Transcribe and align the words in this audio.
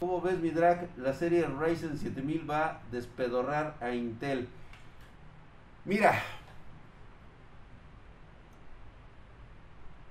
¿Cómo 0.00 0.20
ves 0.20 0.38
mi 0.38 0.50
drag? 0.50 0.88
La 0.96 1.12
serie 1.12 1.44
Ryzen 1.44 1.98
7000 1.98 2.48
va 2.48 2.66
a 2.66 2.80
despedorrar 2.92 3.74
a 3.80 3.90
Intel. 3.90 4.46
Mira. 5.84 6.22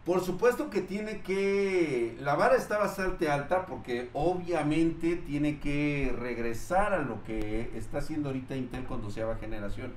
Por 0.03 0.21
supuesto 0.25 0.69
que 0.69 0.81
tiene 0.81 1.21
que... 1.21 2.17
La 2.19 2.35
vara 2.35 2.57
está 2.57 2.77
bastante 2.77 3.29
alta 3.29 3.65
porque 3.65 4.09
obviamente 4.11 5.15
tiene 5.15 5.61
que 5.61 6.13
regresar 6.19 6.91
a 6.91 6.99
lo 6.99 7.23
que 7.23 7.71
está 7.73 7.99
haciendo 7.99 8.27
ahorita 8.27 8.57
Intel 8.57 8.83
con 8.83 9.01
doceava 9.01 9.37
generación. 9.37 9.93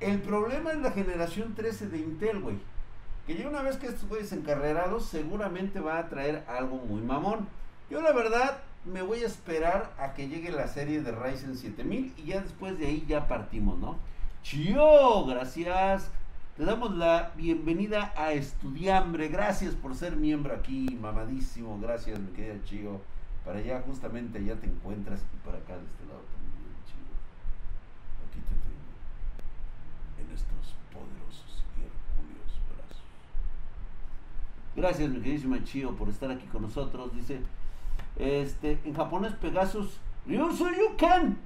El 0.00 0.20
problema 0.20 0.72
es 0.72 0.80
la 0.80 0.92
generación 0.92 1.54
13 1.54 1.88
de 1.88 1.96
Intel, 1.96 2.40
güey. 2.40 2.58
Que 3.26 3.38
ya 3.38 3.48
una 3.48 3.62
vez 3.62 3.78
que 3.78 3.86
estos 3.86 4.06
güeyes 4.06 4.32
encarrerados 4.32 5.06
seguramente 5.06 5.80
va 5.80 5.96
a 5.96 6.10
traer 6.10 6.44
algo 6.46 6.76
muy 6.76 7.00
mamón. 7.00 7.48
Yo 7.88 8.02
la 8.02 8.12
verdad 8.12 8.58
me 8.84 9.02
voy 9.02 9.22
a 9.22 9.26
esperar 9.26 9.92
a 9.98 10.14
que 10.14 10.28
llegue 10.28 10.50
la 10.50 10.66
serie 10.66 11.02
de 11.02 11.12
Ryzen 11.12 11.56
7000 11.56 12.14
y 12.16 12.22
ya 12.24 12.40
después 12.40 12.78
de 12.78 12.86
ahí 12.86 13.04
ya 13.06 13.28
partimos, 13.28 13.78
¿no? 13.78 13.98
Chio, 14.42 15.26
gracias. 15.26 16.10
Te 16.56 16.64
damos 16.64 16.96
la 16.96 17.32
bienvenida 17.36 18.12
a 18.16 18.32
Estudiambre. 18.32 19.28
Gracias 19.28 19.74
por 19.74 19.94
ser 19.94 20.16
miembro 20.16 20.54
aquí, 20.54 20.98
mamadísimo. 21.00 21.78
Gracias, 21.80 22.18
mi 22.18 22.32
querida 22.32 22.62
Chio. 22.64 23.00
Para 23.44 23.58
allá, 23.58 23.82
justamente 23.86 24.42
ya 24.44 24.54
te 24.56 24.66
encuentras 24.66 25.20
y 25.20 25.46
para 25.46 25.58
acá 25.58 25.76
de 25.76 25.84
este 25.84 26.06
lado 26.06 26.20
también, 26.32 26.74
Chio. 26.86 27.04
Aquí 28.28 28.40
te 28.40 28.54
tengo 28.64 28.88
en 30.18 30.34
estos 30.34 30.74
poderosos 30.92 31.64
y 31.76 31.84
hercúleos 31.84 32.60
brazos. 32.74 33.02
Gracias, 34.74 35.10
mi 35.10 35.20
queridísima 35.20 35.62
Chio, 35.64 35.94
por 35.96 36.08
estar 36.08 36.30
aquí 36.30 36.46
con 36.46 36.62
nosotros. 36.62 37.14
Dice, 37.14 37.40
este, 38.20 38.78
en 38.84 38.94
japonés 38.94 39.32
Pegasus, 39.32 39.98
Ryusu 40.26 40.68
Yuken. 40.68 41.38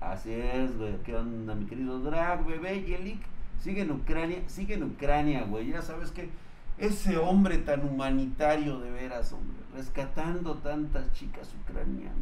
Así 0.00 0.32
es, 0.32 0.76
güey. 0.78 0.96
¿Qué 1.04 1.14
onda, 1.14 1.54
mi 1.54 1.66
querido 1.66 2.00
Drag, 2.00 2.46
bebé, 2.46 2.82
Yelik? 2.82 3.20
Sigue 3.60 3.82
en 3.82 3.90
Ucrania, 3.90 4.42
sigue 4.46 4.74
en 4.74 4.84
Ucrania, 4.84 5.44
güey. 5.44 5.68
Ya 5.68 5.82
sabes 5.82 6.10
que 6.10 6.30
ese 6.78 7.18
hombre 7.18 7.58
tan 7.58 7.86
humanitario 7.86 8.80
de 8.80 8.90
veras, 8.90 9.32
hombre, 9.32 9.56
rescatando 9.74 10.54
tantas 10.56 11.12
chicas 11.12 11.54
ucranianas. 11.62 12.14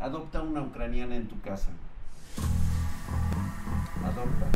Adopta 0.00 0.42
una 0.42 0.62
ucraniana 0.62 1.16
en 1.16 1.28
tu 1.28 1.40
casa. 1.40 1.70
Adopta. 4.04 4.46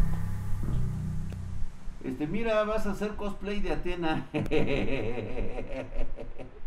Este, 2.05 2.27
mira, 2.27 2.65
vas 2.65 2.87
a 2.87 2.93
hacer 2.93 3.15
cosplay 3.15 3.61
de 3.61 3.73
Atena. 3.73 4.27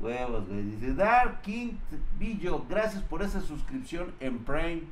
Huevos, 0.00 0.46
güey. 0.46 0.62
Dice 0.62 0.94
Dark 0.94 1.42
King 1.42 1.72
Billo, 2.18 2.64
gracias 2.68 3.02
por 3.02 3.22
esa 3.22 3.40
suscripción 3.40 4.12
en 4.20 4.38
Prime. 4.38 4.82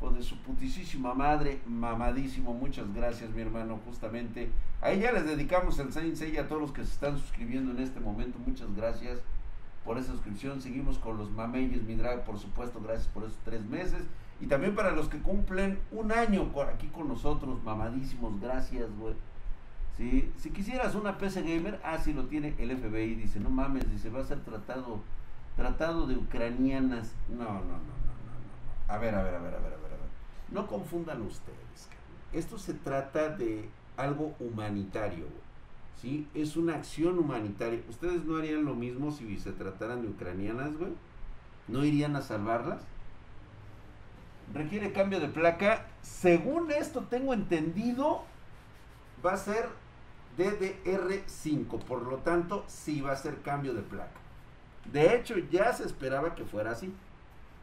Joder, 0.00 0.22
su 0.22 0.36
putisísima 0.38 1.14
madre, 1.14 1.60
mamadísimo. 1.66 2.54
Muchas 2.54 2.92
gracias, 2.94 3.30
mi 3.30 3.42
hermano. 3.42 3.80
Justamente 3.84 4.50
ahí 4.80 5.00
ya 5.00 5.12
les 5.12 5.26
dedicamos 5.26 5.78
el 5.78 5.92
Saint 5.92 6.14
Seiya 6.14 6.42
a 6.42 6.48
todos 6.48 6.62
los 6.62 6.72
que 6.72 6.84
se 6.84 6.92
están 6.92 7.18
suscribiendo 7.18 7.72
en 7.72 7.80
este 7.80 8.00
momento. 8.00 8.38
Muchas 8.46 8.74
gracias 8.74 9.20
por 9.84 9.98
esa 9.98 10.12
suscripción. 10.12 10.60
Seguimos 10.60 10.98
con 10.98 11.18
los 11.18 11.30
mameyes, 11.30 11.82
mi 11.82 11.94
drag, 11.94 12.24
por 12.24 12.38
supuesto. 12.38 12.80
Gracias 12.80 13.08
por 13.08 13.24
esos 13.24 13.38
tres 13.44 13.64
meses. 13.64 14.02
Y 14.40 14.46
también 14.46 14.74
para 14.74 14.92
los 14.92 15.08
que 15.08 15.18
cumplen 15.18 15.80
un 15.90 16.12
año 16.12 16.52
aquí 16.72 16.86
con 16.88 17.08
nosotros, 17.08 17.62
mamadísimos. 17.64 18.40
Gracias, 18.40 18.88
güey. 18.98 19.14
Si, 19.98 20.32
si 20.38 20.50
quisieras 20.50 20.94
una 20.94 21.18
PC 21.18 21.42
gamer, 21.42 21.80
ah, 21.82 21.98
sí 21.98 22.12
lo 22.12 22.26
tiene 22.26 22.54
el 22.58 22.70
FBI, 22.76 23.16
dice, 23.16 23.40
no 23.40 23.50
mames, 23.50 23.90
dice, 23.90 24.10
va 24.10 24.20
a 24.20 24.24
ser 24.24 24.38
tratado, 24.44 25.00
tratado 25.56 26.06
de 26.06 26.16
ucranianas. 26.16 27.14
No, 27.28 27.42
no, 27.42 27.44
no, 27.44 27.58
no, 27.58 27.64
no, 27.64 27.74
no. 27.74 28.94
A 28.94 28.96
ver, 28.98 29.16
a 29.16 29.24
ver, 29.24 29.34
a 29.34 29.40
ver, 29.40 29.54
a 29.54 29.58
ver, 29.58 29.72
a 29.72 29.76
ver, 29.76 29.92
a 29.92 29.96
ver. 29.96 30.08
No 30.52 30.68
confundan 30.68 31.20
ustedes. 31.22 31.88
Esto 32.32 32.58
se 32.58 32.74
trata 32.74 33.30
de 33.30 33.68
algo 33.96 34.36
humanitario, 34.38 35.26
¿sí? 36.00 36.28
Es 36.32 36.56
una 36.56 36.76
acción 36.76 37.18
humanitaria. 37.18 37.80
¿Ustedes 37.88 38.24
no 38.24 38.36
harían 38.36 38.64
lo 38.64 38.76
mismo 38.76 39.10
si 39.10 39.36
se 39.38 39.50
trataran 39.50 40.02
de 40.02 40.08
ucranianas, 40.08 40.76
güey? 40.76 40.92
¿No 41.66 41.84
irían 41.84 42.14
a 42.14 42.22
salvarlas? 42.22 42.82
Requiere 44.54 44.92
cambio 44.92 45.18
de 45.18 45.28
placa. 45.28 45.86
Según 46.02 46.70
esto 46.70 47.02
tengo 47.02 47.34
entendido, 47.34 48.22
va 49.26 49.32
a 49.32 49.36
ser 49.36 49.68
DDR5, 50.38 51.80
por 51.80 52.02
lo 52.02 52.18
tanto, 52.18 52.64
sí 52.68 53.00
va 53.00 53.12
a 53.12 53.16
ser 53.16 53.42
cambio 53.42 53.74
de 53.74 53.82
placa. 53.82 54.20
De 54.92 55.16
hecho, 55.16 55.36
ya 55.50 55.72
se 55.72 55.84
esperaba 55.84 56.34
que 56.34 56.44
fuera 56.44 56.70
así, 56.70 56.92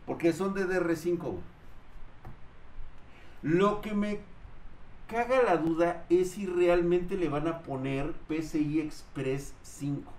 porque 0.05 0.33
son 0.33 0.53
DDR5. 0.53 1.37
Lo 3.41 3.81
que 3.81 3.93
me 3.93 4.19
caga 5.07 5.41
la 5.41 5.57
duda 5.57 6.05
es 6.09 6.31
si 6.31 6.45
realmente 6.45 7.15
le 7.15 7.29
van 7.29 7.47
a 7.47 7.59
poner 7.59 8.11
PCI 8.27 8.81
Express 8.81 9.53
5. 9.63 10.11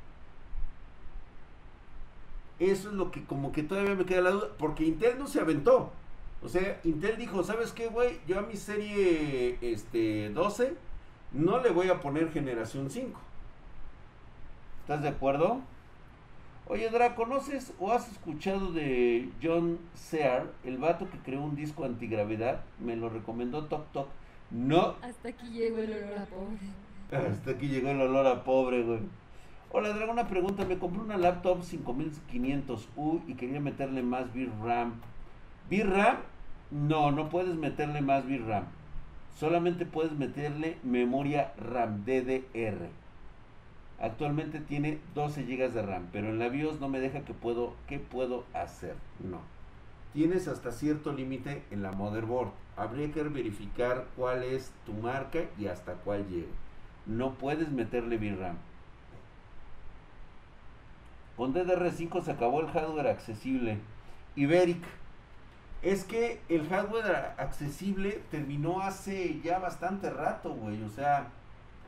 Eso 2.59 2.89
es 2.89 2.95
lo 2.95 3.11
que 3.11 3.23
como 3.25 3.53
que 3.53 3.63
todavía 3.63 3.95
me 3.95 4.07
queda 4.07 4.23
la 4.23 4.31
duda, 4.31 4.49
porque 4.59 4.85
Intel 4.85 5.19
no 5.19 5.27
se 5.27 5.41
aventó. 5.41 5.93
O 6.43 6.49
sea, 6.49 6.81
Intel 6.85 7.19
dijo, 7.19 7.45
¿sabes 7.45 7.73
qué, 7.73 7.89
güey? 7.89 8.19
Yo 8.27 8.39
a 8.39 8.43
mi 8.43 8.57
serie 8.57 9.59
este, 9.61 10.31
12 10.31 10.86
no 11.37 11.61
le 11.61 11.71
voy 11.71 11.89
a 11.89 12.01
poner 12.01 12.33
generación 12.33 12.91
5. 12.91 13.21
¿Estás 14.83 15.03
de 15.03 15.09
acuerdo? 15.09 15.61
Oye, 16.69 16.89
Dra, 16.91 17.15
¿conoces 17.15 17.73
o 17.79 17.93
has 17.93 18.11
escuchado 18.11 18.73
de 18.73 19.29
John 19.43 19.79
Sear, 19.95 20.47
el 20.65 20.79
vato 20.79 21.09
que 21.11 21.19
creó 21.19 21.43
un 21.43 21.55
disco 21.55 21.85
antigravedad? 21.85 22.63
Me 22.81 22.97
lo 22.97 23.09
recomendó 23.09 23.67
Tok 23.67 23.93
Tok. 23.93 24.09
No. 24.51 24.97
Hasta 25.03 25.29
aquí 25.29 25.49
llegó 25.51 25.79
el 25.79 25.93
olor 25.93 26.19
a 26.19 26.25
pobre. 26.25 27.29
Hasta 27.29 27.51
aquí 27.53 27.69
llegó 27.69 27.91
el 27.91 28.01
olor 28.01 28.27
a 28.27 28.43
pobre, 28.43 28.83
güey. 28.83 29.01
Hola, 29.71 29.91
Dra, 29.91 30.11
una 30.11 30.29
pregunta. 30.29 30.65
Me 30.65 30.79
compré 30.79 31.03
una 31.03 31.19
laptop 31.19 31.61
5500U 31.61 33.23
y 33.29 33.35
quería 33.35 33.61
meterle 33.61 34.03
más 34.03 34.33
VRAM. 34.33 34.95
¿VRAM? 35.71 36.17
No, 36.71 37.13
no 37.13 37.29
puedes 37.29 37.55
meterle 37.57 38.01
más 38.01 38.25
VRAM 38.25 38.65
solamente 39.39 39.87
puedes 39.87 40.13
meterle 40.13 40.79
memoria 40.83 41.53
RAM 41.59 42.05
DDR. 42.05 42.89
Actualmente 44.01 44.61
tiene 44.61 44.99
12 45.15 45.45
GB 45.45 45.73
de 45.73 45.83
RAM, 45.83 46.09
pero 46.13 46.29
en 46.29 46.39
la 46.39 46.49
BIOS 46.49 46.81
no 46.81 46.89
me 46.89 47.01
deja 47.01 47.21
que 47.21 47.35
puedo, 47.35 47.75
¿qué 47.87 47.99
puedo 47.99 48.45
hacer? 48.53 48.95
No. 49.21 49.41
Tienes 50.13 50.49
hasta 50.49 50.73
cierto 50.73 51.13
límite 51.13 51.63
en 51.71 51.83
la 51.83 51.93
motherboard. 51.93 52.51
Habría 52.77 53.11
que 53.13 53.23
verificar 53.23 54.07
cuál 54.17 54.43
es 54.43 54.73
tu 54.85 54.93
marca 54.93 55.41
y 55.59 55.67
hasta 55.67 55.95
cuál 55.95 56.27
llega. 56.29 56.49
No 57.07 57.35
puedes 57.35 57.71
meterle 57.71 58.17
VRAM. 58.17 58.57
Con 61.37 61.55
DDR5 61.55 62.23
se 62.23 62.33
acabó 62.33 62.61
el 62.61 62.69
hardware 62.69 63.09
accesible. 63.09 63.79
Iberic 64.37 64.83
es 65.93 66.05
que 66.05 66.41
el 66.49 66.69
hardware 66.69 67.35
accesible 67.39 68.21
terminó 68.31 68.81
hace 68.81 69.41
ya 69.41 69.59
bastante 69.61 70.11
rato, 70.11 70.53
güey. 70.53 70.83
O 70.83 70.89
sea, 70.89 71.29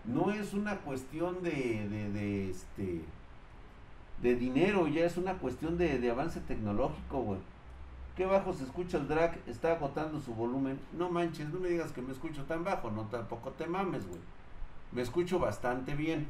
no 0.05 0.31
es 0.31 0.55
una 0.55 0.77
cuestión 0.79 1.43
de, 1.43 1.89
de, 1.89 2.11
de 2.13 2.51
este 2.51 3.03
de 4.23 4.35
dinero, 4.35 4.89
ya 4.89 5.05
es 5.05 5.17
una 5.17 5.35
cuestión 5.35 5.79
de, 5.79 6.11
avance 6.11 6.41
tecnológico, 6.41 7.21
güey. 7.21 7.41
Qué 8.17 8.27
bajo 8.27 8.53
se 8.53 8.65
escucha 8.65 8.99
el 8.99 9.07
drag, 9.07 9.39
está 9.47 9.73
agotando 9.73 10.21
su 10.21 10.35
volumen. 10.35 10.79
No 10.97 11.09
manches, 11.09 11.49
no 11.51 11.61
me 11.61 11.69
digas 11.69 11.93
que 11.93 12.03
me 12.03 12.13
escucho 12.13 12.45
tan 12.45 12.65
bajo, 12.65 12.91
no 12.91 13.03
tampoco 13.03 13.51
te 13.51 13.67
mames, 13.67 14.07
güey. 14.07 14.21
Me 14.93 15.03
escucho 15.03 15.39
bastante 15.39 15.95
bien. 15.95 16.27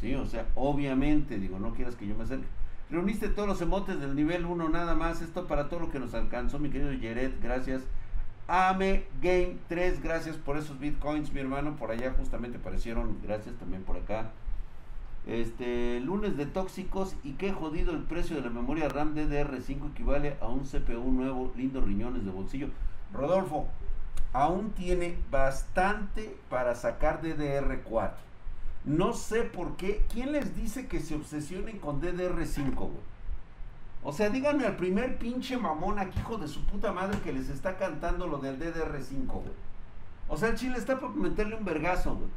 Sí, 0.00 0.14
o 0.14 0.26
sea, 0.26 0.46
obviamente, 0.54 1.38
digo, 1.38 1.58
no 1.58 1.72
quieras 1.72 1.96
que 1.96 2.06
yo 2.06 2.14
me 2.14 2.24
acerque. 2.24 2.46
Reuniste 2.88 3.28
todos 3.28 3.48
los 3.48 3.60
emotes 3.60 3.98
del 4.00 4.14
nivel 4.14 4.46
1 4.46 4.68
nada 4.68 4.94
más. 4.94 5.20
Esto 5.20 5.46
para 5.46 5.68
todo 5.68 5.80
lo 5.80 5.90
que 5.90 5.98
nos 5.98 6.14
alcanzó, 6.14 6.58
mi 6.58 6.70
querido 6.70 6.90
Jared. 6.90 7.32
Gracias. 7.42 7.82
Ame 8.48 9.06
Game 9.20 9.56
3, 9.68 10.00
gracias 10.02 10.36
por 10.36 10.56
esos 10.56 10.78
bitcoins, 10.78 11.32
mi 11.32 11.40
hermano. 11.40 11.76
Por 11.76 11.90
allá 11.90 12.14
justamente 12.16 12.58
aparecieron. 12.58 13.18
Gracias 13.22 13.56
también 13.56 13.82
por 13.82 13.96
acá. 13.96 14.30
Este, 15.26 15.98
lunes 15.98 16.36
de 16.36 16.46
tóxicos 16.46 17.16
y 17.24 17.32
qué 17.32 17.52
jodido 17.52 17.92
el 17.92 18.04
precio 18.04 18.36
de 18.36 18.42
la 18.42 18.50
memoria 18.50 18.88
RAM 18.88 19.16
DDR5 19.16 19.90
equivale 19.90 20.36
a 20.40 20.46
un 20.46 20.60
CPU 20.60 21.10
nuevo, 21.10 21.52
lindos 21.56 21.82
riñones 21.82 22.24
de 22.24 22.30
bolsillo. 22.30 22.68
Rodolfo, 23.12 23.66
aún 24.32 24.70
tiene 24.70 25.18
bastante 25.32 26.36
para 26.48 26.76
sacar 26.76 27.20
DDR4. 27.22 28.25
No 28.86 29.12
sé 29.12 29.42
por 29.42 29.76
qué. 29.76 30.06
¿Quién 30.12 30.32
les 30.32 30.56
dice 30.56 30.86
que 30.86 31.00
se 31.00 31.16
obsesionen 31.16 31.78
con 31.78 32.00
DDR5, 32.00 32.74
güey? 32.74 33.16
O 34.02 34.12
sea, 34.12 34.30
díganme 34.30 34.64
al 34.64 34.76
primer 34.76 35.18
pinche 35.18 35.56
mamón 35.56 35.98
aquí, 35.98 36.20
hijo 36.20 36.38
de 36.38 36.46
su 36.46 36.64
puta 36.64 36.92
madre, 36.92 37.18
que 37.20 37.32
les 37.32 37.48
está 37.48 37.76
cantando 37.76 38.28
lo 38.28 38.38
del 38.38 38.58
DDR5, 38.58 39.26
güey. 39.26 39.66
O 40.28 40.36
sea, 40.36 40.50
el 40.50 40.56
Chile 40.56 40.78
está 40.78 40.98
por 40.98 41.14
meterle 41.14 41.56
un 41.56 41.64
vergazo, 41.64 42.14
güey. 42.14 42.28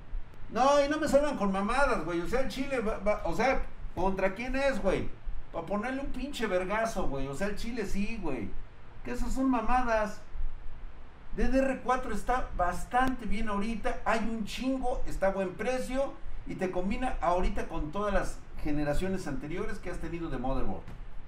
No, 0.51 0.83
y 0.83 0.89
no 0.89 0.97
me 0.97 1.07
salgan 1.07 1.37
con 1.37 1.51
mamadas, 1.51 2.03
güey. 2.03 2.19
O 2.21 2.27
sea, 2.27 2.41
el 2.41 2.49
Chile 2.49 2.79
va, 2.79 3.21
o 3.23 3.35
sea, 3.35 3.61
¿contra 3.95 4.33
quién 4.33 4.55
es, 4.55 4.81
güey? 4.81 5.07
Para 5.51 5.65
ponerle 5.65 6.01
un 6.01 6.11
pinche 6.11 6.47
vergazo, 6.47 7.07
güey. 7.07 7.27
O 7.27 7.35
sea, 7.35 7.47
el 7.47 7.55
chile 7.55 7.85
sí, 7.85 8.19
güey. 8.21 8.49
Que 9.03 9.11
esas 9.11 9.33
son 9.33 9.49
mamadas. 9.49 10.21
DDR4 11.37 12.13
está 12.13 12.49
bastante 12.55 13.25
bien 13.25 13.49
ahorita. 13.49 14.01
Hay 14.05 14.19
un 14.19 14.45
chingo, 14.45 15.01
está 15.07 15.27
a 15.27 15.31
buen 15.31 15.53
precio. 15.53 16.13
Y 16.49 16.55
te 16.55 16.71
combina 16.71 17.15
ahorita 17.21 17.69
con 17.69 17.91
todas 17.91 18.13
las 18.13 18.39
generaciones 18.63 19.27
anteriores 19.27 19.79
que 19.79 19.89
has 19.89 19.99
tenido 19.99 20.29
de 20.29 20.37
motherboard. 20.39 20.83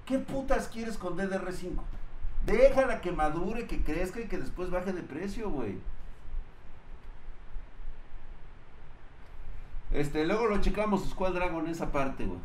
¿Qué 0.06 0.18
putas 0.18 0.68
quieres 0.68 0.98
con 0.98 1.16
DDR5? 1.16 1.80
Déjala 2.46 3.00
que 3.02 3.12
madure, 3.12 3.68
que 3.68 3.84
crezca 3.84 4.20
y 4.20 4.28
que 4.28 4.40
después 4.40 4.72
baje 4.72 4.92
de 4.92 5.04
precio, 5.04 5.50
güey. 5.50 5.78
Este, 9.92 10.26
luego 10.26 10.48
lo 10.48 10.60
checamos 10.60 11.08
Squad 11.08 11.34
Dragon 11.34 11.68
esa 11.68 11.92
parte, 11.92 12.26
güey. 12.26 12.40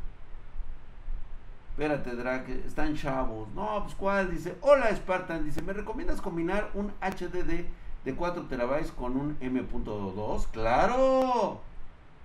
Espérate, 1.71 2.15
Drake, 2.15 2.63
están 2.67 2.97
chavos. 2.97 3.49
No, 3.55 3.83
pues 3.85 3.95
cuál, 3.95 4.31
dice. 4.31 4.57
Hola 4.61 4.95
Spartan, 4.95 5.45
dice, 5.45 5.63
¿me 5.63 5.73
recomiendas 5.73 6.21
combinar 6.21 6.71
un 6.75 6.93
HDD 7.01 7.67
de 8.05 8.15
4 8.15 8.47
terabytes 8.47 8.93
con 8.93 9.17
un 9.17 9.37
M.2? 9.41 10.47
Claro, 10.53 11.61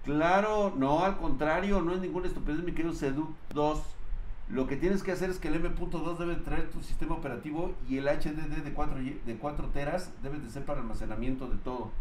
claro, 0.03 0.73
no, 0.77 1.03
al 1.03 1.17
contrario, 1.17 1.81
no 1.81 1.93
es 1.93 2.01
ninguna 2.01 2.27
estupidez, 2.27 2.63
mi 2.63 2.73
querido 2.73 2.93
Sedu 2.93 3.33
2. 3.53 3.81
Lo 4.49 4.67
que 4.67 4.75
tienes 4.75 5.01
que 5.01 5.13
hacer 5.13 5.29
es 5.29 5.39
que 5.39 5.47
el 5.47 5.55
M.2 5.55 6.17
debe 6.17 6.35
traer 6.35 6.69
tu 6.69 6.81
sistema 6.81 7.15
operativo 7.15 7.73
y 7.87 7.97
el 7.97 8.07
HDD 8.07 8.63
de 8.63 8.73
4, 8.73 8.97
de 9.25 9.37
4 9.39 9.67
teras 9.69 10.11
debe 10.21 10.39
de 10.39 10.49
ser 10.49 10.65
para 10.65 10.81
almacenamiento 10.81 11.47
de 11.47 11.57
todo. 11.57 11.91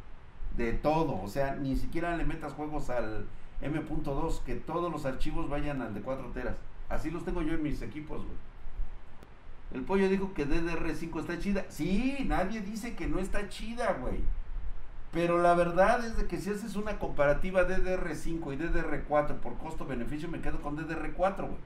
De 0.57 0.73
todo. 0.73 1.23
O 1.23 1.29
sea, 1.29 1.55
ni 1.55 1.77
siquiera 1.77 2.17
le 2.17 2.25
metas 2.25 2.53
juegos 2.55 2.91
al 2.91 3.27
M.2, 3.63 4.43
que 4.43 4.57
todos 4.57 4.91
los 4.91 5.07
archivos 5.07 5.49
vayan 5.49 5.81
al 5.81 5.95
de 5.95 6.01
4 6.01 6.31
teras. 6.35 6.57
Así 6.89 7.11
los 7.11 7.25
tengo 7.25 7.43
yo 7.43 7.55
en 7.55 7.63
mis 7.63 7.83
equipos, 7.83 8.19
güey. 8.19 8.37
El 9.73 9.83
pollo 9.83 10.09
dijo 10.09 10.35
que 10.35 10.49
DDR5 10.49 11.21
está 11.21 11.39
chida. 11.39 11.65
Sí, 11.69 12.25
nadie 12.27 12.61
dice 12.61 12.97
que 12.97 13.07
no 13.07 13.21
está 13.21 13.49
chida, 13.49 13.93
güey. 14.01 14.19
Pero 15.13 15.43
la 15.43 15.55
verdad 15.55 16.05
es 16.05 16.17
de 16.17 16.27
que 16.27 16.39
si 16.39 16.51
haces 16.51 16.77
una 16.77 16.99
comparativa 16.99 17.67
DDR5 17.67 18.55
y 18.55 18.57
DDR4 18.57 19.41
por 19.41 19.59
costo-beneficio, 19.59 20.29
me 20.29 20.41
quedo 20.41 20.63
con 20.63 20.77
DDR4, 20.77 21.39
güey. 21.39 21.59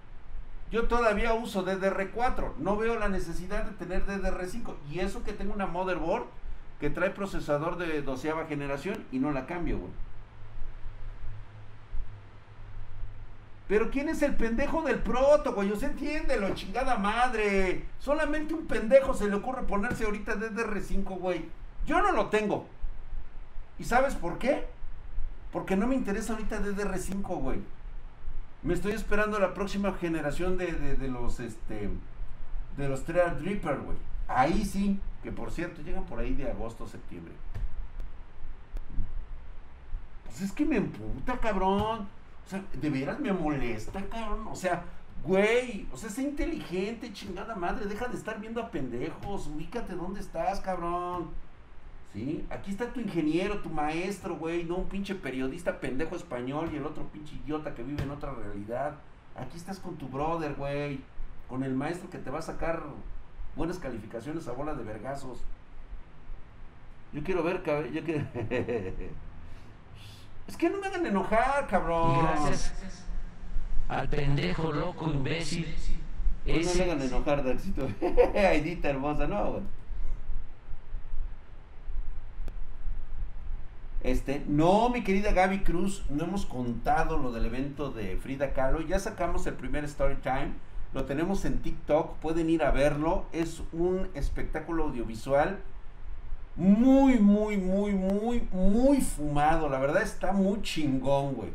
Yo 0.71 0.89
todavía 0.89 1.35
uso 1.35 1.65
DDR4, 1.65 2.57
no 2.59 2.77
veo 2.77 2.99
la 2.99 3.09
necesidad 3.09 3.65
de 3.65 3.73
tener 3.73 4.07
DDR5. 4.07 4.75
Y 4.91 5.01
eso 5.01 5.23
que 5.23 5.33
tengo 5.33 5.53
una 5.53 5.67
motherboard 5.67 6.25
que 6.81 6.91
trae 6.91 7.11
procesador 7.11 7.77
de 7.77 8.03
doceava 8.03 8.47
generación 8.47 9.05
y 9.13 9.19
no 9.19 9.31
la 9.31 9.47
cambio, 9.47 9.79
güey. 9.79 9.93
Pero 13.69 13.91
¿quién 13.91 14.09
es 14.09 14.21
el 14.23 14.35
pendejo 14.37 14.83
del 14.83 14.99
proto, 14.99 15.55
güey? 15.55 15.75
se 15.77 15.87
entiende, 15.87 16.39
lo 16.39 16.55
chingada 16.55 16.97
madre. 16.97 17.85
Solamente 17.99 18.53
un 18.53 18.67
pendejo 18.67 19.15
se 19.15 19.29
le 19.29 19.37
ocurre 19.37 19.63
ponerse 19.63 20.05
ahorita 20.05 20.35
DDR5, 20.35 21.19
güey. 21.19 21.47
Yo 21.87 22.01
no 22.03 22.13
lo 22.13 22.27
tengo. 22.29 22.67
¿Y 23.79 23.85
sabes 23.85 24.15
por 24.15 24.39
qué? 24.39 24.67
Porque 25.53 25.77
no 25.77 25.87
me 25.87 25.95
interesa 25.95 26.33
ahorita 26.33 26.61
DDR5, 26.61 27.23
güey. 27.41 27.61
Me 28.63 28.75
estoy 28.75 28.93
esperando 28.93 29.39
la 29.39 29.55
próxima 29.55 29.93
generación 29.93 30.57
de, 30.57 30.73
de, 30.73 31.09
los, 31.09 31.39
este, 31.39 31.91
de 32.77 32.89
los 32.89 33.05
Threadripper, 33.05 33.79
güey. 33.81 33.97
Ahí 34.27 34.65
sí, 34.65 34.99
que 35.23 35.31
por 35.31 35.53
cierto 35.53 35.83
llegan 35.83 36.05
por 36.05 36.19
ahí 36.19 36.35
de 36.35 36.51
agosto, 36.51 36.87
septiembre. 36.89 37.35
Pues 40.25 40.41
es 40.41 40.53
que 40.53 40.65
me 40.65 40.77
emputa, 40.77 41.39
cabrón. 41.39 42.09
O 42.47 42.51
sea, 42.51 42.65
de 42.73 42.91
veras 42.91 43.21
me 43.21 43.33
molesta, 43.33 44.03
cabrón. 44.07 44.49
O 44.49 44.57
sea, 44.57 44.83
güey, 45.25 45.87
o 45.93 45.97
sea, 45.97 46.11
sé 46.11 46.23
inteligente, 46.23 47.13
chingada 47.13 47.55
madre. 47.55 47.87
Deja 47.87 48.09
de 48.09 48.17
estar 48.17 48.41
viendo 48.41 48.63
a 48.63 48.71
pendejos. 48.71 49.47
Ubícate 49.47 49.95
dónde 49.95 50.21
estás, 50.21 50.61
cabrón. 50.61 51.31
¿Sí? 52.15 52.47
Aquí 52.49 52.71
está 52.71 52.93
tu 52.93 53.01
ingeniero, 53.01 53.59
tu 53.59 53.69
maestro, 53.69 54.37
güey. 54.37 54.65
No 54.65 54.77
un 54.77 54.89
pinche 54.89 55.15
periodista 55.15 55.81
pendejo 55.81 56.17
español 56.17 56.71
y 56.73 56.77
el 56.77 56.87
otro 56.87 57.05
pinche 57.09 57.35
idiota 57.37 57.75
que 57.75 57.83
vive 57.83 58.03
en 58.05 58.11
otra 58.11 58.33
realidad. 58.33 58.95
Aquí 59.37 59.57
estás 59.57 59.81
con 59.81 59.97
tu 59.97 60.09
brother, 60.09 60.55
güey. 60.55 61.01
Con 61.49 61.65
el 61.65 61.75
maestro 61.75 62.09
que 62.09 62.19
te 62.19 62.31
va 62.31 62.39
a 62.39 62.43
sacar 62.43 62.83
buenas 63.57 63.79
calificaciones 63.79 64.49
a 64.49 64.53
bola 64.53 64.75
de 64.75 64.85
vergazos. 64.85 65.43
Yo 67.13 67.23
quiero 67.23 67.43
ver, 67.43 67.63
cabrón. 67.63 67.93
Yo 67.93 68.03
quiero. 68.03 68.25
Es 70.47 70.59
que 70.59 70.69
no 70.69 70.79
me 70.79 70.89
hagan 70.89 71.07
enojar, 71.07 71.67
cabrón. 71.69 72.19
gracias 72.23 73.05
al 73.89 74.09
pendejo, 74.09 74.73
loco, 74.73 75.11
imbécil. 75.11 75.75
Pues 76.45 76.67
no 76.67 76.75
me 76.75 76.83
hagan 76.91 77.03
enojar, 77.03 77.45
Daxito. 77.45 77.89
Aidita 78.35 78.91
hermosa, 78.91 79.27
no, 79.27 79.53
güey. 79.53 79.63
Este, 84.05 84.45
no, 84.47 84.91
mi 84.91 85.03
querida 85.03 85.33
Gaby 85.33 85.61
Cruz, 85.61 86.05
no 86.11 86.25
hemos 86.25 86.45
contado 86.45 87.17
lo 87.17 87.33
del 87.33 87.47
evento 87.47 87.91
de 87.91 88.19
Frida 88.19 88.53
Kahlo. 88.53 88.83
Ya 88.83 88.99
sacamos 88.99 89.47
el 89.47 89.55
primer 89.55 89.85
story 89.85 90.17
time. 90.17 90.53
Lo 90.93 91.07
tenemos 91.07 91.47
en 91.47 91.63
TikTok, 91.63 92.17
pueden 92.17 92.51
ir 92.51 92.63
a 92.63 92.71
verlo. 92.71 93.25
Es 93.33 93.63
un 93.73 94.09
espectáculo 94.15 94.85
audiovisual 94.85 95.59
muy, 96.55 97.19
muy, 97.19 97.57
muy, 97.57 97.93
muy, 97.93 98.47
muy 98.53 99.01
fumado. 99.01 99.71
La 99.71 99.79
verdad 99.79 100.03
está 100.03 100.33
muy 100.33 100.61
chingón, 100.61 101.35
güey. 101.35 101.51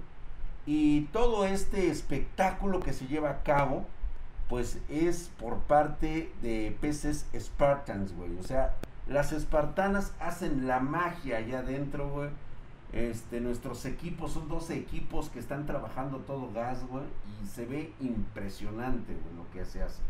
Y 0.65 1.01
todo 1.13 1.45
este 1.45 1.89
espectáculo 1.89 2.79
que 2.79 2.93
se 2.93 3.05
lleva 3.05 3.29
a 3.29 3.43
cabo, 3.43 3.85
pues 4.49 4.79
es 4.89 5.29
por 5.39 5.59
parte 5.59 6.31
de 6.41 6.75
peces 6.81 7.27
Spartans, 7.39 8.15
güey. 8.15 8.35
O 8.39 8.43
sea, 8.43 8.73
las 9.09 9.33
espartanas 9.33 10.13
hacen 10.19 10.67
la 10.67 10.79
magia 10.79 11.37
allá 11.37 11.59
adentro, 11.59 12.09
güey. 12.09 12.29
Este, 12.93 13.39
nuestros 13.39 13.85
equipos 13.85 14.31
son 14.33 14.47
12 14.47 14.75
equipos 14.75 15.29
que 15.29 15.39
están 15.39 15.65
trabajando 15.65 16.19
todo 16.19 16.51
gas, 16.53 16.85
güey. 16.87 17.03
Y 17.43 17.47
se 17.47 17.65
ve 17.65 17.91
impresionante, 17.99 19.13
güey, 19.13 19.35
lo 19.35 19.49
que 19.51 19.65
se 19.65 19.81
hace. 19.81 20.01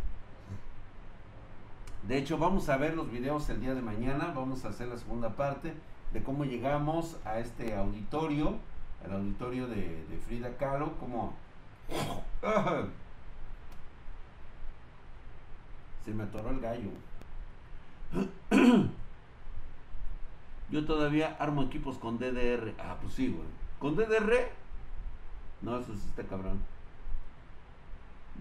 De 2.08 2.18
hecho, 2.18 2.38
vamos 2.38 2.70
a 2.70 2.78
ver 2.78 2.94
los 2.96 3.12
videos 3.12 3.50
el 3.50 3.62
día 3.62 3.74
de 3.74 3.82
mañana. 3.82 4.34
Vamos 4.36 4.66
a 4.66 4.70
hacer 4.70 4.88
la 4.88 4.98
segunda 4.98 5.30
parte 5.30 5.74
de 6.14 6.24
cómo 6.24 6.44
llegamos 6.44 7.18
a 7.24 7.40
este 7.40 7.76
auditorio, 7.76 8.56
al 9.06 9.14
auditorio 9.14 9.68
de, 9.68 10.20
Frida 10.26 10.56
Kahlo, 10.58 10.98
como... 10.98 11.34
Se 16.06 16.14
me 16.14 16.24
atoró 16.24 16.50
el 16.50 16.60
gallo. 16.60 16.90
Yo 20.70 20.86
todavía 20.86 21.36
armo 21.40 21.64
equipos 21.64 21.98
con 21.98 22.20
DDR. 22.20 22.74
Ah, 22.80 22.98
pues 23.02 23.14
sí, 23.14 23.28
güey. 23.30 23.48
¿Con 23.80 23.96
DDR? 23.96 24.50
No, 25.62 25.80
eso 25.80 25.94
sí 25.96 26.04
está 26.10 26.24
cabrón. 26.24 26.60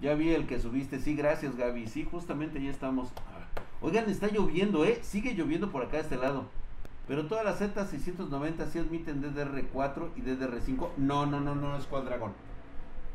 Ya 0.01 0.15
vi 0.15 0.31
el 0.35 0.47
que 0.47 0.61
subiste. 0.61 1.01
Sí, 1.01 1.15
gracias, 1.17 1.57
Gaby. 1.57 1.89
Sí, 1.89 2.07
justamente 2.09 2.63
ya 2.63 2.71
estamos. 2.71 3.09
Oigan, 3.81 4.09
está 4.09 4.29
lloviendo, 4.29 4.85
¿eh? 4.85 5.01
Sigue 5.03 5.35
lloviendo 5.35 5.71
por 5.71 5.83
acá 5.83 5.97
de 5.97 6.03
este 6.03 6.17
lado. 6.17 6.45
Pero 7.07 7.27
todas 7.27 7.45
las 7.45 7.61
Z690 7.61 8.67
sí 8.71 8.79
admiten 8.79 9.23
DDR4 9.23 10.11
y 10.17 10.21
DDR5. 10.21 10.91
No, 10.99 11.27
no, 11.27 11.41
no, 11.41 11.55
no 11.55 11.77
es 11.77 11.87
Quadragon. 11.87 12.33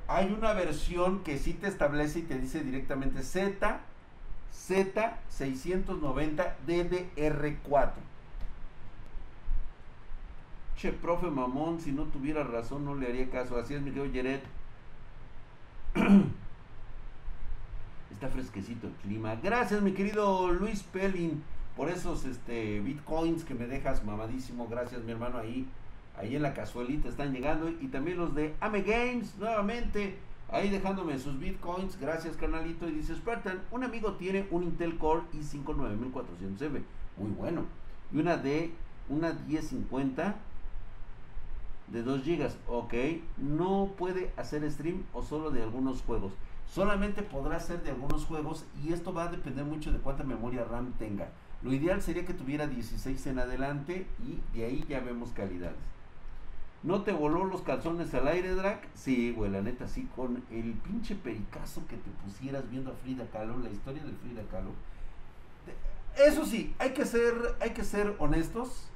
Hay 0.07 0.33
una 0.33 0.53
versión 0.53 1.23
que 1.23 1.37
sí 1.37 1.53
te 1.53 1.67
establece 1.67 2.19
y 2.19 2.23
te 2.23 2.39
dice 2.39 2.63
directamente 2.63 3.21
Z, 3.21 3.79
Z690 4.53 6.53
DDR4. 6.67 7.91
Che, 10.77 10.91
profe 10.91 11.27
mamón, 11.27 11.79
si 11.79 11.91
no 11.91 12.03
tuviera 12.03 12.43
razón 12.43 12.85
no 12.85 12.95
le 12.95 13.07
haría 13.07 13.29
caso. 13.29 13.57
Así 13.57 13.73
es, 13.73 13.81
mi 13.81 13.91
querido 13.91 14.11
Yeret. 14.11 14.43
Está 18.11 18.27
fresquecito 18.29 18.87
el 18.87 18.93
clima. 18.93 19.35
Gracias, 19.41 19.81
mi 19.81 19.93
querido 19.93 20.51
Luis 20.51 20.83
Pelin, 20.83 21.43
por 21.75 21.89
esos 21.89 22.25
este, 22.25 22.79
bitcoins 22.81 23.43
que 23.43 23.53
me 23.53 23.67
dejas 23.67 24.03
mamadísimo. 24.03 24.67
Gracias, 24.67 25.03
mi 25.03 25.11
hermano, 25.11 25.39
ahí. 25.39 25.67
Ahí 26.15 26.35
en 26.35 26.43
la 26.43 26.53
cazuelita 26.53 27.09
están 27.09 27.33
llegando. 27.33 27.69
Y 27.69 27.87
también 27.87 28.17
los 28.17 28.35
de 28.35 28.53
Ame 28.59 28.83
Games, 28.83 29.35
nuevamente. 29.37 30.17
Ahí 30.53 30.69
dejándome 30.69 31.19
sus 31.19 31.37
bitcoins. 31.39 31.99
Gracias, 31.99 32.37
carnalito. 32.37 32.87
Y 32.87 32.91
dice 32.91 33.15
Spartan, 33.15 33.61
un 33.71 33.83
amigo 33.83 34.13
tiene 34.13 34.47
un 34.51 34.63
Intel 34.63 34.97
Core 34.97 35.23
i5 35.33 35.65
9400M. 35.65 36.83
Muy 37.17 37.31
bueno. 37.31 37.65
Y 38.13 38.19
una 38.19 38.37
de 38.37 38.71
una 39.09 39.33
1050 39.33 40.35
de 41.87 42.03
2 42.03 42.23
GB. 42.23 42.51
Ok. 42.67 42.93
No 43.37 43.91
puede 43.97 44.31
hacer 44.37 44.69
stream 44.71 45.03
o 45.11 45.23
solo 45.23 45.51
de 45.51 45.63
algunos 45.63 46.01
juegos 46.03 46.33
solamente 46.73 47.21
podrá 47.21 47.59
ser 47.59 47.83
de 47.83 47.91
algunos 47.91 48.25
juegos 48.25 48.65
y 48.83 48.93
esto 48.93 49.13
va 49.13 49.25
a 49.25 49.31
depender 49.31 49.65
mucho 49.65 49.91
de 49.91 49.99
cuánta 49.99 50.23
memoria 50.23 50.63
RAM 50.63 50.93
tenga. 50.93 51.29
Lo 51.61 51.71
ideal 51.71 52.01
sería 52.01 52.25
que 52.25 52.33
tuviera 52.33 52.67
16 52.67 53.27
en 53.27 53.39
adelante 53.39 54.07
y 54.25 54.57
de 54.57 54.65
ahí 54.65 54.85
ya 54.89 54.99
vemos 54.99 55.31
calidades. 55.31 55.77
¿No 56.83 57.03
te 57.03 57.13
voló 57.13 57.45
los 57.45 57.61
calzones 57.61 58.13
al 58.13 58.27
aire, 58.27 58.55
Drag? 58.55 58.81
Sí, 58.93 59.31
güey, 59.31 59.49
la 59.49 59.61
neta, 59.61 59.87
sí, 59.87 60.09
con 60.17 60.43
el 60.51 60.73
pinche 60.73 61.15
pericazo 61.15 61.87
que 61.87 61.95
te 61.95 62.11
pusieras 62.23 62.69
viendo 62.69 62.91
a 62.91 62.95
Frida 62.95 63.25
Kahlo, 63.31 63.57
la 63.59 63.69
historia 63.69 64.03
de 64.03 64.11
Frida 64.11 64.41
Kahlo. 64.51 64.71
Eso 66.17 66.45
sí, 66.45 66.75
hay 66.79 66.91
que 66.91 67.05
ser, 67.05 67.55
hay 67.61 67.69
que 67.69 67.85
ser 67.85 68.15
honestos. 68.19 68.89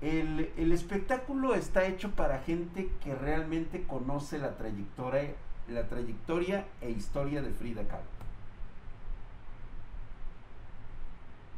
El, 0.00 0.50
el 0.56 0.72
espectáculo 0.72 1.54
está 1.54 1.84
hecho 1.84 2.10
para 2.10 2.40
gente 2.40 2.90
que 3.02 3.14
realmente 3.14 3.84
conoce 3.84 4.38
la 4.38 4.56
trayectoria, 4.56 5.34
la 5.68 5.86
trayectoria 5.86 6.66
e 6.80 6.90
historia 6.90 7.42
de 7.42 7.50
Frida 7.50 7.86
Kahlo. 7.86 8.14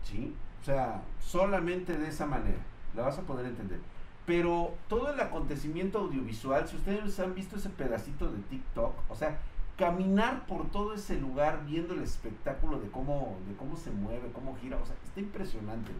¿Sí? 0.02 0.34
O 0.60 0.64
sea, 0.64 1.02
solamente 1.20 1.96
de 1.96 2.08
esa 2.08 2.26
manera 2.26 2.58
la 2.96 3.02
vas 3.02 3.18
a 3.18 3.22
poder 3.22 3.46
entender. 3.46 3.78
Pero 4.26 4.74
todo 4.88 5.12
el 5.12 5.20
acontecimiento 5.20 5.98
audiovisual, 5.98 6.66
si 6.68 6.76
ustedes 6.76 7.18
han 7.20 7.34
visto 7.34 7.56
ese 7.56 7.70
pedacito 7.70 8.28
de 8.30 8.38
TikTok, 8.42 8.92
o 9.08 9.14
sea, 9.14 9.38
caminar 9.78 10.46
por 10.46 10.68
todo 10.70 10.94
ese 10.94 11.20
lugar 11.20 11.64
viendo 11.64 11.94
el 11.94 12.02
espectáculo 12.02 12.80
de 12.80 12.90
cómo, 12.90 13.38
de 13.48 13.54
cómo 13.54 13.76
se 13.76 13.90
mueve, 13.90 14.30
cómo 14.32 14.56
gira, 14.60 14.78
o 14.82 14.86
sea, 14.86 14.96
está 15.04 15.20
impresionante. 15.20 15.92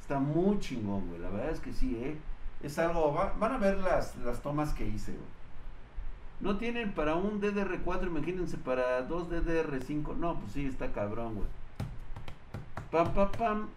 Está 0.00 0.20
muy 0.20 0.58
chingón, 0.60 1.08
güey. 1.08 1.20
La 1.20 1.30
verdad 1.30 1.50
es 1.50 1.60
que 1.60 1.72
sí, 1.72 1.96
¿eh? 1.96 2.16
Es 2.62 2.78
algo, 2.78 3.12
van 3.12 3.52
a 3.52 3.58
ver 3.58 3.78
las, 3.78 4.16
las 4.18 4.42
tomas 4.42 4.72
que 4.74 4.86
hice, 4.86 5.12
güey. 5.12 5.40
No 6.40 6.56
tienen 6.56 6.92
para 6.92 7.16
un 7.16 7.40
DDR4, 7.40 8.06
imagínense, 8.06 8.56
para 8.56 9.02
dos 9.02 9.28
DDR5. 9.30 10.16
No, 10.16 10.38
pues 10.40 10.52
sí, 10.52 10.66
está 10.66 10.90
cabrón, 10.92 11.34
güey. 11.34 11.48
Pam, 12.90 13.12
pam, 13.12 13.30
pam. 13.32 13.68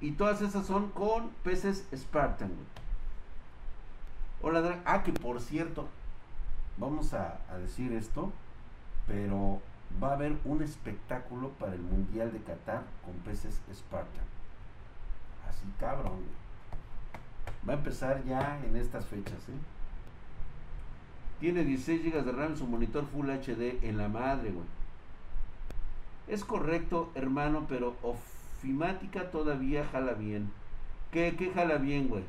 Y 0.00 0.12
todas 0.12 0.40
esas 0.40 0.66
son 0.66 0.90
con 0.90 1.28
peces 1.44 1.86
Spartan. 1.94 2.50
Hola, 4.42 4.80
Ah, 4.86 5.02
que 5.02 5.12
por 5.12 5.40
cierto, 5.40 5.88
vamos 6.78 7.12
a, 7.12 7.38
decir 7.60 7.92
esto, 7.92 8.32
pero 9.06 9.60
va 10.02 10.10
a 10.10 10.14
haber 10.14 10.38
un 10.46 10.62
espectáculo 10.62 11.50
para 11.50 11.74
el 11.74 11.82
Mundial 11.82 12.32
de 12.32 12.38
Qatar 12.40 12.84
con 13.04 13.14
peces 13.16 13.60
Spartan. 13.72 14.24
Así 15.46 15.66
cabrón. 15.78 16.20
Va 17.68 17.74
a 17.74 17.76
empezar 17.76 18.24
ya 18.24 18.58
en 18.64 18.76
estas 18.76 19.04
fechas. 19.04 19.48
¿eh? 19.50 19.58
Tiene 21.40 21.64
16 21.64 22.02
GB 22.04 22.24
de 22.24 22.32
RAM 22.32 22.56
su 22.56 22.66
monitor 22.66 23.04
Full 23.06 23.28
HD 23.28 23.84
en 23.84 23.98
la 23.98 24.08
madre, 24.08 24.50
güey. 24.50 24.66
Es 26.28 26.44
correcto, 26.44 27.10
hermano, 27.14 27.66
pero 27.68 27.96
ofimática 28.60 29.30
todavía 29.30 29.86
jala 29.90 30.12
bien. 30.12 30.50
¿Qué, 31.12 31.34
qué 31.38 31.50
jala 31.50 31.78
bien, 31.78 32.08
güey? 32.08 32.22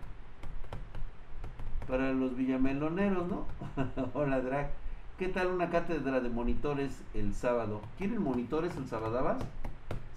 Para 1.89 2.13
los 2.13 2.37
villameloneros, 2.37 3.27
¿no? 3.27 3.45
Hola, 4.13 4.39
Drag. 4.39 4.69
¿Qué 5.19 5.27
tal 5.27 5.47
una 5.47 5.69
cátedra 5.69 6.21
de 6.21 6.29
monitores 6.29 7.01
el 7.13 7.35
sábado? 7.35 7.81
¿Quieren 7.97 8.23
monitores 8.23 8.77
el 8.77 8.87
sábado? 8.87 9.37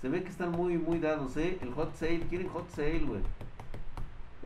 Se 0.00 0.08
ve 0.08 0.22
que 0.22 0.28
están 0.28 0.52
muy, 0.52 0.78
muy 0.78 1.00
dados, 1.00 1.36
¿eh? 1.36 1.58
El 1.60 1.72
hot 1.72 1.96
sale, 1.96 2.20
quieren 2.20 2.48
hot 2.48 2.70
sale, 2.70 3.00
güey. 3.00 3.20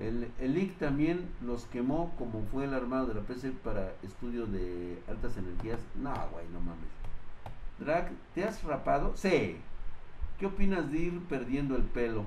El, 0.00 0.30
el 0.40 0.56
IC 0.56 0.78
también 0.78 1.28
los 1.44 1.66
quemó 1.66 2.14
como 2.16 2.44
fue 2.50 2.64
el 2.64 2.72
armado 2.72 3.06
de 3.08 3.14
la 3.14 3.20
PC 3.20 3.50
para 3.62 3.92
estudio 4.02 4.46
de 4.46 4.98
altas 5.06 5.37
energías. 5.37 5.80
No, 5.96 6.14
güey, 6.32 6.46
no 6.50 6.60
mames. 6.60 6.88
Drag, 7.78 8.10
¿te 8.34 8.44
has 8.44 8.64
rapado? 8.64 9.12
Sí. 9.16 9.58
¿Qué 10.38 10.47
opinas 10.47 10.90
de 10.90 10.99
ir 10.99 11.21
perdiendo 11.25 11.76
el 11.76 11.83
pelo? 11.83 12.25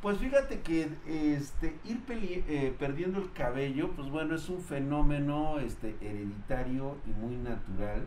Pues 0.00 0.18
fíjate 0.18 0.60
que 0.60 0.88
este 1.06 1.76
ir 1.84 2.04
eh, 2.08 2.74
perdiendo 2.78 3.18
el 3.18 3.32
cabello, 3.32 3.90
pues 3.96 4.08
bueno, 4.10 4.36
es 4.36 4.48
un 4.48 4.60
fenómeno 4.60 5.58
este 5.58 5.96
hereditario 6.00 6.96
y 7.04 7.10
muy 7.10 7.36
natural 7.36 8.06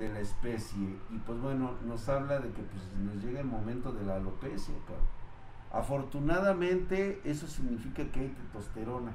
de 0.00 0.08
la 0.08 0.18
especie 0.18 0.96
y 1.10 1.18
pues 1.24 1.40
bueno, 1.40 1.74
nos 1.86 2.08
habla 2.08 2.40
de 2.40 2.50
que 2.50 2.62
pues 2.62 2.82
nos 2.98 3.22
llega 3.22 3.40
el 3.40 3.46
momento 3.46 3.92
de 3.92 4.04
la 4.04 4.16
alopecia, 4.16 4.74
Afortunadamente 5.72 7.20
eso 7.24 7.46
significa 7.46 8.04
que 8.10 8.20
hay 8.20 8.28
testosterona, 8.28 9.12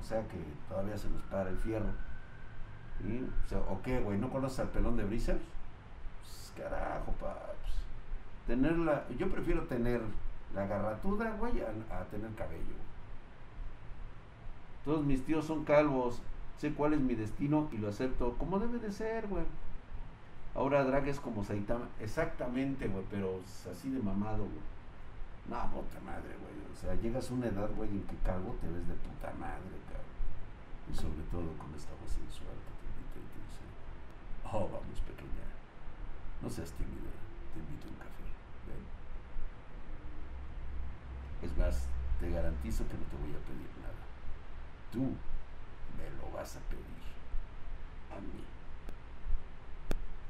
o 0.00 0.04
sea 0.04 0.26
que 0.26 0.38
todavía 0.68 0.96
se 0.96 1.10
nos 1.10 1.22
para 1.22 1.50
el 1.50 1.56
fierro. 1.56 1.90
O, 3.44 3.48
sea, 3.48 3.58
¿o 3.58 3.82
qué, 3.82 4.00
güey? 4.00 4.18
¿No 4.18 4.30
conoces 4.30 4.60
al 4.60 4.70
pelón 4.70 4.96
de 4.96 5.04
brisas? 5.04 5.36
carajo, 6.56 7.12
paps. 7.20 7.65
Tenerla, 8.46 9.04
yo 9.18 9.28
prefiero 9.28 9.62
tener 9.64 10.00
la 10.54 10.66
garratuda, 10.66 11.32
güey, 11.32 11.60
a, 11.60 12.04
tener 12.04 12.30
cabello. 12.34 12.76
Todos 14.84 15.04
mis 15.04 15.24
tíos 15.24 15.44
son 15.44 15.64
calvos. 15.64 16.22
Sé 16.58 16.72
cuál 16.72 16.94
es 16.94 17.00
mi 17.00 17.14
destino 17.14 17.68
y 17.72 17.78
lo 17.78 17.88
acepto 17.88 18.34
como 18.38 18.58
debe 18.58 18.78
de 18.78 18.92
ser, 18.92 19.26
güey. 19.26 19.44
Ahora 20.54 20.84
Drag 20.84 21.06
es 21.08 21.20
como 21.20 21.44
Saitama. 21.44 21.88
Exactamente, 22.00 22.88
güey, 22.88 23.04
pero 23.10 23.40
así 23.70 23.90
de 23.90 24.00
mamado, 24.00 24.44
güey. 24.44 24.76
No, 25.48 25.62
puta 25.70 26.00
madre, 26.00 26.34
güey. 26.40 26.56
O 26.72 26.76
sea, 26.76 26.94
llegas 26.94 27.30
a 27.30 27.34
una 27.34 27.46
edad, 27.46 27.70
güey, 27.76 27.90
en 27.90 28.02
que 28.02 28.16
calvo 28.24 28.56
te 28.60 28.68
ves 28.68 28.88
de 28.88 28.94
puta 28.94 29.32
madre, 29.38 29.76
cabrón. 29.86 30.16
Y 30.90 30.94
sobre 30.94 31.22
todo 31.30 31.52
con 31.58 31.72
esta 31.74 31.92
voz 32.00 32.10
sensual 32.10 32.56
te 32.66 32.84
invita 32.84 33.16
y 33.16 33.26
te 33.30 33.38
dice, 33.46 33.64
oh, 34.44 34.68
vamos, 34.68 35.00
pequeña. 35.06 35.46
No 36.42 36.50
seas 36.50 36.72
tímida, 36.72 37.12
te 37.54 37.60
invito 37.60 37.86
a 37.86 37.90
un 37.90 37.96
café. 37.96 38.26
Ven. 38.66 38.82
Es 41.48 41.55
te 42.20 42.30
garantizo 42.30 42.84
que 42.88 42.94
no 42.94 43.04
te 43.04 43.16
voy 43.16 43.30
a 43.30 43.44
pedir 43.46 43.70
nada. 43.82 44.02
Tú 44.92 45.00
me 45.96 46.08
lo 46.20 46.36
vas 46.36 46.56
a 46.56 46.60
pedir 46.60 46.84
a 48.10 48.20
mí. 48.20 48.44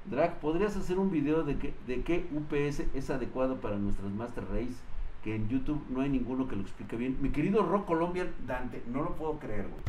Drag, 0.06 0.38
¿podrías 0.38 0.76
hacer 0.76 0.98
un 0.98 1.10
video 1.10 1.42
de, 1.42 1.58
que, 1.58 1.74
de 1.86 2.02
qué 2.02 2.28
UPS 2.32 2.84
es 2.94 3.10
adecuado 3.10 3.60
para 3.60 3.76
nuestras 3.76 4.10
Master 4.12 4.44
Race? 4.50 4.76
Que 5.24 5.34
en 5.34 5.48
YouTube 5.48 5.84
no 5.90 6.00
hay 6.00 6.08
ninguno 6.08 6.46
que 6.46 6.54
lo 6.54 6.62
explique 6.62 6.96
bien. 6.96 7.18
Mi 7.20 7.30
querido 7.30 7.64
Rock 7.64 7.86
Colombia 7.86 8.30
Dante, 8.46 8.82
no 8.86 9.02
lo 9.02 9.16
puedo 9.16 9.38
creer, 9.38 9.66
güey. 9.68 9.82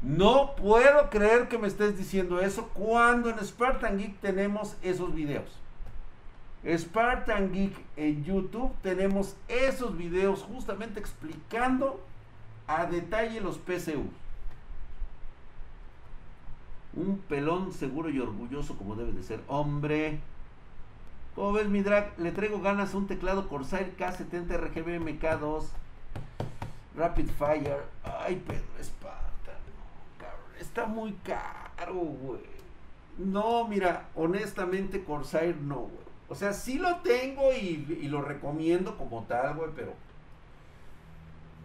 No 0.00 0.56
puedo 0.56 1.10
creer 1.10 1.48
que 1.48 1.58
me 1.58 1.68
estés 1.68 1.96
diciendo 1.96 2.40
eso 2.40 2.68
cuando 2.74 3.30
en 3.30 3.38
Spartan 3.38 3.98
Geek 3.98 4.18
tenemos 4.20 4.76
esos 4.82 5.14
videos. 5.14 5.60
Spartan 6.66 7.52
Geek 7.52 7.76
en 7.96 8.24
YouTube 8.24 8.72
tenemos 8.82 9.36
esos 9.48 9.96
videos 9.96 10.42
justamente 10.42 11.00
explicando 11.00 12.00
a 12.66 12.86
detalle 12.86 13.40
los 13.40 13.58
PCU. 13.58 14.04
Un 16.94 17.18
pelón 17.28 17.72
seguro 17.72 18.10
y 18.10 18.20
orgulloso 18.20 18.76
como 18.76 18.94
debe 18.94 19.12
de 19.12 19.22
ser. 19.22 19.40
Hombre. 19.48 20.20
¿Cómo 21.34 21.52
ves 21.52 21.68
mi 21.68 21.82
drag? 21.82 22.12
Le 22.18 22.30
traigo 22.30 22.60
ganas 22.60 22.94
a 22.94 22.98
un 22.98 23.06
teclado 23.06 23.48
Corsair 23.48 23.96
K70 23.96 24.56
RGB 24.58 25.00
MK2 25.00 25.64
Rapid 26.96 27.30
Fire. 27.30 27.82
Ay, 28.04 28.42
Pedro 28.46 28.82
Spartan 28.82 29.22
está 30.62 30.86
muy 30.86 31.12
caro, 31.24 31.94
güey. 31.94 32.40
No, 33.18 33.68
mira, 33.68 34.08
honestamente 34.14 35.04
Corsair 35.04 35.56
no, 35.56 35.80
güey. 35.80 36.11
O 36.32 36.34
sea, 36.34 36.54
sí 36.54 36.78
lo 36.78 36.96
tengo 37.00 37.52
y, 37.52 38.08
lo 38.08 38.22
recomiendo 38.22 38.96
como 38.96 39.24
tal, 39.24 39.54
güey, 39.54 39.68
pero... 39.76 39.92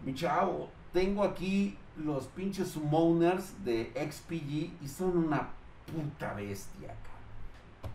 Mi 0.04 0.14
chavo, 0.14 0.68
tengo 0.92 1.24
aquí 1.24 1.78
los 1.96 2.26
pinches 2.26 2.72
summoners 2.72 3.64
de 3.64 3.90
XPG 3.94 4.84
y 4.84 4.88
son 4.88 5.16
una 5.16 5.48
puta 5.86 6.34
bestia, 6.34 6.88
cabrón. 6.88 7.94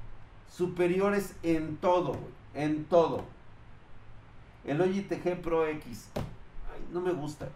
Superiores 0.50 1.36
en 1.44 1.77
todo, 1.77 2.13
güey. 2.13 2.34
En 2.56 2.86
todo. 2.86 3.24
El 4.65 4.80
Logitech 4.80 5.42
Pro 5.42 5.68
X. 5.68 6.10
Ay, 6.15 6.84
no 6.92 7.01
me 7.01 7.12
gusta. 7.12 7.50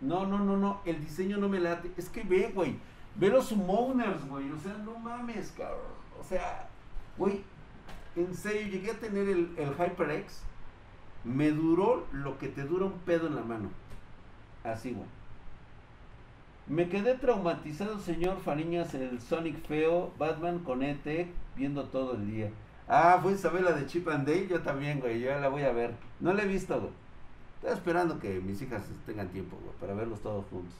No, 0.00 0.26
no, 0.26 0.38
no, 0.38 0.56
no. 0.56 0.80
El 0.86 1.04
diseño 1.04 1.36
no 1.36 1.50
me 1.50 1.60
late. 1.60 1.92
Es 1.98 2.08
que 2.08 2.22
ve, 2.22 2.50
güey. 2.54 2.78
Ve 3.16 3.28
los 3.28 3.48
summoners, 3.48 4.26
güey. 4.26 4.50
O 4.50 4.58
sea, 4.58 4.72
no 4.78 4.98
mames, 4.98 5.52
cabrón. 5.54 5.80
O 6.18 6.24
sea, 6.24 6.66
güey. 7.18 7.44
En 8.16 8.34
serio, 8.34 8.68
llegué 8.68 8.92
a 8.92 8.98
tener 8.98 9.28
el, 9.28 9.50
el 9.56 9.70
HyperX. 9.70 10.42
Me 11.24 11.50
duró 11.50 12.06
lo 12.12 12.38
que 12.38 12.48
te 12.48 12.62
dura 12.62 12.86
un 12.86 12.98
pedo 13.00 13.26
en 13.26 13.36
la 13.36 13.42
mano. 13.42 13.70
Así, 14.62 14.92
güey. 14.92 15.06
Me 16.66 16.88
quedé 16.88 17.14
traumatizado, 17.14 17.98
señor 17.98 18.38
Fariñas, 18.40 18.94
el 18.94 19.20
Sonic 19.20 19.66
feo, 19.66 20.12
Batman 20.18 20.60
con 20.60 20.82
ET, 20.82 21.28
viendo 21.56 21.84
todo 21.84 22.14
el 22.14 22.30
día. 22.30 22.50
Ah, 22.88 23.18
fue 23.22 23.32
Isabela 23.32 23.72
de 23.72 23.86
Chip 23.86 24.08
and 24.08 24.26
Dale, 24.26 24.46
yo 24.46 24.62
también, 24.62 25.00
güey, 25.00 25.20
yo 25.20 25.38
la 25.38 25.50
voy 25.50 25.62
a 25.62 25.72
ver. 25.72 25.94
No 26.20 26.32
la 26.32 26.42
he 26.42 26.46
visto, 26.46 26.80
güey. 26.80 26.92
Estoy 27.56 27.72
esperando 27.72 28.18
que 28.18 28.40
mis 28.40 28.62
hijas 28.62 28.82
tengan 29.04 29.28
tiempo, 29.28 29.58
güey, 29.62 29.76
para 29.78 29.92
verlos 29.92 30.20
todos 30.20 30.46
juntos. 30.46 30.74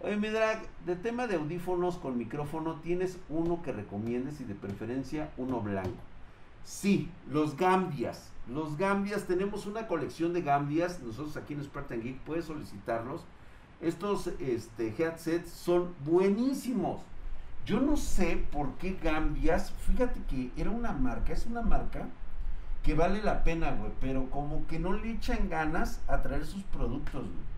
Oye, 0.00 0.16
mi 0.16 0.30
drag, 0.30 0.62
de 0.86 0.96
tema 0.96 1.28
de 1.28 1.36
audífonos 1.36 1.98
con 1.98 2.18
micrófono, 2.18 2.80
¿tienes 2.82 3.18
uno 3.28 3.62
que 3.62 3.70
recomiendes 3.70 4.40
y 4.40 4.44
de 4.44 4.54
preferencia 4.54 5.30
uno 5.36 5.60
blanco? 5.60 6.09
Sí, 6.64 7.10
los 7.30 7.56
Gambias. 7.56 8.30
Los 8.48 8.76
Gambias, 8.76 9.24
tenemos 9.24 9.66
una 9.66 9.86
colección 9.86 10.32
de 10.32 10.42
Gambias. 10.42 11.00
Nosotros 11.00 11.36
aquí 11.36 11.54
en 11.54 11.64
Spartan 11.64 12.02
Geek 12.02 12.18
puedes 12.20 12.46
solicitarlos. 12.46 13.24
estos 13.80 14.28
este, 14.38 14.94
headsets 14.98 15.50
son 15.50 15.94
buenísimos. 16.04 17.00
Yo 17.64 17.80
no 17.80 17.96
sé 17.96 18.44
por 18.50 18.72
qué 18.74 18.98
Gambias, 19.02 19.72
fíjate 19.86 20.20
que 20.28 20.50
era 20.56 20.70
una 20.70 20.92
marca, 20.92 21.32
es 21.32 21.46
una 21.46 21.62
marca 21.62 22.08
que 22.82 22.94
vale 22.94 23.22
la 23.22 23.44
pena, 23.44 23.72
güey, 23.72 23.92
pero 24.00 24.30
como 24.30 24.66
que 24.66 24.78
no 24.78 24.94
le 24.94 25.12
echan 25.12 25.48
ganas 25.50 26.00
a 26.08 26.22
traer 26.22 26.46
sus 26.46 26.62
productos, 26.64 27.22
güey. 27.22 27.50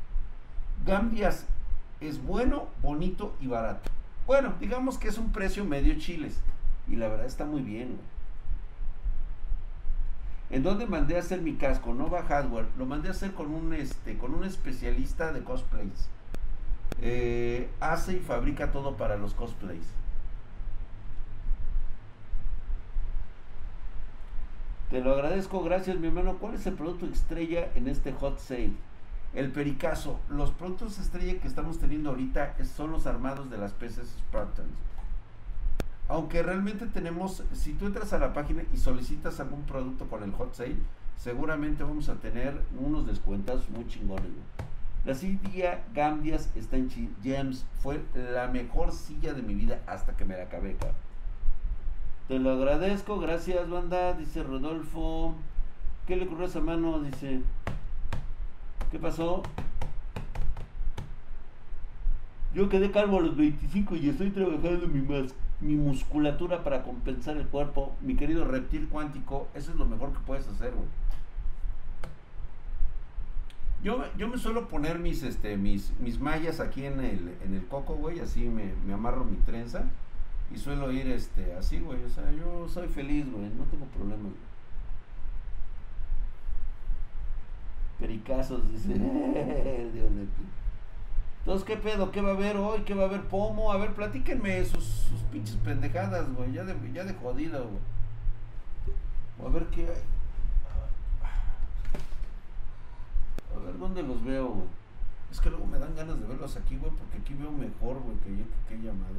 Gambias 0.85 1.47
es 2.01 2.23
bueno, 2.23 2.67
bonito 2.83 3.35
y 3.41 3.47
barato. 3.47 3.91
Bueno, 4.27 4.55
digamos 4.61 4.99
que 4.99 5.09
es 5.09 5.19
un 5.19 5.33
precio 5.33 5.65
medio 5.65 5.97
chiles. 5.99 6.41
Y 6.89 6.97
la 6.97 7.09
verdad 7.09 7.27
está 7.27 7.45
muy 7.45 7.63
bien, 7.63 7.89
güey. 7.89 8.12
¿En 10.53 10.63
dónde 10.63 10.87
mandé 10.87 11.17
a 11.17 11.21
hacer 11.21 11.41
mi 11.41 11.55
casco? 11.55 11.95
Nova 11.95 12.25
Hardware. 12.25 12.67
Lo 12.77 12.85
mandé 12.85 13.09
a 13.09 13.13
hacer 13.13 13.33
con 13.33 13.55
un, 13.55 13.73
este, 13.73 14.19
con 14.19 14.35
un 14.35 14.45
especialista 14.45 15.33
de 15.33 15.43
cosplays. 15.43 16.11
Eh, 17.01 17.71
hace 17.81 18.17
y 18.17 18.21
fabrica 18.21 18.71
todo 18.71 18.99
para 18.99 19.17
los 19.17 19.33
cosplays. 19.33 19.87
Te 24.91 25.01
lo 25.01 25.15
agradezco, 25.15 25.65
gracias 25.65 25.97
mi 25.97 26.09
hermano. 26.09 26.37
¿Cuál 26.37 26.55
es 26.55 26.67
el 26.67 26.75
producto 26.75 27.07
estrella 27.07 27.71
en 27.75 27.89
este 27.89 28.13
hot 28.13 28.39
sale? 28.39 28.75
El 29.33 29.51
pericazo. 29.53 30.21
Los 30.29 30.51
productos 30.51 30.99
estrella 30.99 31.41
que 31.41 31.49
estamos 31.49 31.79
teniendo 31.79 32.11
ahorita 32.11 32.57
son 32.77 32.93
los 32.93 33.07
armados 33.07 33.49
de 33.49 33.57
las 33.57 33.73
peces 33.73 34.15
Spartans. 34.29 34.92
Aunque 36.13 36.43
realmente 36.43 36.85
tenemos, 36.89 37.43
si 37.55 37.73
tú 37.73 37.87
entras 37.87 38.13
a 38.13 38.19
la 38.19 38.35
página 38.35 38.65
y 38.71 38.77
solicitas 38.77 39.41
algún 39.41 39.63
producto 39.63 40.07
con 40.09 40.23
el 40.23 40.33
hot 40.33 40.53
sale, 40.53 40.77
seguramente 41.17 41.85
vamos 41.85 42.11
a 42.11 42.17
tener 42.17 42.61
unos 42.79 43.07
descuentos 43.07 43.71
muy 43.71 43.87
chingones. 43.87 44.31
La 45.07 45.15
silla 45.15 45.83
Gambias 45.95 46.51
está 46.55 46.77
en 46.77 46.91
Gems. 47.23 47.65
Fue 47.81 48.03
la 48.15 48.47
mejor 48.49 48.93
silla 48.93 49.33
de 49.33 49.41
mi 49.41 49.55
vida 49.55 49.81
hasta 49.87 50.15
que 50.15 50.27
me 50.27 50.37
la 50.37 50.43
acabé, 50.43 50.77
Te 52.29 52.39
lo 52.39 52.51
agradezco, 52.51 53.19
gracias, 53.19 53.71
banda. 53.71 54.13
Dice 54.13 54.43
Rodolfo. 54.43 55.35
¿Qué 56.07 56.17
le 56.17 56.27
ocurrió 56.27 56.45
a 56.45 56.49
esa 56.49 56.61
mano? 56.61 57.01
Dice. 57.01 57.41
¿Qué 58.91 58.99
pasó? 58.99 59.43
Yo 62.55 62.69
quedé 62.69 62.91
calvo 62.91 63.17
a 63.17 63.23
los 63.23 63.35
25 63.35 63.97
y 63.97 64.11
estoy 64.11 64.29
trabajando 64.29 64.87
mi, 64.89 65.01
mi 65.63 65.77
musculatura 65.77 66.63
para 66.65 66.83
compensar 66.83 67.37
el 67.37 67.47
cuerpo. 67.47 67.95
Mi 68.01 68.17
querido 68.17 68.45
reptil 68.45 68.89
cuántico, 68.89 69.49
eso 69.55 69.71
es 69.71 69.77
lo 69.77 69.87
mejor 69.87 70.13
que 70.13 70.19
puedes 70.27 70.47
hacer, 70.49 70.73
güey. 70.73 70.89
Yo, 73.83 74.05
yo 74.17 74.29
me 74.29 74.39
suelo 74.39 74.69
poner 74.69 74.99
mis, 74.99 75.23
este, 75.23 75.57
mis, 75.57 75.93
mis 75.99 76.21
mallas 76.21 76.61
aquí 76.61 76.85
en 76.85 77.01
el, 77.01 77.35
en 77.45 77.55
el 77.55 77.67
coco, 77.67 77.95
güey, 77.95 78.21
así 78.21 78.43
me, 78.43 78.75
me 78.87 78.93
amarro 78.93 79.25
mi 79.25 79.37
trenza 79.39 79.85
y 80.55 80.59
suelo 80.59 80.93
ir 80.93 81.09
este, 81.09 81.55
así, 81.55 81.81
güey. 81.81 82.05
O 82.05 82.09
sea, 82.09 82.31
yo 82.33 82.69
soy 82.69 82.89
feliz, 82.89 83.31
güey, 83.31 83.49
no 83.51 83.65
tengo 83.65 83.87
problemas. 83.87 84.33
Pericazos, 87.99 88.71
dice. 88.71 88.95
Entonces, 91.43 91.67
¿qué 91.67 91.77
pedo? 91.77 92.13
¿Qué 92.13 92.21
va 92.21 92.31
a 92.31 92.35
haber 92.35 92.57
hoy? 92.57 92.83
¿Qué 92.83 92.95
va 92.95 93.03
a 93.03 93.07
haber 93.07 93.23
pomo? 93.23 93.73
A 93.73 93.77
ver, 93.77 93.95
platíquenme 93.95 94.65
sus, 94.65 95.09
pinches 95.33 95.57
pendejadas, 95.57 96.33
güey. 96.35 96.53
Ya 96.53 96.63
de, 96.63 96.77
ya 96.93 97.03
de 97.03 97.15
jodido, 97.15 97.69
güey. 97.69 97.83
A 99.45 99.53
ver 99.53 99.67
qué 99.67 99.83
hay. 99.83 100.03
A 103.57 103.59
ver 103.65 103.77
dónde 103.77 104.05
los 104.05 104.25
veo, 104.25 104.51
güey. 104.51 104.69
Es 105.33 105.41
que 105.41 105.51
luego 105.51 105.67
me 105.67 105.81
dan 105.81 105.97
ganas 105.97 106.21
de 106.21 106.27
verlos 106.27 106.57
aquí, 106.57 106.77
güey, 106.77 106.93
porque 106.93 107.19
aquí 107.19 107.35
veo 107.35 107.51
mejor, 107.51 107.99
güey, 108.01 108.17
que 108.19 108.37
yo 108.37 108.45
que 108.69 108.75
he 108.75 108.79
llamado. 108.79 109.17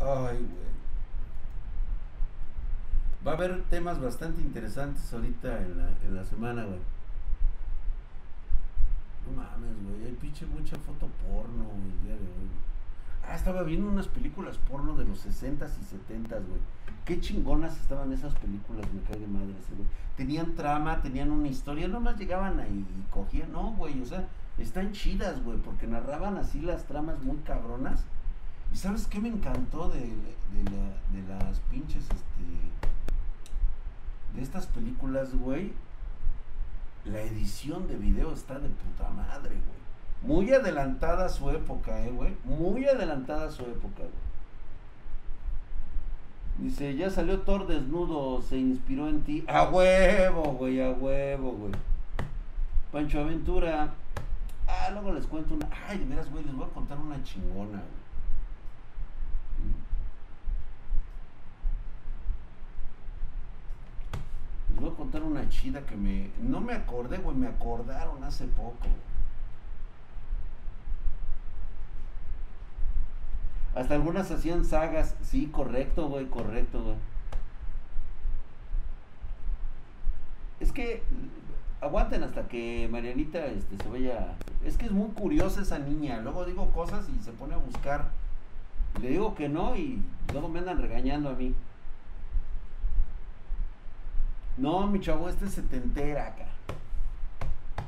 A 0.00 0.08
ver. 0.08 0.30
Ay, 0.32 0.38
güey. 0.38 0.79
Va 3.26 3.32
a 3.32 3.34
haber 3.34 3.62
temas 3.64 4.00
bastante 4.00 4.40
interesantes 4.40 5.12
ahorita 5.12 5.60
en 5.60 5.76
la, 5.76 5.88
en 6.06 6.16
la 6.16 6.24
semana, 6.24 6.64
güey. 6.64 6.78
No 9.26 9.36
mames, 9.36 9.76
güey. 9.84 10.06
Hay 10.06 10.12
pinche 10.12 10.46
mucha 10.46 10.76
foto 10.78 11.06
porno 11.22 11.66
el 11.84 12.06
día 12.06 12.14
de 12.14 12.22
hoy. 12.22 12.48
Ah, 13.22 13.36
estaba 13.36 13.62
viendo 13.62 13.90
unas 13.90 14.08
películas 14.08 14.56
porno 14.56 14.96
de 14.96 15.04
los 15.04 15.26
60s 15.26 15.68
y 15.68 16.12
70s, 16.12 16.46
güey. 16.48 16.60
Qué 17.04 17.20
chingonas 17.20 17.78
estaban 17.78 18.10
esas 18.12 18.34
películas, 18.36 18.86
me 18.94 19.02
cae 19.02 19.20
de 19.20 19.26
madre 19.26 19.54
ese, 19.60 19.74
güey. 19.74 19.88
Tenían 20.16 20.54
trama, 20.54 21.02
tenían 21.02 21.30
una 21.30 21.48
historia, 21.48 21.88
nomás 21.88 22.18
llegaban 22.18 22.58
ahí 22.58 22.86
y 22.88 23.12
cogían, 23.12 23.52
no, 23.52 23.72
güey, 23.72 24.00
o 24.00 24.06
sea, 24.06 24.26
están 24.56 24.92
chidas, 24.92 25.42
güey, 25.44 25.58
porque 25.58 25.86
narraban 25.86 26.38
así 26.38 26.60
las 26.60 26.84
tramas 26.86 27.22
muy 27.22 27.36
cabronas. 27.38 28.02
¿Y 28.72 28.76
sabes 28.76 29.06
qué 29.06 29.20
me 29.20 29.28
encantó 29.28 29.90
de, 29.90 30.00
de, 30.00 31.20
de 31.20 31.28
las 31.28 31.60
pinches, 31.70 32.04
este 32.04 32.89
estas 34.42 34.66
películas, 34.66 35.34
güey, 35.34 35.72
la 37.04 37.20
edición 37.20 37.88
de 37.88 37.96
video 37.96 38.32
está 38.32 38.58
de 38.58 38.68
puta 38.68 39.10
madre, 39.10 39.50
güey. 39.50 39.80
Muy 40.22 40.52
adelantada 40.52 41.28
su 41.28 41.50
época, 41.50 42.04
eh, 42.04 42.10
güey. 42.10 42.36
Muy 42.44 42.86
adelantada 42.86 43.50
su 43.50 43.62
época, 43.62 43.98
güey. 43.98 44.30
Dice, 46.58 46.94
ya 46.94 47.08
salió 47.08 47.40
Thor 47.40 47.66
desnudo, 47.66 48.42
se 48.42 48.58
inspiró 48.58 49.08
en 49.08 49.22
ti. 49.22 49.44
A 49.48 49.64
huevo, 49.64 50.52
güey, 50.52 50.82
a 50.82 50.90
huevo, 50.90 51.52
güey. 51.52 51.72
Pancho 52.92 53.20
Aventura. 53.20 53.94
Ah, 54.68 54.90
luego 54.92 55.12
les 55.12 55.26
cuento 55.26 55.54
una. 55.54 55.68
Ay, 55.88 55.98
de 55.98 56.04
veras, 56.04 56.30
güey, 56.30 56.44
les 56.44 56.54
voy 56.54 56.66
a 56.66 56.74
contar 56.74 56.98
una 56.98 57.22
chingona, 57.22 57.78
güey. 57.78 58.00
voy 64.80 64.90
a 64.90 64.94
una 65.18 65.48
chida 65.48 65.80
que 65.82 65.96
me. 65.96 66.30
No 66.40 66.60
me 66.60 66.74
acordé, 66.74 67.18
güey, 67.18 67.36
me 67.36 67.48
acordaron 67.48 68.22
hace 68.24 68.46
poco. 68.46 68.86
Hasta 73.74 73.94
algunas 73.94 74.30
hacían 74.30 74.64
sagas. 74.64 75.16
Sí, 75.22 75.46
correcto, 75.46 76.08
güey, 76.08 76.26
correcto, 76.26 76.82
güey. 76.82 76.96
Es 80.60 80.72
que 80.72 81.02
aguanten 81.80 82.22
hasta 82.22 82.46
que 82.48 82.88
Marianita 82.90 83.46
este, 83.46 83.76
se 83.82 83.88
vaya. 83.88 84.34
Es 84.64 84.76
que 84.76 84.86
es 84.86 84.92
muy 84.92 85.10
curiosa 85.10 85.62
esa 85.62 85.78
niña. 85.78 86.20
Luego 86.20 86.44
digo 86.44 86.70
cosas 86.72 87.08
y 87.08 87.22
se 87.22 87.32
pone 87.32 87.54
a 87.54 87.58
buscar. 87.58 88.10
Le 89.00 89.08
digo 89.08 89.34
que 89.34 89.48
no 89.48 89.76
y 89.76 90.02
luego 90.32 90.48
me 90.48 90.58
andan 90.58 90.78
regañando 90.78 91.30
a 91.30 91.34
mí. 91.34 91.54
No, 94.56 94.86
mi 94.86 95.00
chavo, 95.00 95.28
este 95.28 95.48
se 95.48 95.62
te 95.62 95.76
entera 95.76 96.28
acá. 96.28 96.46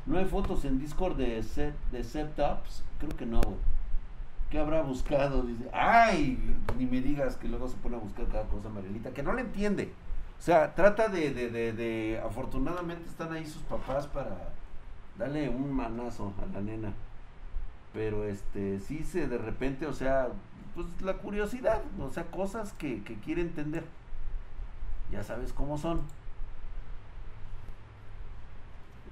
No 0.07 0.18
hay 0.18 0.25
fotos 0.25 0.64
en 0.64 0.79
Discord 0.79 1.16
de 1.16 1.42
set 1.42 1.75
de 1.90 2.03
setups. 2.03 2.83
Creo 2.98 3.16
que 3.16 3.27
no, 3.27 3.40
güey. 3.40 3.57
¿Qué 4.51 4.59
habrá 4.59 4.83
buscado? 4.83 5.42
Dice, 5.42 5.64
ay, 5.72 6.38
ni 6.77 6.87
me 6.87 7.01
digas 7.01 7.37
que 7.37 7.48
luego 7.48 7.68
se 7.68 7.77
pone 7.77 7.96
a 7.96 8.01
buscar 8.01 8.27
cada 8.27 8.44
cosa, 8.44 8.68
Marielita, 8.68 9.12
que 9.12 9.22
no 9.22 9.33
le 9.33 9.42
entiende. 9.42 9.92
O 10.38 10.42
sea, 10.42 10.75
trata 10.75 11.09
de, 11.09 11.33
de, 11.33 11.72
de, 11.72 12.20
afortunadamente 12.22 13.09
están 13.09 13.33
ahí 13.33 13.46
sus 13.46 13.62
papás 13.62 14.07
para 14.09 14.51
darle 15.18 15.48
un 15.48 15.72
manazo 15.72 16.35
a 16.42 16.53
la 16.53 16.61
nena. 16.61 16.92
Pero 17.94 18.25
este, 18.25 18.81
sí 18.81 19.05
se 19.05 19.29
de 19.29 19.38
repente, 19.38 19.87
o 19.87 19.92
sea, 19.92 20.29
pues 20.75 20.87
la 21.01 21.14
curiosidad, 21.14 21.81
o 22.01 22.11
sea, 22.11 22.25
cosas 22.25 22.72
que 22.75 23.03
quiere 23.25 23.40
entender. 23.40 23.85
Ya 25.11 25.22
sabes 25.22 25.53
cómo 25.53 25.79
son. 25.79 26.03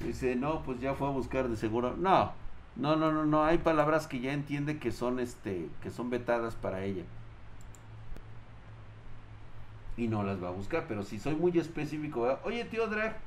Dice, 0.05 0.35
no, 0.35 0.63
pues 0.63 0.81
ya 0.81 0.95
fue 0.95 1.09
a 1.09 1.11
buscar 1.11 1.49
de 1.49 1.57
seguro. 1.57 1.95
No, 1.97 2.33
no, 2.77 2.97
no, 2.97 3.13
no, 3.13 3.25
no. 3.25 3.45
Hay 3.45 3.59
palabras 3.59 4.07
que 4.07 4.21
ya 4.21 4.33
entiende 4.33 4.79
que 4.79 4.93
son, 4.93 5.21
este, 5.21 5.69
que 5.83 5.91
son 5.91 6.11
vetadas 6.11 6.55
para 6.55 6.85
ella. 6.85 7.05
Y 9.97 10.09
no 10.09 10.23
las 10.23 10.43
va 10.43 10.49
a 10.49 10.53
buscar, 10.53 10.87
pero 10.89 11.03
si 11.03 11.19
soy 11.19 11.35
muy 11.35 11.57
específico, 11.59 12.39
oye 12.45 12.65
tío 12.65 12.87
Drag, 12.87 13.19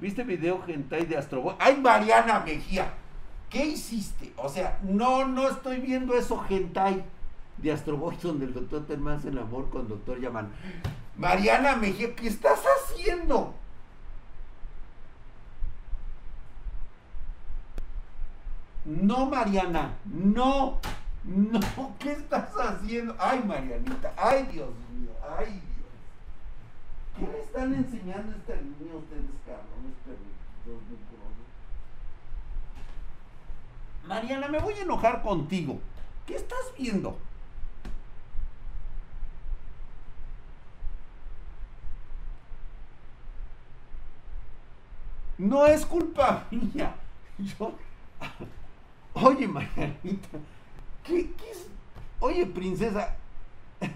¿viste 0.00 0.24
video 0.24 0.62
hentai 0.66 1.04
de 1.04 1.18
Astroboy? 1.18 1.54
¡Ay, 1.58 1.76
Mariana 1.76 2.40
Mejía! 2.40 2.94
¿Qué 3.50 3.66
hiciste? 3.66 4.32
O 4.38 4.48
sea, 4.48 4.78
no, 4.82 5.28
no 5.28 5.46
estoy 5.46 5.80
viendo 5.80 6.14
eso 6.14 6.42
hentai 6.48 7.04
de 7.58 7.72
Astroboy 7.72 8.16
donde 8.22 8.46
el 8.46 8.54
doctor 8.54 8.86
te 8.86 8.96
hace 9.10 9.28
el 9.28 9.38
amor 9.38 9.68
con 9.68 9.88
doctor 9.88 10.18
Yaman. 10.18 10.50
Mariana 11.18 11.76
Mejía, 11.76 12.14
¿qué 12.16 12.28
estás 12.28 12.62
haciendo? 12.64 13.54
No, 18.84 19.26
Mariana, 19.26 19.94
no, 20.04 20.80
no, 21.24 21.60
¿qué 21.98 22.12
estás 22.12 22.50
haciendo? 22.58 23.14
Ay, 23.18 23.42
Marianita, 23.44 24.12
ay, 24.16 24.48
Dios 24.52 24.70
mío, 24.92 25.10
ay, 25.38 25.46
Dios. 25.46 25.72
¿Qué 27.16 27.26
le 27.26 27.42
están 27.42 27.74
enseñando 27.74 28.32
a 28.32 28.36
esta 28.36 28.54
niña 28.56 28.92
a 28.92 28.96
ustedes, 28.96 29.30
cabrones, 29.46 29.94
mugrosos? 30.66 30.98
Mariana, 34.04 34.48
me 34.48 34.58
voy 34.58 34.74
a 34.74 34.82
enojar 34.82 35.22
contigo. 35.22 35.78
¿Qué 36.26 36.34
estás 36.34 36.72
viendo? 36.76 37.16
No 45.38 45.66
es 45.66 45.86
culpa 45.86 46.46
mía. 46.50 46.94
Yo. 47.38 47.72
Oye, 49.14 49.46
Marianita. 49.48 50.38
¿Qué, 51.04 51.30
qué 51.36 51.50
es? 51.50 51.68
Oye, 52.20 52.46
princesa. 52.46 53.16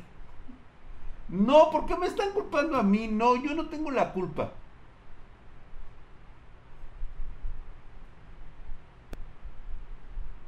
No, 1.29 1.71
¿por 1.73 1.87
qué 1.87 1.97
me 1.97 2.07
están 2.07 2.31
culpando 2.31 2.77
a 2.77 2.85
mí? 2.85 3.09
No, 3.09 3.35
yo 3.35 3.53
no 3.55 3.67
tengo 3.67 3.91
la 3.91 4.13
culpa. 4.13 4.53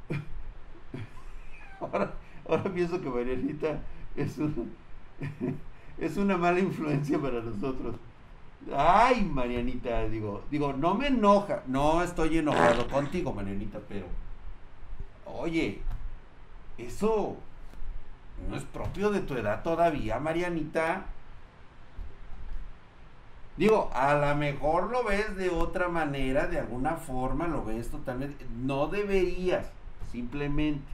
Ahora, 1.81 2.13
ahora 2.47 2.63
pienso 2.73 3.01
que 3.01 3.09
Marianita 3.09 3.81
es 4.15 4.37
una, 4.37 4.53
es 5.97 6.15
una 6.17 6.37
mala 6.37 6.59
influencia 6.59 7.19
para 7.19 7.41
nosotros. 7.41 7.95
Ay, 8.75 9.23
Marianita, 9.23 10.07
digo, 10.07 10.43
digo, 10.51 10.73
no 10.73 10.95
me 10.95 11.07
enoja. 11.07 11.63
No 11.67 12.03
estoy 12.03 12.37
enojado 12.37 12.87
contigo, 12.87 13.33
Marianita, 13.33 13.79
pero. 13.87 14.05
Oye, 15.37 15.81
eso 16.77 17.37
no 18.49 18.55
es 18.55 18.63
propio 18.63 19.11
de 19.11 19.21
tu 19.21 19.35
edad 19.35 19.63
todavía, 19.63 20.19
Marianita. 20.19 21.05
Digo, 23.57 23.89
a 23.93 24.13
lo 24.13 24.35
mejor 24.35 24.89
lo 24.89 25.03
ves 25.03 25.35
de 25.35 25.49
otra 25.49 25.89
manera, 25.89 26.47
de 26.47 26.59
alguna 26.59 26.95
forma 26.95 27.47
lo 27.47 27.65
ves 27.65 27.89
totalmente. 27.89 28.45
No 28.55 28.87
deberías, 28.87 29.69
simplemente. 30.11 30.87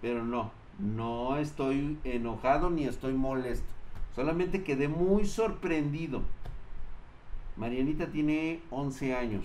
Pero 0.00 0.24
no, 0.24 0.52
no 0.78 1.38
estoy 1.38 1.98
enojado 2.04 2.70
ni 2.70 2.84
estoy 2.84 3.14
molesto. 3.14 3.66
Solamente 4.14 4.62
quedé 4.62 4.86
muy 4.88 5.26
sorprendido. 5.26 6.22
Marianita 7.56 8.06
tiene 8.06 8.60
11 8.70 9.16
años. 9.16 9.44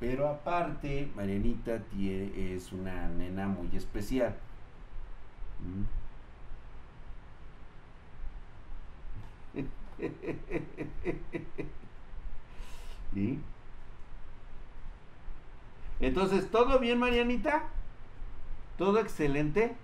Pero 0.00 0.28
aparte, 0.28 1.08
Marianita 1.16 1.78
tiene, 1.84 2.54
es 2.54 2.72
una 2.72 3.08
nena 3.08 3.46
muy 3.48 3.68
especial. 3.76 4.36
¿Mm? 5.60 5.84
Entonces, 16.00 16.50
¿todo 16.50 16.78
bien, 16.78 16.98
Marianita? 16.98 17.64
¿Todo 18.76 18.98
excelente? 18.98 19.74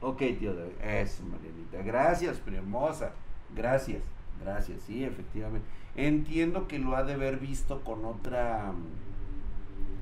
Ok, 0.00 0.18
tío. 0.38 0.52
Eso, 0.82 1.22
Marianita. 1.24 1.82
Gracias, 1.82 2.40
hermosa. 2.46 3.12
Gracias, 3.54 4.02
gracias. 4.42 4.82
Sí, 4.82 5.04
efectivamente. 5.04 5.66
Entiendo 5.96 6.66
que 6.66 6.78
lo 6.78 6.96
ha 6.96 7.04
de 7.04 7.14
haber 7.14 7.38
visto 7.38 7.80
con 7.82 8.04
otra. 8.04 8.72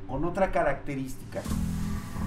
con 0.08 0.24
otra 0.24 0.50
característica. 0.50 1.42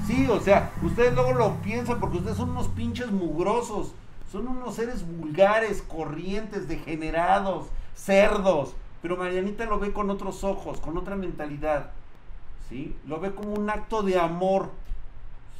Sí, 0.06 0.28
o 0.30 0.40
sea, 0.40 0.72
ustedes 0.84 1.14
luego 1.14 1.34
lo 1.34 1.56
piensan 1.62 2.00
porque 2.00 2.18
ustedes 2.18 2.38
son 2.38 2.52
unos 2.52 2.68
pinches 2.70 3.12
mugrosos. 3.12 3.94
Son 4.32 4.48
unos 4.48 4.76
seres 4.76 5.06
vulgares, 5.08 5.82
corrientes, 5.82 6.68
degenerados, 6.68 7.68
cerdos. 7.96 8.76
Pero 9.02 9.18
Marianita 9.18 9.66
lo 9.66 9.80
ve 9.80 9.94
con 9.94 10.10
otros 10.10 10.44
ojos, 10.44 10.80
con 10.80 10.98
otra 10.98 11.16
mentalidad. 11.16 11.92
¿Sí? 12.70 12.96
Lo 13.08 13.20
ve 13.20 13.34
como 13.34 13.54
un 13.54 13.70
acto 13.70 14.04
de 14.04 14.20
amor. 14.20 14.70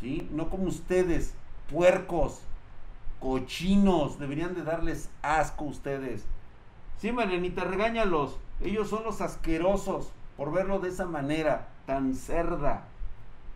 ¿Sí? 0.02 0.28
No 0.32 0.50
como 0.50 0.66
ustedes, 0.66 1.34
puercos, 1.72 2.40
cochinos. 3.20 4.20
Deberían 4.20 4.54
de 4.56 4.64
darles 4.64 5.10
asco 5.22 5.66
a 5.66 5.70
ustedes. 5.70 6.26
Sí, 6.98 7.12
Marianita, 7.12 7.64
regáñalos. 7.64 8.38
Ellos 8.62 8.90
son 8.90 9.04
los 9.04 9.22
asquerosos 9.22 10.12
por 10.38 10.52
verlo 10.52 10.80
de 10.80 10.90
esa 10.90 11.06
manera, 11.06 11.70
tan 11.86 12.16
cerda. 12.16 12.86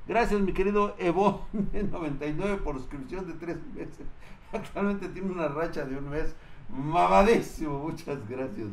Gracias, 0.07 0.41
mi 0.41 0.53
querido 0.53 0.95
Evo 0.97 1.45
99 1.53 2.57
por 2.57 2.77
suscripción 2.77 3.27
de 3.27 3.33
tres 3.33 3.57
meses. 3.73 4.07
Actualmente 4.53 5.09
tiene 5.09 5.31
una 5.31 5.47
racha 5.47 5.85
de 5.85 5.97
un 5.97 6.09
mes 6.09 6.35
mamadísimo. 6.69 7.79
Muchas 7.79 8.27
gracias. 8.27 8.67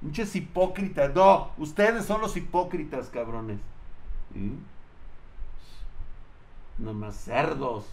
Muchas 0.00 0.34
hipócritas. 0.36 1.14
No, 1.14 1.50
ustedes 1.58 2.04
son 2.04 2.20
los 2.20 2.36
hipócritas, 2.36 3.08
cabrones. 3.08 3.58
¿Sí? 4.32 4.56
Nomás 6.78 7.16
cerdos. 7.16 7.86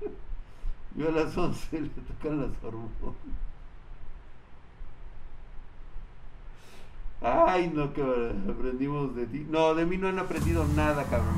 Yo 0.96 1.08
a 1.08 1.12
las 1.12 1.36
11 1.36 1.80
le 1.80 1.88
tocan 1.88 2.40
las 2.40 2.64
hormonas. 2.64 2.94
Ay, 7.22 7.70
no, 7.74 7.92
que 7.92 8.02
aprendimos 8.48 9.14
de 9.14 9.26
ti. 9.26 9.46
No, 9.50 9.74
de 9.74 9.84
mí 9.84 9.98
no 9.98 10.08
han 10.08 10.18
aprendido 10.18 10.64
nada, 10.74 11.04
cabrón. 11.04 11.34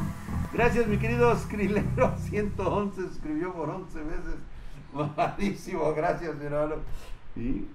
Gracias, 0.53 0.87
mi 0.87 0.99
querido 0.99 1.35
Skrilero 1.37 2.14
111, 2.18 3.01
escribió 3.12 3.53
por 3.53 3.68
11 3.68 3.99
veces. 4.03 4.35
Mamadísimo, 4.92 5.92
gracias, 5.95 6.37
mi 6.37 6.45
hermano. 6.45 6.77
Y 7.35 7.66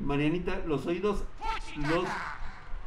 Marianita, 0.00 0.60
los 0.66 0.86
oídos 0.86 1.24
los, 1.76 2.04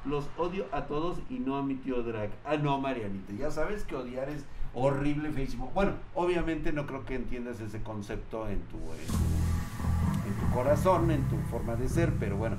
los 0.06 0.30
odio 0.38 0.66
a 0.72 0.86
todos 0.86 1.20
y 1.30 1.40
no 1.40 1.58
a 1.58 1.64
mi 1.64 1.76
tío 1.76 2.02
Drag. 2.02 2.32
Ah, 2.46 2.56
no, 2.56 2.80
Marianita, 2.80 3.34
ya 3.34 3.52
sabes 3.52 3.84
que 3.84 3.96
odiar 3.96 4.30
es 4.30 4.46
horrible, 4.74 5.32
feísimo. 5.32 5.70
Bueno, 5.76 5.94
obviamente 6.16 6.72
no 6.72 6.88
creo 6.88 7.06
que 7.06 7.16
entiendas 7.16 7.60
ese 7.60 7.84
concepto 7.84 8.48
en 8.48 8.62
tu, 8.62 8.78
en 8.78 9.08
tu, 9.08 10.28
en 10.28 10.48
tu 10.48 10.56
corazón, 10.56 11.12
en 11.12 11.24
tu 11.28 11.38
forma 11.50 11.76
de 11.76 11.90
ser, 11.90 12.14
pero 12.20 12.38
bueno. 12.38 12.58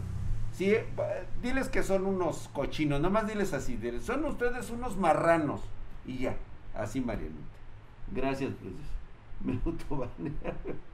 Diles 1.42 1.68
que 1.68 1.82
son 1.82 2.06
unos 2.06 2.48
cochinos, 2.52 3.00
nada 3.00 3.12
más 3.12 3.26
diles 3.26 3.52
así, 3.52 3.78
son 4.00 4.24
ustedes 4.24 4.70
unos 4.70 4.96
marranos. 4.96 5.62
Y 6.06 6.18
ya, 6.18 6.36
así 6.74 7.00
Marianita. 7.00 7.38
Gracias, 8.14 8.52
autobanearon. 9.66 10.92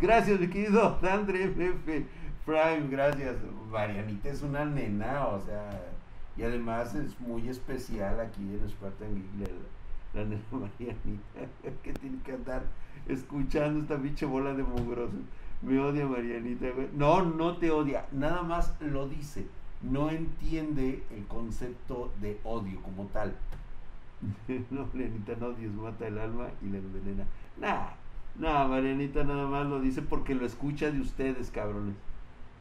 Gracias, 0.00 0.38
mi 0.40 0.48
querido 0.48 0.98
Andre 1.02 1.46
MF 1.46 2.06
Prime, 2.44 2.88
gracias. 2.90 3.36
Marianita 3.70 4.28
es 4.28 4.42
una 4.42 4.64
nena, 4.64 5.26
o 5.28 5.40
sea, 5.40 5.70
y 6.36 6.42
además 6.42 6.94
es 6.94 7.18
muy 7.20 7.48
especial 7.48 8.20
aquí 8.20 8.42
en 8.42 8.68
Spartan 8.68 9.14
Geek, 9.14 9.48
la, 10.12 10.20
la 10.20 10.28
nena 10.28 10.42
Marianita, 10.52 11.40
que 11.82 11.92
tiene 11.94 12.18
que 12.22 12.32
andar 12.32 12.62
escuchando 13.08 13.80
esta 13.80 13.98
pinche 13.98 14.26
bola 14.26 14.54
de 14.54 14.62
mugrosos. 14.62 15.20
Me 15.64 15.80
odia 15.80 16.06
Marianita. 16.06 16.66
No, 16.94 17.22
no 17.22 17.56
te 17.56 17.70
odia, 17.70 18.06
nada 18.12 18.42
más 18.42 18.74
lo 18.80 19.08
dice. 19.08 19.46
No 19.80 20.10
entiende 20.10 21.02
el 21.10 21.24
concepto 21.26 22.12
de 22.20 22.38
odio 22.44 22.80
como 22.82 23.04
tal. 23.06 23.34
no, 24.70 24.86
Marianita, 24.92 25.34
no 25.40 25.46
odies, 25.46 25.72
mata 25.72 26.06
el 26.06 26.18
alma 26.18 26.48
y 26.62 26.68
la 26.68 26.78
envenena. 26.78 27.24
Nah, 27.58 27.88
nah, 28.38 28.66
Marianita 28.66 29.24
nada 29.24 29.46
más 29.46 29.66
lo 29.66 29.80
dice 29.80 30.02
porque 30.02 30.34
lo 30.34 30.44
escucha 30.44 30.90
de 30.90 31.00
ustedes, 31.00 31.50
cabrones. 31.50 31.96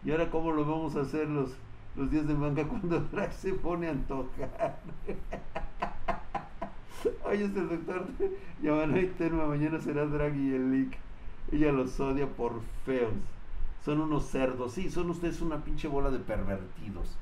¿Y 0.06 0.12
ahora 0.12 0.30
cómo 0.30 0.52
lo 0.52 0.66
vamos 0.66 0.96
a 0.96 1.02
hacer 1.02 1.30
los, 1.30 1.56
los 1.96 2.12
días 2.12 2.28
de 2.28 2.34
manga 2.34 2.64
cuando 2.68 3.00
Drag 3.00 3.32
se 3.34 3.54
pone 3.54 3.88
a 3.88 3.92
antojar? 3.92 4.80
Oye, 7.26 7.46
este 7.46 7.62
doctor 7.62 8.08
Yamana 8.62 9.00
y 9.00 9.08
Telma, 9.08 9.46
mañana 9.46 9.80
será 9.80 10.06
Drag 10.06 10.36
y 10.36 10.54
el 10.54 10.72
Leak. 10.72 10.98
Ella 11.54 11.72
los 11.72 12.00
odia 12.00 12.28
por 12.28 12.62
feos. 12.84 13.14
Son 13.86 14.02
unos 14.02 14.26
cerdos. 14.26 14.74
Sí, 14.74 14.90
son 14.90 15.12
ustedes 15.12 15.40
una 15.42 15.64
pinche 15.64 15.88
bola 15.88 16.10
de 16.10 16.18
pervertidos. 16.18 17.16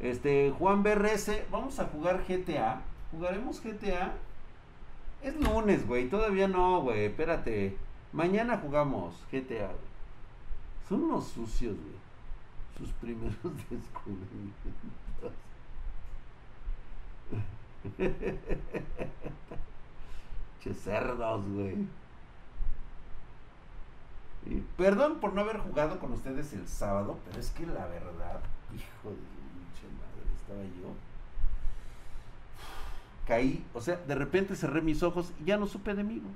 Este, 0.00 0.50
Juan 0.58 0.82
BRS, 0.82 1.44
vamos 1.50 1.78
a 1.78 1.84
jugar 1.86 2.24
GTA. 2.26 2.82
¿Jugaremos 3.12 3.62
GTA? 3.62 4.14
Es 5.22 5.36
lunes, 5.36 5.86
güey. 5.86 6.08
Todavía 6.08 6.48
no, 6.48 6.80
güey. 6.82 7.04
Espérate. 7.04 7.76
Mañana 8.12 8.58
jugamos 8.58 9.14
GTA. 9.30 9.70
Son 10.88 11.04
unos 11.04 11.28
sucios, 11.28 11.76
güey. 11.76 11.96
Sus 12.78 12.90
primeros 12.94 13.36
descubrimientos. 13.70 14.72
che 20.66 20.74
cerdos, 20.74 21.44
güey. 21.48 21.76
Y 24.46 24.60
perdón 24.76 25.16
por 25.20 25.32
no 25.32 25.40
haber 25.40 25.58
jugado 25.58 25.98
con 25.98 26.12
ustedes 26.12 26.52
el 26.52 26.68
sábado, 26.68 27.18
pero 27.26 27.38
es 27.40 27.50
que 27.50 27.66
la 27.66 27.86
verdad, 27.86 28.40
hijo 28.74 29.10
de 29.10 29.16
pinche 29.16 29.86
madre, 29.98 30.32
estaba 30.36 30.62
yo. 30.62 30.94
Caí, 33.26 33.64
o 33.74 33.80
sea, 33.80 33.96
de 33.96 34.14
repente 34.14 34.54
cerré 34.54 34.82
mis 34.82 35.02
ojos 35.02 35.32
y 35.40 35.46
ya 35.46 35.56
no 35.56 35.66
supe 35.66 35.94
de 35.94 36.04
mí. 36.04 36.20
güey. 36.20 36.34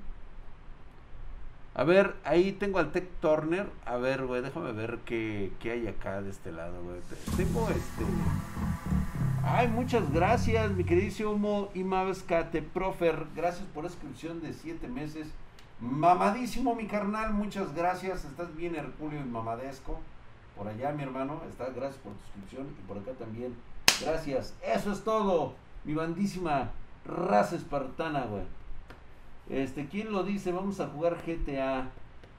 A 1.73 1.85
ver, 1.85 2.17
ahí 2.25 2.51
tengo 2.51 2.79
al 2.79 2.91
Tech 2.91 3.07
Turner. 3.21 3.69
A 3.85 3.95
ver, 3.95 4.25
güey, 4.25 4.41
déjame 4.41 4.73
ver 4.73 4.99
qué, 5.05 5.53
qué 5.61 5.71
hay 5.71 5.87
acá 5.87 6.21
de 6.21 6.29
este 6.29 6.51
lado, 6.51 6.83
güey. 6.83 6.99
Te- 7.01 7.43
Tengo 7.43 7.69
este. 7.69 8.03
Ay, 9.43 9.67
muchas 9.67 10.13
gracias, 10.13 10.71
mi 10.71 10.83
queridísimo 10.83 11.69
Imavescate 11.73 12.61
Profer. 12.61 13.25
Gracias 13.35 13.67
por 13.73 13.83
la 13.83 13.89
suscripción 13.89 14.39
de 14.39 14.53
siete 14.53 14.87
meses. 14.87 15.27
Mamadísimo, 15.79 16.75
mi 16.75 16.85
carnal. 16.85 17.33
Muchas 17.33 17.73
gracias. 17.73 18.23
Estás 18.23 18.55
bien, 18.55 18.75
Herculio 18.75 19.19
y 19.19 19.23
mamadesco. 19.23 19.99
Por 20.55 20.67
allá, 20.67 20.91
mi 20.91 21.01
hermano. 21.01 21.41
Está, 21.49 21.69
gracias 21.71 21.97
por 22.03 22.13
tu 22.13 22.19
suscripción. 22.19 22.67
Y 22.67 22.87
por 22.87 22.99
acá 22.99 23.13
también. 23.13 23.55
Gracias. 23.99 24.53
Eso 24.61 24.91
es 24.91 25.03
todo. 25.03 25.55
Mi 25.85 25.95
bandísima 25.95 26.69
raza 27.03 27.55
espartana, 27.55 28.25
güey. 28.25 28.43
Este, 29.49 29.87
¿quién 29.87 30.11
lo 30.11 30.23
dice? 30.23 30.51
Vamos 30.51 30.79
a 30.79 30.87
jugar 30.87 31.17
GTA. 31.25 31.89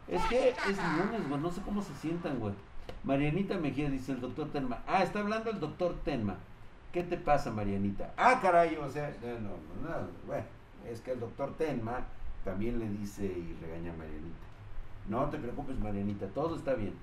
Es 0.07 0.23
que 0.27 0.51
es 0.51 0.79
lunes, 0.99 1.29
güey. 1.29 1.41
No 1.41 1.51
sé 1.51 1.63
cómo 1.63 1.83
se 1.83 1.95
sientan, 1.95 2.39
güey. 2.39 2.55
Marianita 3.03 3.59
Mejía 3.59 3.91
dice 3.91 4.13
el 4.13 4.21
doctor 4.21 4.51
Tenma. 4.51 4.85
Ah, 4.87 5.03
está 5.03 5.19
hablando 5.19 5.51
el 5.51 5.59
doctor 5.59 5.97
Tenma. 6.05 6.37
¿Qué 6.93 7.03
te 7.03 7.17
pasa, 7.17 7.51
Marianita? 7.51 8.13
Ah, 8.19 8.39
caray, 8.43 8.77
o 8.77 8.89
sea, 8.89 9.15
no, 9.23 9.29
no, 9.29 9.99
no, 10.01 10.09
bueno, 10.27 10.45
es 10.87 11.01
que 11.01 11.13
el 11.13 11.21
doctor 11.21 11.55
Tenma 11.57 12.01
también 12.45 12.79
le 12.79 12.89
dice 12.89 13.25
y 13.25 13.57
regaña 13.63 13.93
a 13.93 13.97
Marianita. 13.97 14.47
No 15.09 15.31
te 15.31 15.39
preocupes, 15.39 15.79
Marianita, 15.79 16.27
todo 16.29 16.55
está 16.57 16.75
bien. 16.75 16.95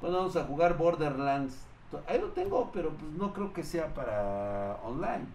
¿Cuándo 0.00 0.18
vamos 0.18 0.36
a 0.36 0.44
jugar 0.44 0.76
Borderlands? 0.76 1.66
Ahí 2.08 2.20
lo 2.20 2.28
tengo, 2.32 2.70
pero 2.72 2.90
pues 2.90 3.12
no 3.12 3.32
creo 3.32 3.52
que 3.52 3.62
sea 3.62 3.94
para 3.94 4.76
online. 4.82 5.26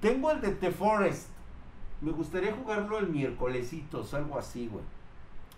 Tengo 0.00 0.30
el 0.30 0.40
de 0.42 0.52
The 0.52 0.70
Forest. 0.70 1.28
Me 2.00 2.12
gustaría 2.12 2.54
jugarlo 2.54 2.98
el 2.98 3.08
miércolesitos, 3.08 4.14
algo 4.14 4.38
así, 4.38 4.68
güey. 4.68 4.84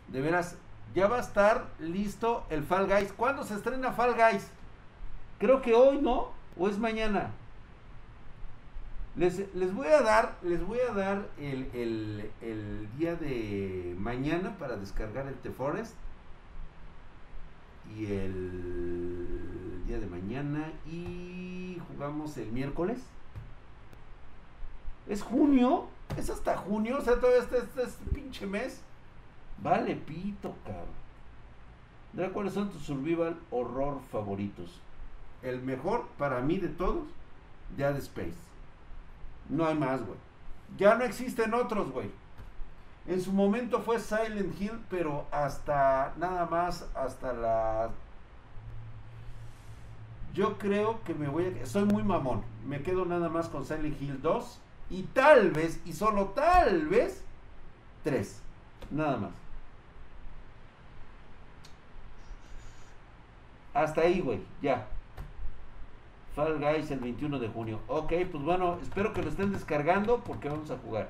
De 0.08 0.20
veras, 0.20 0.56
ya 0.94 1.08
va 1.08 1.16
a 1.16 1.20
estar 1.20 1.66
listo 1.78 2.44
el 2.48 2.62
Fall 2.62 2.86
Guys. 2.86 3.12
¿Cuándo 3.12 3.44
se 3.44 3.54
estrena 3.54 3.92
Fall 3.92 4.14
Guys? 4.14 4.48
Creo 5.40 5.60
que 5.62 5.74
hoy, 5.74 5.98
¿no? 6.00 6.28
¿O 6.56 6.68
es 6.68 6.78
mañana? 6.78 7.30
Les, 9.16 9.52
les 9.54 9.74
voy 9.74 9.88
a 9.88 10.02
dar, 10.02 10.36
les 10.42 10.64
voy 10.64 10.78
a 10.88 10.92
dar 10.92 11.26
el, 11.38 11.68
el- 11.74 12.30
día 12.98 13.16
de 13.16 13.96
mañana 13.98 14.56
para 14.58 14.76
descargar 14.76 15.26
el 15.26 15.34
The 15.36 15.50
Forest. 15.50 15.94
Y 17.96 18.04
el 18.06 19.82
día 19.86 19.98
de 19.98 20.06
mañana. 20.06 20.70
Y 20.86 21.78
jugamos 21.88 22.36
el 22.36 22.52
miércoles. 22.52 23.00
¿Es 25.08 25.22
junio? 25.22 25.86
¿Es 26.16 26.28
hasta 26.30 26.56
junio? 26.58 26.98
O 26.98 27.00
sea, 27.00 27.14
todavía 27.18 27.40
este, 27.40 27.58
este, 27.58 27.82
este 27.82 28.04
pinche 28.14 28.46
mes. 28.46 28.82
Vale, 29.62 29.96
pito, 29.96 30.54
cabrón. 30.64 31.00
¿Cuáles 32.32 32.52
son 32.52 32.70
tus 32.70 32.82
survival 32.82 33.38
horror 33.50 34.00
favoritos? 34.12 34.80
El 35.42 35.62
mejor 35.62 36.06
para 36.18 36.40
mí 36.40 36.58
de 36.58 36.68
todos, 36.68 37.04
Dead 37.76 37.96
Space. 37.96 38.34
No 39.48 39.66
hay 39.66 39.74
más, 39.74 40.04
güey. 40.04 40.18
Ya 40.76 40.94
no 40.94 41.04
existen 41.04 41.54
otros, 41.54 41.90
güey. 41.90 42.10
En 43.06 43.20
su 43.20 43.32
momento 43.32 43.80
fue 43.80 43.98
Silent 43.98 44.60
Hill, 44.60 44.78
pero 44.88 45.26
hasta 45.30 46.12
nada 46.18 46.46
más, 46.46 46.86
hasta 46.94 47.32
la... 47.32 47.90
Yo 50.34 50.58
creo 50.58 51.02
que 51.02 51.14
me 51.14 51.28
voy 51.28 51.58
a... 51.60 51.66
Soy 51.66 51.84
muy 51.84 52.02
mamón. 52.02 52.42
Me 52.66 52.82
quedo 52.82 53.04
nada 53.04 53.28
más 53.28 53.48
con 53.48 53.64
Silent 53.64 54.00
Hill 54.00 54.20
2 54.22 54.60
y 54.90 55.02
tal 55.04 55.50
vez, 55.50 55.80
y 55.84 55.92
solo 55.92 56.26
tal 56.28 56.86
vez, 56.86 57.24
3. 58.04 58.40
Nada 58.90 59.16
más. 59.16 59.30
Hasta 63.72 64.02
ahí, 64.02 64.20
güey, 64.20 64.40
ya. 64.60 64.86
Fall 66.34 66.58
Guys 66.58 66.90
el 66.90 67.00
21 67.00 67.38
de 67.38 67.48
junio. 67.48 67.80
Ok, 67.88 68.12
pues 68.30 68.44
bueno, 68.44 68.78
espero 68.82 69.12
que 69.12 69.22
lo 69.22 69.28
estén 69.28 69.52
descargando 69.52 70.18
porque 70.18 70.48
vamos 70.48 70.70
a 70.70 70.78
jugar. 70.78 71.08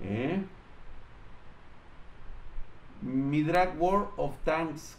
¿Eh? 0.00 0.42
Mi 3.02 3.42
Drag 3.42 3.80
War 3.80 4.08
of 4.16 4.36
Tanks. 4.44 4.96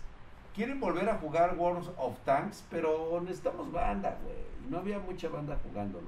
Quieren 0.55 0.79
volver 0.79 1.09
a 1.09 1.17
jugar 1.17 1.55
Wars 1.57 1.89
of 1.97 2.17
Tanks, 2.23 2.63
pero 2.69 3.19
necesitamos 3.21 3.71
banda, 3.71 4.17
güey. 4.23 4.37
No 4.69 4.77
había 4.77 4.99
mucha 4.99 5.27
banda 5.27 5.57
jugándolo. 5.63 6.07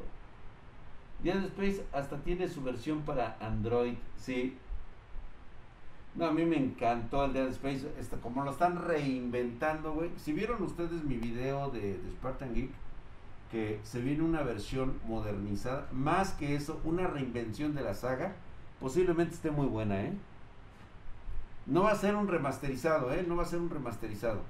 Dead 1.22 1.44
Space 1.46 1.84
hasta 1.92 2.18
tiene 2.18 2.48
su 2.48 2.62
versión 2.62 3.02
para 3.02 3.38
Android, 3.42 3.96
sí. 4.18 4.58
No, 6.18 6.26
a 6.26 6.32
mí 6.32 6.46
me 6.46 6.58
encantó 6.58 7.26
el 7.26 7.34
Dead 7.34 7.48
Space, 7.50 7.88
este, 8.00 8.18
como 8.18 8.44
lo 8.44 8.50
están 8.50 8.84
reinventando, 8.84 9.94
güey. 9.94 10.10
Si 10.18 10.34
vieron 10.34 10.64
ustedes 10.64 11.04
mi 11.04 11.16
video 11.16 11.70
de, 11.70 12.00
de 12.00 12.12
Spartan 12.14 12.56
Geek, 12.56 12.72
que 13.52 13.80
se 13.84 14.02
viene 14.02 14.24
una 14.24 14.42
versión 14.42 15.00
modernizada, 15.06 15.88
más 15.92 16.32
que 16.32 16.56
eso, 16.56 16.82
una 16.84 17.06
reinvención 17.06 17.76
de 17.76 17.84
la 17.84 17.94
saga, 17.94 18.34
posiblemente 18.80 19.36
esté 19.36 19.52
muy 19.52 19.68
buena, 19.68 20.02
¿eh? 20.02 20.14
No 21.68 21.84
va 21.84 21.92
a 21.92 21.96
ser 21.96 22.16
un 22.16 22.28
remasterizado, 22.28 23.14
¿eh? 23.14 23.24
No 23.28 23.36
va 23.36 23.44
a 23.44 23.46
ser 23.46 23.60
un 23.60 23.70
remasterizado. 23.70 24.42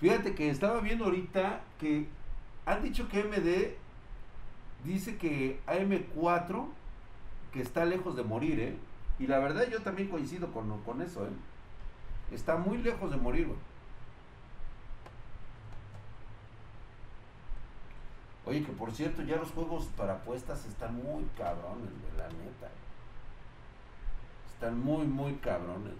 Fíjate 0.00 0.34
que 0.34 0.50
estaba 0.50 0.80
viendo 0.80 1.06
ahorita 1.06 1.62
que 1.80 2.06
han 2.66 2.82
dicho 2.82 3.08
que 3.08 3.24
MD 3.24 3.74
dice 4.84 5.16
que 5.16 5.60
AM4 5.66 6.77
que 7.52 7.60
está 7.60 7.84
lejos 7.84 8.16
de 8.16 8.22
morir, 8.22 8.60
¿eh? 8.60 8.76
Y 9.18 9.26
la 9.26 9.38
verdad 9.38 9.66
yo 9.68 9.80
también 9.80 10.08
coincido 10.08 10.52
con, 10.52 10.82
con 10.82 11.02
eso, 11.02 11.24
¿eh? 11.26 11.30
Está 12.32 12.56
muy 12.56 12.78
lejos 12.78 13.10
de 13.10 13.16
morir, 13.16 13.46
güey. 13.46 13.58
Oye, 18.46 18.64
que 18.64 18.72
por 18.72 18.92
cierto, 18.92 19.22
ya 19.22 19.36
los 19.36 19.50
juegos 19.50 19.86
para 19.96 20.14
apuestas 20.14 20.64
están 20.66 20.94
muy 20.94 21.24
cabrones, 21.36 21.90
güey, 22.00 22.16
la 22.16 22.28
neta. 22.28 22.70
Están 24.54 24.80
muy, 24.80 25.06
muy 25.06 25.34
cabrones. 25.34 25.94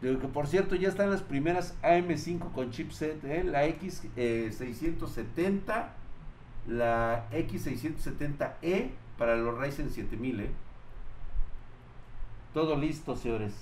Que 0.00 0.28
por 0.28 0.46
cierto 0.46 0.74
ya 0.74 0.88
están 0.88 1.10
las 1.10 1.22
primeras 1.22 1.74
AM5 1.82 2.52
con 2.52 2.70
chipset, 2.70 3.22
¿eh? 3.24 3.44
la 3.44 3.66
X670, 3.66 5.88
la 6.66 7.30
X670E 7.30 8.90
para 9.18 9.36
los 9.36 9.58
Ryzen 9.58 9.90
7000. 9.90 10.40
¿eh? 10.40 10.50
Todo 12.52 12.76
listo, 12.76 13.16
señores. 13.16 13.54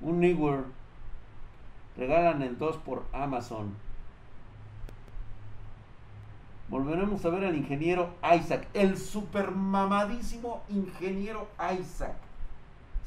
Un 0.00 0.20
Newer. 0.20 0.64
Regalan 1.96 2.42
el 2.42 2.58
2 2.58 2.78
por 2.78 3.04
Amazon. 3.12 3.74
Volveremos 6.68 7.22
a 7.26 7.28
ver 7.28 7.44
al 7.44 7.54
ingeniero 7.54 8.14
Isaac, 8.34 8.66
el 8.72 8.96
super 8.96 9.50
mamadísimo 9.50 10.62
ingeniero 10.70 11.48
Isaac. 11.78 12.16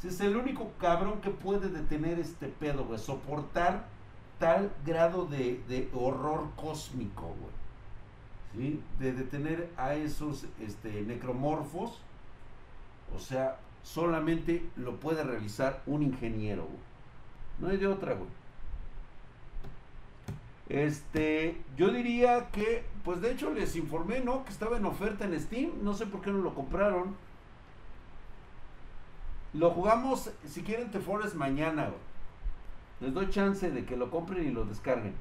Es 0.05 0.19
el 0.21 0.35
único 0.35 0.71
cabrón 0.79 1.21
que 1.21 1.31
puede 1.31 1.69
detener 1.69 2.19
este 2.19 2.47
pedo, 2.47 2.85
güey. 2.85 2.99
Soportar 2.99 3.87
tal 4.39 4.71
grado 4.85 5.25
de, 5.25 5.61
de 5.67 5.89
horror 5.93 6.49
cósmico, 6.55 7.35
güey. 7.39 7.55
¿Sí? 8.53 8.81
De 8.99 9.13
detener 9.13 9.69
a 9.77 9.95
esos 9.95 10.45
este, 10.61 11.01
necromorfos. 11.01 11.99
O 13.15 13.19
sea, 13.19 13.57
solamente 13.83 14.65
lo 14.75 14.99
puede 14.99 15.23
realizar 15.23 15.81
un 15.85 16.03
ingeniero, 16.03 16.63
güey. 16.63 16.79
No 17.59 17.69
hay 17.69 17.77
de 17.77 17.87
otra, 17.87 18.13
güey. 18.13 18.29
Este, 20.67 21.61
yo 21.77 21.91
diría 21.91 22.49
que, 22.51 22.83
pues 23.03 23.21
de 23.21 23.31
hecho 23.31 23.51
les 23.51 23.75
informé, 23.75 24.19
¿no? 24.21 24.43
Que 24.45 24.51
estaba 24.51 24.77
en 24.77 24.85
oferta 24.85 25.25
en 25.25 25.39
Steam. 25.39 25.71
No 25.83 25.93
sé 25.93 26.05
por 26.05 26.21
qué 26.21 26.31
no 26.31 26.39
lo 26.39 26.53
compraron. 26.53 27.15
Lo 29.57 29.71
jugamos, 29.71 30.31
si 30.45 30.63
quieren, 30.63 30.91
The 30.91 30.99
Forest 30.99 31.35
mañana, 31.35 31.85
güey. 31.85 31.99
Les 32.99 33.13
doy 33.13 33.29
chance 33.29 33.71
de 33.71 33.85
que 33.85 33.95
lo 33.95 34.11
compren 34.11 34.45
y 34.45 34.51
lo 34.51 34.65
descarguen. 34.65 35.13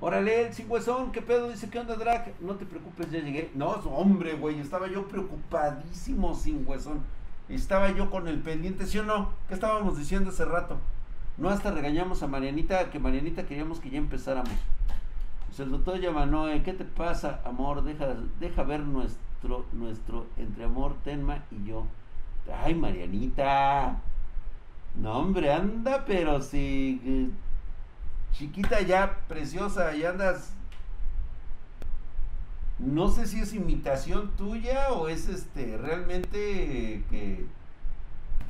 Órale, 0.00 0.46
el 0.46 0.54
sin 0.54 0.70
huesón, 0.70 1.12
¿qué 1.12 1.22
pedo? 1.22 1.48
Dice, 1.48 1.70
¿qué 1.70 1.78
onda, 1.78 1.96
Drag? 1.96 2.34
No 2.40 2.54
te 2.56 2.66
preocupes, 2.66 3.10
ya 3.10 3.20
llegué. 3.20 3.50
No, 3.54 3.68
hombre, 3.68 4.34
güey, 4.34 4.60
estaba 4.60 4.88
yo 4.88 5.06
preocupadísimo 5.08 6.34
sin 6.34 6.66
huesón. 6.66 7.00
Estaba 7.48 7.90
yo 7.92 8.10
con 8.10 8.26
el 8.28 8.40
pendiente, 8.40 8.86
¿sí 8.86 8.98
o 8.98 9.04
no? 9.04 9.30
¿Qué 9.48 9.54
estábamos 9.54 9.98
diciendo 9.98 10.30
hace 10.30 10.44
rato? 10.44 10.78
No 11.36 11.50
hasta 11.50 11.70
regañamos 11.70 12.22
a 12.22 12.26
Marianita, 12.26 12.90
que 12.90 12.98
Marianita 12.98 13.46
queríamos 13.46 13.80
que 13.80 13.90
ya 13.90 13.98
empezáramos. 13.98 14.52
Pues 15.46 15.60
el 15.60 15.70
doctor 15.70 16.00
Yamanoe, 16.00 16.62
¿qué 16.62 16.72
te 16.72 16.84
pasa, 16.84 17.40
amor? 17.44 17.82
Deja, 17.84 18.16
deja 18.40 18.62
ver 18.62 18.80
nuestro, 18.80 19.25
nuestro 19.72 20.26
entre 20.36 20.64
amor, 20.64 20.96
Tenma 21.04 21.44
y 21.50 21.68
yo. 21.68 21.86
Ay, 22.62 22.74
Marianita. 22.74 23.96
No, 24.96 25.18
hombre, 25.18 25.52
anda, 25.52 26.04
pero 26.06 26.40
si. 26.42 27.00
eh, 27.04 27.30
chiquita 28.32 28.80
ya, 28.82 29.18
preciosa, 29.28 29.94
y 29.94 30.04
andas. 30.04 30.52
No 32.78 33.08
sé 33.08 33.26
si 33.26 33.40
es 33.40 33.54
imitación 33.54 34.32
tuya 34.36 34.92
o 34.92 35.08
es 35.08 35.28
este 35.28 35.78
realmente 35.78 37.02
que, 37.10 37.46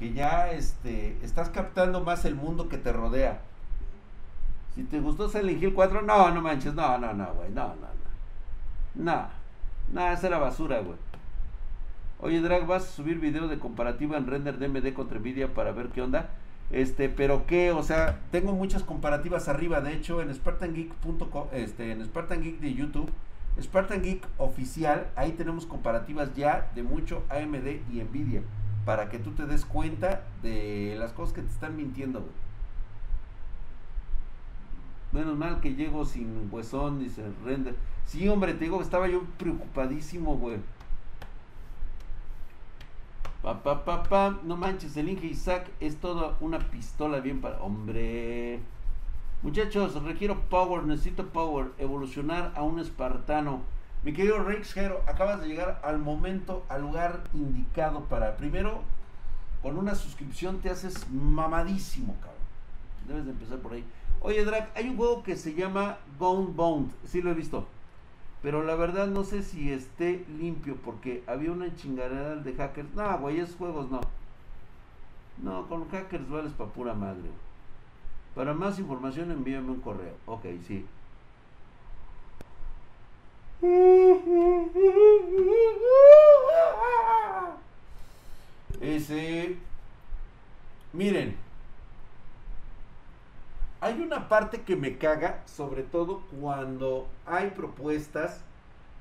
que 0.00 0.12
ya 0.12 0.50
este 0.50 1.16
estás 1.22 1.48
captando 1.50 2.00
más 2.00 2.24
el 2.24 2.34
mundo 2.34 2.68
que 2.68 2.76
te 2.76 2.92
rodea. 2.92 3.40
Si 4.74 4.82
te 4.82 5.00
gustó 5.00 5.28
Silent 5.28 5.62
Hill 5.62 5.74
4, 5.74 6.02
no, 6.02 6.30
no 6.32 6.40
manches, 6.42 6.74
no, 6.74 6.98
no, 6.98 7.12
no, 7.14 7.34
güey, 7.34 7.50
no, 7.50 7.68
no, 7.68 7.74
no. 7.76 9.04
No, 9.04 9.28
no, 9.92 10.08
esa 10.08 10.26
era 10.26 10.38
basura, 10.38 10.80
güey. 10.80 10.96
Oye, 12.20 12.40
Drag, 12.40 12.66
¿vas 12.66 12.84
a 12.84 12.92
subir 12.92 13.18
video 13.18 13.46
de 13.46 13.58
comparativa 13.58 14.16
en 14.16 14.26
render 14.26 14.58
DMD 14.58 14.94
contra 14.94 15.18
Nvidia 15.18 15.52
para 15.52 15.72
ver 15.72 15.88
qué 15.88 16.02
onda? 16.02 16.30
Este, 16.70 17.08
pero 17.08 17.46
qué, 17.46 17.70
o 17.70 17.82
sea, 17.82 18.20
tengo 18.32 18.52
muchas 18.52 18.82
comparativas 18.82 19.48
arriba, 19.48 19.80
de 19.80 19.92
hecho, 19.92 20.20
en 20.20 20.34
SpartanGeek.com, 20.34 21.48
este, 21.52 21.92
en 21.92 22.04
Spartan 22.04 22.42
de 22.60 22.74
YouTube, 22.74 23.10
Spartan 23.60 24.02
Geek 24.02 24.26
oficial, 24.38 25.08
ahí 25.14 25.32
tenemos 25.32 25.66
comparativas 25.66 26.34
ya 26.34 26.70
de 26.74 26.82
mucho 26.82 27.22
AMD 27.28 27.66
y 27.92 28.02
Nvidia, 28.02 28.42
para 28.84 29.08
que 29.08 29.18
tú 29.18 29.32
te 29.32 29.46
des 29.46 29.64
cuenta 29.64 30.22
de 30.42 30.96
las 30.98 31.12
cosas 31.12 31.34
que 31.34 31.42
te 31.42 31.52
están 31.52 31.76
mintiendo, 31.76 32.20
güey. 32.20 32.45
Menos 35.16 35.34
mal 35.38 35.60
que 35.60 35.74
llego 35.74 36.04
sin 36.04 36.46
huesón, 36.52 36.98
dice 36.98 37.24
render. 37.42 37.74
Sí, 38.04 38.28
hombre, 38.28 38.52
te 38.52 38.64
digo 38.64 38.76
que 38.76 38.84
estaba 38.84 39.08
yo 39.08 39.22
preocupadísimo, 39.38 40.36
güey. 40.36 40.58
Pa, 43.40 43.62
pa, 43.62 43.82
pa, 43.82 44.02
pa. 44.02 44.38
No 44.42 44.58
manches, 44.58 44.94
el 44.98 45.08
Inge 45.08 45.28
Isaac 45.28 45.70
es 45.80 45.96
toda 45.96 46.36
una 46.40 46.58
pistola 46.58 47.20
bien 47.20 47.40
para. 47.40 47.62
Hombre. 47.62 48.60
Muchachos, 49.42 50.02
requiero 50.02 50.38
power, 50.50 50.84
necesito 50.84 51.28
power. 51.28 51.68
Evolucionar 51.78 52.52
a 52.54 52.62
un 52.62 52.78
espartano. 52.78 53.62
Mi 54.04 54.12
querido 54.12 54.44
Rex 54.44 54.76
Hero, 54.76 55.00
acabas 55.06 55.40
de 55.40 55.48
llegar 55.48 55.80
al 55.82 55.98
momento, 55.98 56.66
al 56.68 56.82
lugar 56.82 57.24
indicado 57.32 58.04
para. 58.04 58.36
Primero, 58.36 58.82
con 59.62 59.78
una 59.78 59.94
suscripción 59.94 60.58
te 60.58 60.68
haces 60.68 61.08
mamadísimo, 61.10 62.14
cabrón. 62.20 62.36
Debes 63.08 63.24
de 63.24 63.30
empezar 63.30 63.58
por 63.60 63.72
ahí. 63.72 63.84
Oye, 64.20 64.44
Drag, 64.44 64.70
hay 64.74 64.88
un 64.88 64.96
juego 64.96 65.22
que 65.22 65.36
se 65.36 65.54
llama 65.54 65.98
Gone 66.18 66.52
Bound. 66.54 66.92
Sí 67.04 67.22
lo 67.22 67.30
he 67.30 67.34
visto. 67.34 67.66
Pero 68.42 68.62
la 68.62 68.74
verdad 68.76 69.06
no 69.08 69.24
sé 69.24 69.42
si 69.42 69.72
esté 69.72 70.24
limpio 70.38 70.76
porque 70.84 71.22
había 71.26 71.52
una 71.52 71.74
chingadera 71.74 72.36
de 72.36 72.54
hackers. 72.54 72.94
No, 72.94 73.18
güey, 73.18 73.40
esos 73.40 73.56
juegos 73.56 73.90
no. 73.90 74.00
No, 75.42 75.68
con 75.68 75.88
hackers 75.90 76.28
vales 76.28 76.52
pa' 76.52 76.66
pura 76.66 76.94
madre. 76.94 77.30
Para 78.34 78.54
más 78.54 78.78
información 78.78 79.30
envíame 79.30 79.70
un 79.70 79.80
correo. 79.80 80.14
Ok, 80.26 80.44
sí. 80.66 80.86
Ese. 88.80 89.56
Miren. 90.92 91.45
Hay 93.80 94.00
una 94.00 94.28
parte 94.28 94.62
que 94.62 94.74
me 94.74 94.96
caga, 94.96 95.42
sobre 95.46 95.82
todo 95.82 96.22
cuando 96.40 97.06
hay 97.26 97.50
propuestas 97.50 98.40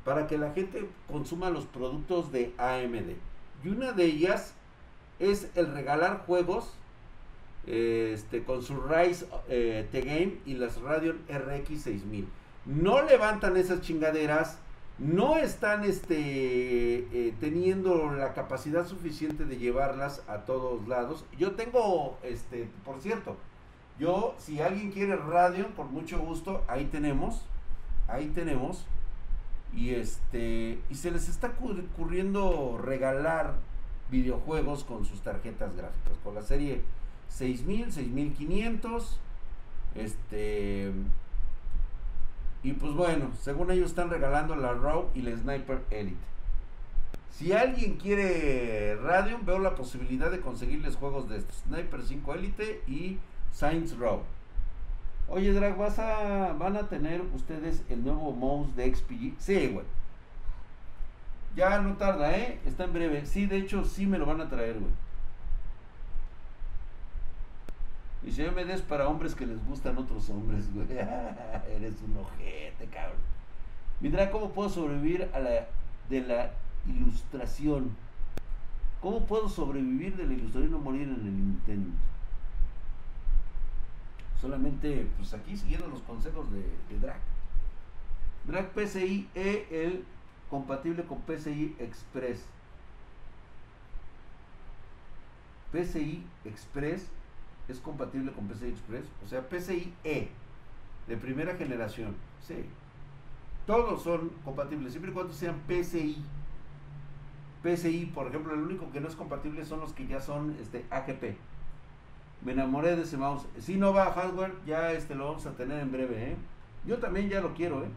para 0.03 0.27
que 0.27 0.38
la 0.38 0.51
gente 0.51 0.88
consuma 1.11 1.49
los 1.49 1.65
productos 1.65 2.31
de 2.31 2.53
AMD. 2.57 3.15
Y 3.63 3.69
una 3.69 3.93
de 3.93 4.05
ellas 4.05 4.53
es 5.19 5.49
el 5.55 5.73
regalar 5.73 6.23
juegos 6.25 6.73
este, 7.65 8.43
con 8.43 8.61
su 8.61 8.79
Rise 8.81 9.25
eh, 9.47 9.88
T-Game 9.91 10.39
y 10.45 10.55
las 10.55 10.79
Radeon 10.81 11.19
RX 11.29 11.81
6000. 11.81 12.27
No 12.65 13.01
levantan 13.01 13.57
esas 13.57 13.81
chingaderas, 13.81 14.59
no 14.99 15.38
están 15.38 15.83
este, 15.83 16.17
eh, 16.17 17.33
teniendo 17.39 18.11
la 18.11 18.33
capacidad 18.33 18.85
suficiente 18.88 19.45
de 19.45 19.57
llevarlas 19.57 20.21
a 20.27 20.39
todos 20.39 20.88
lados. 20.88 21.25
Yo 21.38 21.51
tengo, 21.53 22.17
este, 22.23 22.67
por 22.83 22.99
cierto, 23.01 23.38
yo, 23.99 24.36
si 24.38 24.62
alguien 24.62 24.91
quiere 24.91 25.15
Radeon, 25.15 25.71
por 25.71 25.86
mucho 25.88 26.19
gusto, 26.19 26.63
ahí 26.67 26.86
tenemos, 26.86 27.45
ahí 28.08 28.27
tenemos. 28.27 28.86
Y 29.73 29.89
este, 29.91 30.79
y 30.89 30.95
se 30.95 31.12
les 31.12 31.27
está 31.27 31.53
ocurri- 31.58 31.86
ocurriendo 31.93 32.79
regalar 32.81 33.55
videojuegos 34.10 34.84
con 34.86 35.03
sus 35.05 35.21
tarjetas 35.21 35.75
gráficas, 35.75 36.17
con 36.23 36.36
la 36.36 36.41
serie 36.43 36.81
6000, 37.29 37.91
6500, 37.91 39.19
este, 39.95 40.91
y 42.63 42.73
pues 42.73 42.93
bueno, 42.93 43.31
según 43.41 43.71
ellos 43.71 43.89
están 43.89 44.10
regalando 44.10 44.55
la 44.55 44.73
RAW 44.73 45.10
y 45.13 45.21
la 45.21 45.36
Sniper 45.36 45.81
Elite. 45.91 46.15
Si 47.31 47.51
alguien 47.51 47.97
quiere 47.97 48.95
Radeon, 48.95 49.45
veo 49.45 49.60
la 49.60 49.75
posibilidad 49.75 50.31
de 50.31 50.39
conseguirles 50.39 50.95
juegos 50.95 51.27
de 51.27 51.41
Sniper 51.41 52.01
5 52.03 52.34
Elite 52.34 52.81
y 52.88 53.17
Saints 53.56 53.98
Row. 53.98 54.22
Oye, 55.30 55.54
Drag, 55.54 55.78
¿vas 55.78 55.98
a, 55.98 56.54
¿van 56.54 56.76
a 56.76 56.89
tener 56.89 57.22
ustedes 57.34 57.84
el 57.89 58.04
nuevo 58.04 58.34
mouse 58.34 58.76
de 58.76 58.94
XPG? 58.94 59.39
Sí, 59.39 59.68
güey. 59.68 59.86
Ya 61.56 61.80
no 61.80 61.96
tarda, 61.96 62.38
¿eh? 62.38 62.60
Está 62.65 62.84
en 62.84 62.94
breve. 62.94 63.26
Sí, 63.26 63.46
de 63.46 63.58
hecho, 63.58 63.86
sí 63.86 64.06
me 64.06 64.18
lo 64.18 64.26
van 64.26 64.41
a 64.41 64.50
traer, 64.50 64.78
güey. 64.78 64.91
Y 68.26 68.32
si 68.32 68.41
me 68.44 68.65
des 68.65 68.82
para 68.82 69.08
hombres 69.08 69.36
que 69.36 69.46
les 69.46 69.65
gustan 69.65 69.98
otros 69.98 70.30
hombres, 70.30 70.72
güey. 70.74 70.88
Eres 70.91 72.02
un 72.02 72.18
ojete, 72.18 72.88
cabrón. 72.88 73.18
Mi 74.02 74.10
Drag, 74.10 74.32
¿cómo 74.32 74.50
puedo 74.50 74.68
sobrevivir 74.68 75.30
a 75.34 75.39
la 75.39 75.68
de 76.10 76.22
la 76.22 76.52
ilustración? 76.88 77.96
¿Cómo 79.02 79.26
puedo 79.26 79.48
sobrevivir 79.48 80.18
de 80.18 80.28
la 80.28 80.34
ilustración 80.34 80.68
y 80.68 80.72
no 80.72 80.80
morir 80.80 81.04
en 81.04 81.22
el 81.22 81.28
intento? 81.28 82.14
Solamente, 84.41 85.08
pues 85.17 85.34
aquí 85.34 85.56
siguiendo 85.58 85.88
los 85.88 86.02
consejos 86.02 86.52
de, 86.52 86.62
de 86.89 87.00
Drag. 87.00 87.19
Drag 88.45 88.69
PCI 88.74 89.30
E, 89.34 89.67
el 89.71 90.06
compatible 90.50 91.04
con 91.04 91.21
PCI 91.21 91.76
Express. 91.80 92.45
PCI 95.71 96.24
Express 96.45 97.08
es 97.67 97.80
compatible 97.80 98.32
con 98.32 98.48
PCI 98.48 98.69
Express, 98.69 99.06
o 99.24 99.28
sea, 99.28 99.48
PCI 99.50 99.93
E 100.04 100.30
de 101.08 101.17
primera 101.17 101.56
generación. 101.56 102.15
Sí. 102.41 102.65
Todos 103.65 104.04
son 104.04 104.30
compatibles, 104.43 104.91
siempre 104.93 105.12
y 105.12 105.13
cuando 105.13 105.34
sean 105.34 105.60
PCI. 105.67 106.24
PCI, 107.63 108.06
por 108.13 108.28
ejemplo, 108.28 108.54
el 108.54 108.62
único 108.62 108.91
que 108.91 109.02
no 109.02 109.08
es 109.08 109.15
compatible 109.15 109.65
son 109.65 109.80
los 109.80 109.93
que 109.93 110.06
ya 110.06 110.21
son 110.21 110.56
este, 110.62 110.86
AGP. 110.91 111.36
Me 112.45 112.51
enamoré 112.51 112.95
de 112.95 113.01
ese 113.01 113.17
mouse. 113.17 113.47
Si 113.60 113.75
no 113.75 113.91
va 113.91 114.05
a 114.05 114.13
hardware, 114.13 114.53
ya 114.67 114.91
este 114.91 115.15
lo 115.15 115.25
vamos 115.25 115.45
a 115.47 115.51
tener 115.53 115.79
en 115.79 115.91
breve, 115.91 116.31
¿eh? 116.31 116.36
Yo 116.86 116.99
también 116.99 117.27
ya 117.27 117.41
lo 117.41 117.55
quiero, 117.55 117.84
¿eh? 117.84 117.89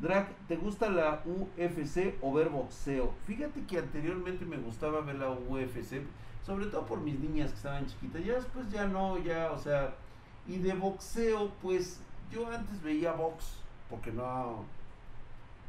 Drag, 0.00 0.28
¿te 0.48 0.56
gusta 0.56 0.90
la 0.90 1.22
UFC 1.24 2.16
o 2.20 2.32
ver 2.32 2.50
boxeo? 2.50 3.14
Fíjate 3.26 3.62
que 3.64 3.78
anteriormente 3.78 4.44
me 4.44 4.56
gustaba 4.56 5.00
ver 5.00 5.16
la 5.16 5.30
UFC, 5.30 6.02
sobre 6.44 6.66
todo 6.66 6.86
por 6.86 7.00
mis 7.00 7.18
niñas 7.18 7.50
que 7.50 7.56
estaban 7.56 7.86
chiquitas. 7.86 8.24
Ya 8.24 8.34
después 8.34 8.70
ya 8.70 8.86
no, 8.86 9.18
ya, 9.18 9.52
o 9.52 9.58
sea, 9.58 9.94
y 10.46 10.58
de 10.58 10.72
boxeo, 10.74 11.52
pues 11.62 12.00
yo 12.32 12.50
antes 12.50 12.82
veía 12.82 13.12
box, 13.12 13.60
porque 13.88 14.12
no, 14.12 14.64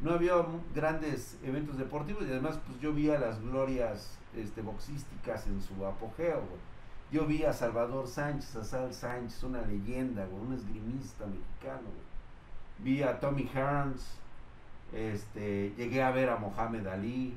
no 0.01 0.11
había 0.11 0.33
grandes 0.73 1.37
eventos 1.43 1.77
deportivos 1.77 2.23
y 2.23 2.31
además 2.31 2.59
pues 2.65 2.79
yo 2.81 2.93
vi 2.93 3.09
a 3.09 3.19
las 3.19 3.41
glorias 3.41 4.18
este, 4.35 4.61
boxísticas 4.61 5.47
en 5.47 5.61
su 5.61 5.85
apogeo. 5.85 6.43
Yo 7.11 7.25
vi 7.25 7.43
a 7.43 7.53
Salvador 7.53 8.07
Sánchez, 8.07 8.55
a 8.55 8.63
Sal 8.63 8.93
Sánchez, 8.93 9.43
una 9.43 9.61
leyenda, 9.61 10.27
un 10.27 10.53
esgrimista 10.53 11.25
mexicano. 11.25 11.89
Vi 12.79 13.01
a 13.01 13.19
Tommy 13.19 13.49
Hearns, 13.53 14.19
este, 14.93 15.73
llegué 15.75 16.03
a 16.03 16.11
ver 16.11 16.29
a 16.29 16.37
Mohamed 16.37 16.85
Ali. 16.87 17.35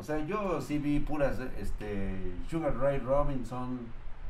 O 0.00 0.02
sea, 0.02 0.24
yo 0.24 0.60
sí 0.60 0.78
vi 0.78 1.00
puras, 1.00 1.38
este, 1.58 2.32
Sugar 2.50 2.76
Ray 2.76 2.98
Robinson, 2.98 3.78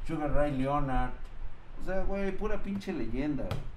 Sugar 0.07 0.33
Ray 0.33 0.57
Leonard. 0.59 1.13
O 1.81 1.87
sea, 1.87 2.03
güey, 2.05 2.37
pura 2.37 2.63
pinche 2.63 2.93
leyenda. 2.93 3.45
güey. 3.45 3.75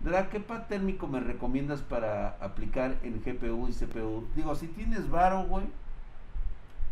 Drag, 0.00 0.28
¿qué 0.28 0.40
pad 0.40 0.66
térmico 0.68 1.08
me 1.08 1.20
recomiendas 1.20 1.80
para 1.80 2.36
aplicar 2.40 2.96
en 3.02 3.20
GPU 3.22 3.68
y 3.68 3.72
CPU? 3.72 4.28
Digo, 4.36 4.54
si 4.54 4.68
tienes 4.68 5.10
varo, 5.10 5.44
güey, 5.44 5.64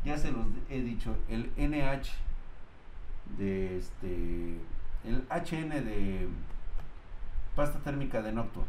ya 0.04 0.18
se 0.18 0.30
los 0.30 0.46
he 0.70 0.80
dicho, 0.82 1.16
el 1.28 1.50
NH 1.56 2.10
de 3.38 3.78
este 3.78 4.58
el 5.04 5.26
HN 5.30 5.70
de 5.84 6.28
pasta 7.54 7.78
térmica 7.80 8.22
de 8.22 8.32
Noctua. 8.32 8.64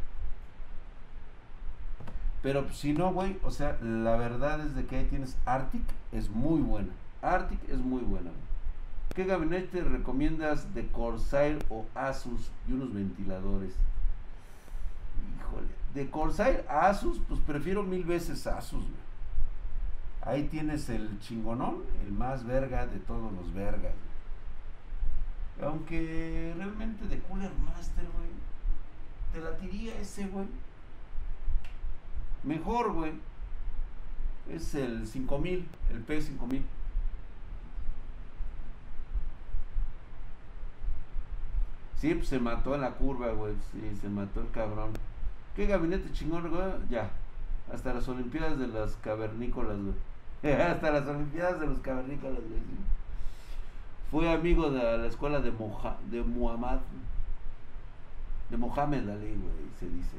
Pero 2.42 2.70
si 2.72 2.92
no, 2.92 3.12
güey, 3.12 3.38
o 3.42 3.50
sea, 3.50 3.78
la 3.82 4.16
verdad 4.16 4.60
es 4.60 4.74
de 4.74 4.86
que 4.86 4.96
ahí 4.96 5.04
tienes 5.06 5.36
Arctic, 5.46 5.82
es 6.12 6.30
muy 6.30 6.60
buena. 6.60 6.92
Arctic 7.22 7.58
es 7.68 7.78
muy 7.78 8.02
buena, 8.02 8.30
güey. 8.30 8.46
¿Qué 9.14 9.24
gabinete 9.24 9.82
recomiendas 9.82 10.74
de 10.74 10.86
Corsair 10.88 11.58
o 11.70 11.86
Asus 11.94 12.50
y 12.68 12.72
unos 12.72 12.92
ventiladores? 12.92 13.74
Híjole, 15.40 15.68
de 15.94 16.10
Corsair 16.10 16.64
a 16.68 16.88
Asus, 16.88 17.18
pues 17.26 17.40
prefiero 17.40 17.82
mil 17.82 18.04
veces 18.04 18.46
Asus, 18.46 18.82
güey. 18.82 19.05
Ahí 20.26 20.48
tienes 20.48 20.88
el 20.88 21.20
chingonón, 21.20 21.84
el 22.04 22.12
más 22.12 22.44
verga 22.44 22.84
de 22.88 22.98
todos 22.98 23.32
los 23.32 23.54
vergas. 23.54 23.94
Aunque 25.62 26.52
realmente 26.56 27.06
de 27.06 27.20
Cooler 27.20 27.52
Master, 27.64 28.04
güey, 28.04 28.28
te 29.32 29.40
la 29.40 29.56
tiría 29.56 29.94
ese, 29.98 30.26
güey. 30.26 30.46
Mejor, 32.42 32.92
güey. 32.92 33.12
Es 34.50 34.74
el 34.74 35.06
5000, 35.06 35.68
el 35.90 36.06
P5000. 36.06 36.62
Sí, 42.00 42.14
pues 42.14 42.28
se 42.28 42.40
mató 42.40 42.74
en 42.74 42.80
la 42.80 42.92
curva, 42.92 43.28
güey. 43.28 43.54
Sí, 43.72 43.80
se 44.00 44.08
mató 44.08 44.40
el 44.40 44.50
cabrón. 44.50 44.90
¿Qué 45.54 45.66
gabinete 45.66 46.12
chingón, 46.12 46.50
güey? 46.50 46.88
Ya. 46.90 47.10
Hasta 47.72 47.94
las 47.94 48.08
Olimpiadas 48.08 48.58
de 48.58 48.66
las 48.68 48.96
Cavernícolas, 48.96 49.78
güey. 49.78 49.94
Hasta 50.70 50.90
las 50.90 51.06
Olimpiadas 51.06 51.60
de 51.60 51.66
los 51.66 51.78
Cavernícolas, 51.80 52.38
güey. 52.38 52.60
Fue 54.10 54.32
amigo 54.32 54.70
de 54.70 54.98
la 54.98 55.06
escuela 55.06 55.40
de, 55.40 55.50
Moja, 55.50 55.96
de 56.10 56.22
Muhammad. 56.22 56.78
De 58.50 58.56
Mohamed 58.56 59.08
Ali, 59.08 59.34
güey, 59.34 59.66
se 59.80 59.88
dice. 59.88 60.16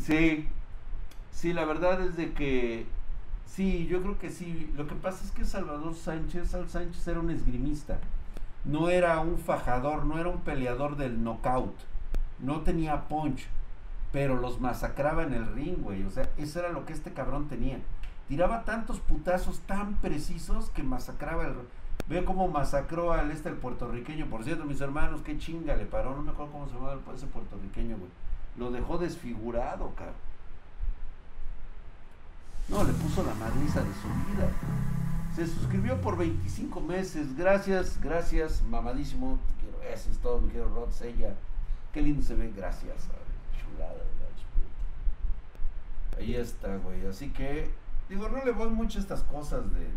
Sí, 0.00 0.48
sí, 1.30 1.52
la 1.52 1.64
verdad 1.64 2.00
es 2.02 2.16
de 2.16 2.32
que 2.32 2.86
sí, 3.46 3.86
yo 3.86 4.02
creo 4.02 4.18
que 4.18 4.30
sí. 4.30 4.72
Lo 4.76 4.88
que 4.88 4.94
pasa 4.96 5.24
es 5.24 5.30
que 5.30 5.44
Salvador 5.44 5.94
Sánchez, 5.94 6.50
Sal 6.50 6.68
Sánchez 6.68 7.06
era 7.06 7.20
un 7.20 7.30
esgrimista, 7.30 7.98
no 8.64 8.88
era 8.88 9.20
un 9.20 9.38
fajador, 9.38 10.04
no 10.04 10.18
era 10.18 10.28
un 10.28 10.40
peleador 10.40 10.96
del 10.96 11.22
knockout, 11.22 11.74
no 12.40 12.60
tenía 12.62 13.08
punch, 13.08 13.46
pero 14.12 14.36
los 14.36 14.60
masacraba 14.60 15.22
en 15.22 15.32
el 15.32 15.46
ring, 15.54 15.82
güey. 15.82 16.04
O 16.04 16.10
sea, 16.10 16.28
eso 16.36 16.60
era 16.60 16.68
lo 16.68 16.84
que 16.84 16.92
este 16.92 17.12
cabrón 17.12 17.48
tenía. 17.48 17.78
Tiraba 18.28 18.64
tantos 18.64 19.00
putazos 19.00 19.60
tan 19.60 19.94
precisos 19.96 20.70
que 20.70 20.82
masacraba 20.82 21.44
el. 21.44 21.54
Ve 22.08 22.24
cómo 22.24 22.48
masacró 22.48 23.12
al 23.12 23.30
este 23.30 23.48
el 23.48 23.56
puertorriqueño. 23.56 24.26
Por 24.26 24.44
cierto, 24.44 24.64
mis 24.64 24.80
hermanos, 24.80 25.22
qué 25.22 25.38
chinga 25.38 25.76
le 25.76 25.86
paró. 25.86 26.14
No 26.14 26.22
me 26.22 26.30
acuerdo 26.30 26.52
cómo 26.52 26.66
se 26.66 26.74
llamaba 26.74 27.00
ese 27.14 27.26
puertorriqueño, 27.26 27.96
güey. 27.96 28.10
Lo 28.58 28.70
dejó 28.70 28.98
desfigurado, 28.98 29.92
cabrón. 29.94 30.14
No, 32.68 32.84
le 32.84 32.92
puso 32.92 33.24
la 33.24 33.34
madriza 33.34 33.80
de 33.80 33.92
su 33.94 34.08
vida. 34.30 34.48
Se 35.34 35.46
suscribió 35.46 36.00
por 36.00 36.16
25 36.18 36.80
meses. 36.80 37.36
Gracias, 37.36 37.98
gracias, 38.00 38.62
mamadísimo. 38.68 39.38
Te 39.48 39.64
quiero. 39.64 39.94
Eso 39.94 40.10
es 40.10 40.18
todo, 40.18 40.40
mi 40.40 40.48
querido 40.48 40.68
Rod 40.68 40.90
Sella. 40.90 41.34
Qué 41.92 42.02
lindo 42.02 42.22
se 42.22 42.34
ve. 42.34 42.52
Gracias. 42.54 43.08
Chulada 43.72 43.94
de. 43.94 44.12
Ahí 46.18 46.36
está, 46.36 46.76
güey. 46.76 47.06
Así 47.06 47.30
que, 47.30 47.70
digo, 48.08 48.28
no 48.28 48.44
le 48.44 48.52
voy 48.52 48.68
mucho 48.68 48.98
a 48.98 49.02
estas 49.02 49.22
cosas 49.22 49.64
de, 49.72 49.88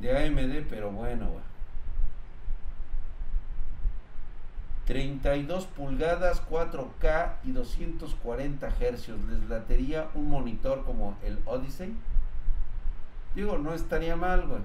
de, 0.00 0.26
AMD, 0.26 0.66
pero 0.68 0.90
bueno, 0.90 1.28
güey. 1.28 1.48
32 4.86 5.66
pulgadas, 5.66 6.42
4K 6.48 7.34
y 7.44 7.52
240 7.52 8.68
hercios. 8.80 9.20
¿Les 9.28 9.46
latería 9.48 10.08
un 10.14 10.30
monitor 10.30 10.84
como 10.84 11.18
el 11.22 11.38
Odyssey? 11.44 11.94
Digo, 13.34 13.58
no 13.58 13.74
estaría 13.74 14.16
mal, 14.16 14.46
güey. 14.46 14.62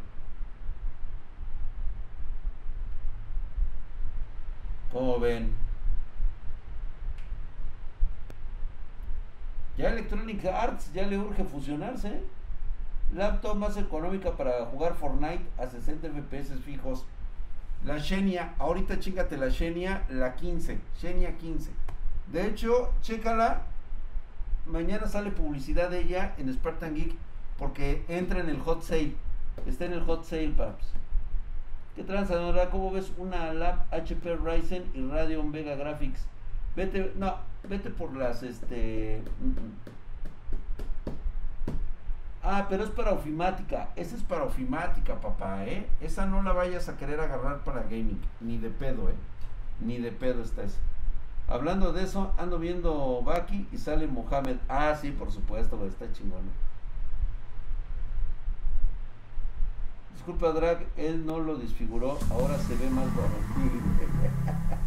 ¿Cómo 4.94 5.20
ven? 5.20 5.63
Ya 9.78 9.90
Electronic 9.90 10.46
Arts 10.46 10.94
ya 10.94 11.06
le 11.08 11.18
urge 11.18 11.44
fusionarse. 11.44 12.22
Laptop 13.14 13.56
más 13.56 13.78
económica 13.78 14.32
para 14.32 14.66
jugar 14.66 14.96
Fortnite 14.96 15.46
a 15.58 15.68
60 15.68 16.10
FPS 16.10 16.60
fijos. 16.64 17.06
La 17.86 18.00
Xenia, 18.00 18.54
ahorita 18.60 19.00
chingate 19.00 19.38
la 19.38 19.52
Xenia, 19.52 20.04
la 20.10 20.36
15, 20.36 20.80
Xenia 21.00 21.38
15. 21.38 21.72
De 22.32 22.48
hecho, 22.48 22.94
chécala. 23.02 23.64
Mañana 24.66 25.08
sale 25.08 25.32
publicidad 25.32 25.90
de 25.90 26.00
ella 26.00 26.34
en 26.38 26.54
Spartan 26.54 26.96
Geek 26.96 27.16
porque 27.58 28.06
entra 28.08 28.40
en 28.40 28.50
el 28.50 28.62
hot 28.62 28.82
sale. 28.82 29.16
Está 29.66 29.86
en 29.86 29.94
el 29.94 30.04
hot 30.04 30.24
sale, 30.24 30.50
paps. 30.50 30.94
¿Qué 31.96 32.04
tranza? 32.04 32.36
¿Cómo 32.72 32.92
ves 32.92 33.12
una 33.18 33.54
lap 33.54 33.94
HP 33.94 34.38
Ryzen 34.38 34.90
y 34.94 35.06
Radeon 35.06 35.52
Vega 35.52 35.76
Graphics? 35.76 36.26
Vete, 36.76 37.14
no, 37.16 37.36
vete 37.70 37.90
por 37.90 38.16
las, 38.16 38.44
este... 38.44 39.22
mm, 39.42 39.48
mm. 39.48 39.94
Ah, 42.46 42.68
pero 42.70 42.84
es 42.84 42.90
para 42.90 43.12
ofimática. 43.12 43.90
Esa 43.96 44.18
es 44.18 44.24
para 44.24 44.44
ofimática, 44.44 45.16
papá, 45.22 45.66
¿eh? 45.66 45.88
Esa 46.02 46.26
no 46.26 46.44
la 46.44 46.52
vayas 46.52 46.90
a 46.90 46.98
querer 46.98 47.20
agarrar 47.22 47.60
para 47.64 47.84
gaming. 47.84 48.20
Ni 48.42 48.58
de 48.58 48.70
pedo, 48.70 49.10
¿eh? 49.10 49.16
Ni 49.80 49.98
de 49.98 50.12
pedo 50.12 50.44
está 50.44 50.64
esa. 50.64 50.80
Hablando 51.48 51.94
de 51.94 52.04
eso, 52.04 52.34
ando 52.38 52.60
viendo 52.60 53.22
Baki 53.24 53.68
y 53.72 53.78
sale 53.78 54.08
Mohamed. 54.08 54.58
Ah, 54.68 54.94
sí, 55.00 55.12
por 55.12 55.32
supuesto, 55.32 55.86
está 55.86 56.12
chingón. 56.12 56.42
Disculpa, 60.14 60.52
Drag, 60.52 60.86
él 60.98 61.26
no 61.26 61.40
lo 61.40 61.56
desfiguró. 61.56 62.18
Ahora 62.30 62.58
se 62.60 62.76
ve 62.76 62.90
más 62.90 63.08
varonil. 63.16 63.82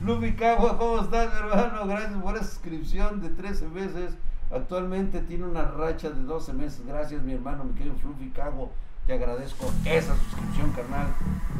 Fluffy 0.00 0.34
Cagua, 0.34 0.78
¿cómo 0.78 1.00
estás, 1.00 1.32
mi 1.32 1.38
hermano? 1.40 1.86
Gracias 1.88 2.22
por 2.22 2.36
esa 2.36 2.44
suscripción 2.44 3.20
de 3.20 3.30
13 3.30 3.66
meses. 3.68 4.14
Actualmente 4.50 5.20
tiene 5.20 5.44
una 5.44 5.64
racha 5.64 6.08
de 6.10 6.22
12 6.22 6.52
meses. 6.52 6.86
Gracias, 6.86 7.20
mi 7.22 7.32
hermano, 7.32 7.64
mi 7.64 7.74
querido 7.74 7.96
Cago. 8.32 8.70
Te 9.06 9.14
agradezco 9.14 9.66
esa 9.84 10.14
suscripción, 10.14 10.70
carnal. 10.70 11.08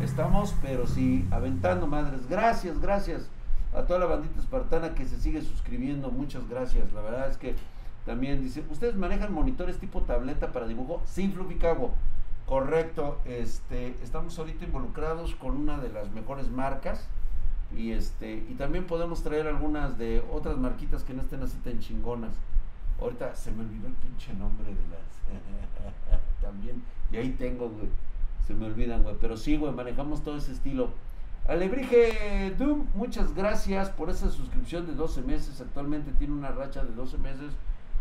Estamos, 0.02 0.54
pero 0.62 0.86
sí, 0.86 1.26
aventando 1.32 1.88
madres. 1.88 2.28
Gracias, 2.28 2.80
gracias 2.80 3.28
a 3.74 3.82
toda 3.82 3.98
la 3.98 4.06
bandita 4.06 4.40
espartana 4.40 4.94
que 4.94 5.04
se 5.04 5.18
sigue 5.20 5.42
suscribiendo. 5.42 6.10
Muchas 6.12 6.48
gracias. 6.48 6.92
La 6.92 7.00
verdad 7.00 7.28
es 7.28 7.38
que 7.38 7.56
también 8.06 8.40
dice, 8.40 8.62
¿ustedes 8.70 8.94
manejan 8.94 9.32
monitores 9.32 9.78
tipo 9.78 10.02
tableta 10.02 10.52
para 10.52 10.68
dibujo? 10.68 11.02
Sí, 11.06 11.34
Cago. 11.60 11.92
Correcto. 12.46 13.18
Este, 13.24 13.96
estamos 14.02 14.38
ahorita 14.38 14.64
involucrados 14.64 15.34
con 15.34 15.56
una 15.56 15.78
de 15.78 15.88
las 15.88 16.12
mejores 16.12 16.48
marcas. 16.48 17.08
Y 17.76 17.92
este, 17.92 18.34
y 18.48 18.54
también 18.54 18.86
podemos 18.86 19.22
traer 19.22 19.46
algunas 19.46 19.98
de 19.98 20.24
otras 20.32 20.56
marquitas 20.56 21.02
que 21.02 21.12
no 21.12 21.22
estén 21.22 21.42
así 21.42 21.56
tan 21.58 21.78
chingonas. 21.80 22.32
Ahorita 23.00 23.34
se 23.34 23.52
me 23.52 23.62
olvidó 23.62 23.86
el 23.86 23.94
pinche 23.94 24.32
nombre 24.34 24.66
de 24.66 24.82
las. 24.90 25.08
También. 26.42 26.82
Y 27.12 27.16
ahí 27.16 27.30
tengo, 27.32 27.68
güey. 27.68 27.88
Se 28.46 28.54
me 28.54 28.66
olvidan, 28.66 29.02
güey. 29.02 29.16
Pero 29.20 29.36
sí, 29.36 29.56
güey, 29.56 29.72
manejamos 29.72 30.22
todo 30.22 30.36
ese 30.36 30.52
estilo. 30.52 30.90
Alebrije 31.46 32.54
Doom, 32.58 32.86
muchas 32.94 33.34
gracias 33.34 33.88
por 33.90 34.10
esa 34.10 34.30
suscripción 34.30 34.86
de 34.86 34.94
12 34.94 35.22
meses. 35.22 35.60
Actualmente 35.60 36.12
tiene 36.12 36.34
una 36.34 36.50
racha 36.50 36.84
de 36.84 36.92
12 36.94 37.18
meses. 37.18 37.52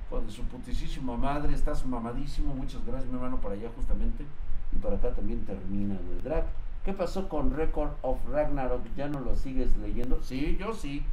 Con 0.09 0.31
su 0.31 0.43
putisísima 0.43 1.17
madre. 1.17 1.53
Estás 1.53 1.85
mamadísimo. 1.85 2.55
Muchas 2.55 2.83
gracias, 2.85 3.09
mi 3.09 3.15
hermano, 3.15 3.41
para 3.41 3.55
allá 3.55 3.69
justamente. 3.75 4.25
Y 4.71 4.77
para 4.77 4.95
acá 4.95 5.11
también 5.11 5.45
termina, 5.45 5.95
güey. 5.95 6.21
Drag, 6.21 6.45
¿qué 6.87 6.93
pasó 6.93 7.27
con 7.27 7.53
Record 7.53 7.89
of 8.01 8.17
Ragnarok? 8.31 8.81
¿Ya 8.95 9.09
no 9.09 9.19
lo 9.19 9.35
sigues 9.35 9.75
leyendo? 9.75 10.23
Sí, 10.23 10.55
yo 10.57 10.73
sí. 10.73 11.03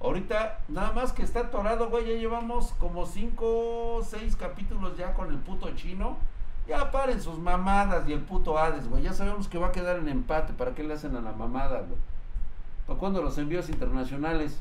Ahorita, 0.00 0.58
nada 0.66 0.90
más 0.90 1.12
que 1.12 1.22
está 1.22 1.42
atorado, 1.42 1.90
güey. 1.90 2.08
Ya 2.08 2.14
llevamos 2.14 2.72
como 2.72 3.06
5 3.06 3.98
o 3.98 4.02
6 4.02 4.34
capítulos 4.34 4.96
ya 4.96 5.14
con 5.14 5.30
el 5.30 5.38
puto 5.38 5.72
chino. 5.76 6.16
Ya 6.66 6.90
paren 6.90 7.22
sus 7.22 7.38
mamadas 7.38 8.08
y 8.08 8.14
el 8.14 8.18
puto 8.22 8.58
Hades, 8.58 8.88
güey. 8.88 9.04
Ya 9.04 9.12
sabemos 9.12 9.46
que 9.46 9.58
va 9.58 9.68
a 9.68 9.72
quedar 9.72 9.96
en 9.98 10.08
empate. 10.08 10.54
¿Para 10.54 10.74
qué 10.74 10.82
le 10.82 10.94
hacen 10.94 11.14
a 11.14 11.20
la 11.20 11.30
mamada, 11.30 11.82
güey? 11.82 12.00
¿Para 12.88 12.98
cuándo 12.98 13.22
los 13.22 13.38
envíos 13.38 13.68
internacionales? 13.68 14.58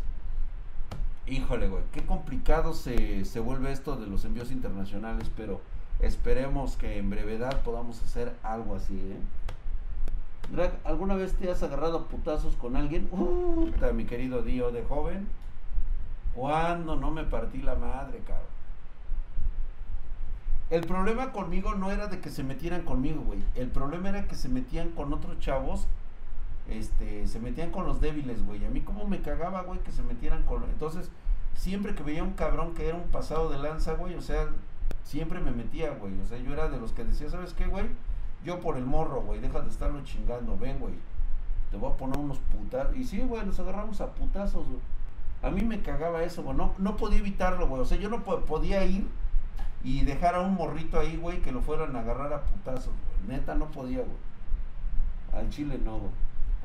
Híjole, 1.26 1.70
güey. 1.70 1.82
Qué 1.92 2.06
complicado 2.06 2.76
se, 2.76 3.26
se 3.26 3.40
vuelve 3.40 3.72
esto 3.72 3.96
de 3.96 4.06
los 4.06 4.26
envíos 4.26 4.52
internacionales. 4.52 5.32
Pero 5.36 5.60
esperemos 6.02 6.78
que 6.78 7.00
en 7.00 7.10
brevedad 7.10 7.64
podamos 7.64 8.00
hacer 8.04 8.36
algo 8.44 8.76
así, 8.76 8.94
¿eh? 8.94 9.18
Drag, 10.52 10.80
¿alguna 10.84 11.16
vez 11.16 11.34
te 11.36 11.50
has 11.50 11.64
agarrado 11.64 11.98
a 11.98 12.08
putazos 12.10 12.56
con 12.58 12.76
alguien? 12.76 13.08
Puta, 13.08 13.94
mi 13.94 14.04
querido 14.06 14.44
Dio 14.44 14.72
de 14.72 14.84
joven. 14.84 15.30
¿Cuándo 16.36 16.98
no 16.98 17.10
me 17.10 17.24
partí 17.24 17.62
la 17.62 17.76
madre, 17.76 18.20
cabrón? 18.20 18.52
El 20.70 20.86
problema 20.86 21.32
conmigo 21.32 21.76
no 21.76 21.90
era 21.90 22.08
de 22.08 22.20
que 22.20 22.30
se 22.30 22.44
metieran 22.44 22.84
conmigo, 22.84 23.22
güey. 23.22 23.40
El 23.56 23.70
problema 23.70 24.10
era 24.10 24.28
que 24.28 24.36
se 24.36 24.50
metían 24.50 24.90
con 24.90 25.14
otros 25.14 25.40
chavos. 25.40 25.88
Este, 26.70 27.28
se 27.28 27.40
metían 27.40 27.72
con 27.72 27.86
los 27.86 28.02
débiles, 28.02 28.46
güey. 28.46 28.66
A 28.66 28.70
mí 28.70 28.82
como 28.82 29.08
me 29.08 29.22
cagaba, 29.22 29.62
güey, 29.64 29.80
que 29.80 29.92
se 29.92 30.04
metieran 30.04 30.44
con... 30.44 30.64
Entonces, 30.64 31.10
siempre 31.56 31.96
que 31.96 32.04
veía 32.04 32.24
un 32.24 32.34
cabrón 32.34 32.74
que 32.74 32.88
era 32.88 32.98
un 32.98 33.10
pasado 33.10 33.50
de 33.50 33.58
lanza, 33.58 33.94
güey, 33.94 34.16
o 34.16 34.22
sea, 34.22 34.48
siempre 35.04 35.40
me 35.40 35.52
metía, 35.52 35.92
güey. 35.92 36.20
O 36.22 36.26
sea, 36.26 36.38
yo 36.38 36.52
era 36.52 36.70
de 36.70 36.80
los 36.80 36.92
que 36.92 37.06
decía, 37.06 37.30
¿sabes 37.30 37.54
qué, 37.54 37.68
güey? 37.68 37.86
Yo 38.44 38.60
por 38.60 38.78
el 38.78 38.86
morro, 38.86 39.22
güey, 39.22 39.40
deja 39.40 39.62
de 39.62 39.70
estarlo 39.70 40.04
chingando, 40.04 40.58
ven, 40.58 40.80
güey. 40.80 40.94
Te 41.70 41.78
voy 41.78 41.92
a 41.92 41.96
poner 41.98 42.18
unos 42.18 42.40
putazos. 42.40 42.96
Y 42.98 43.04
sí, 43.04 43.20
güey, 43.22 43.46
nos 43.46 43.60
agarramos 43.60 44.02
a 44.02 44.08
putazos, 44.14 44.66
güey. 44.66 44.80
A 45.44 45.50
mí 45.50 45.62
me 45.64 45.82
cagaba 45.82 46.24
eso, 46.24 46.44
güey. 46.44 46.56
No, 46.58 46.74
no 46.78 46.98
podía 46.98 47.20
evitarlo, 47.20 47.68
güey. 47.68 47.82
O 47.82 47.86
sea, 47.86 47.98
yo 47.98 48.10
no 48.10 48.24
po- 48.24 48.42
podía 48.42 48.84
ir 48.86 49.08
y 49.84 50.02
dejar 50.04 50.36
a 50.36 50.42
un 50.42 50.54
morrito 50.56 51.00
ahí, 51.00 51.18
güey, 51.18 51.42
que 51.42 51.52
lo 51.52 51.62
fueran 51.62 51.96
a 51.96 52.00
agarrar 52.02 52.34
a 52.34 52.42
putazos, 52.42 52.94
güey. 53.26 53.38
Neta, 53.38 53.56
no 53.56 53.66
podía, 53.68 54.00
güey. 54.00 54.18
Al 55.34 55.50
chile 55.50 55.80
no, 55.84 55.98
güey. 56.00 56.12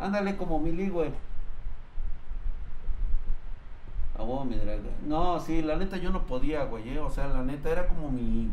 Ándale 0.01 0.37
como 0.37 0.59
Mili, 0.59 0.89
güey. 0.89 1.11
A 4.19 4.23
vos, 4.23 4.47
mi 4.47 4.57
draga. 4.57 4.81
No, 5.07 5.39
sí, 5.41 5.63
la 5.63 5.77
neta 5.77 5.99
yo 5.99 6.11
no 6.11 6.23
podía, 6.27 6.65
güey. 6.65 6.89
eh, 6.89 6.99
O 7.01 7.11
sea, 7.11 7.29
la 7.29 7.43
neta 7.43 7.71
era 7.71 7.87
como 7.87 8.11
mi. 8.11 8.51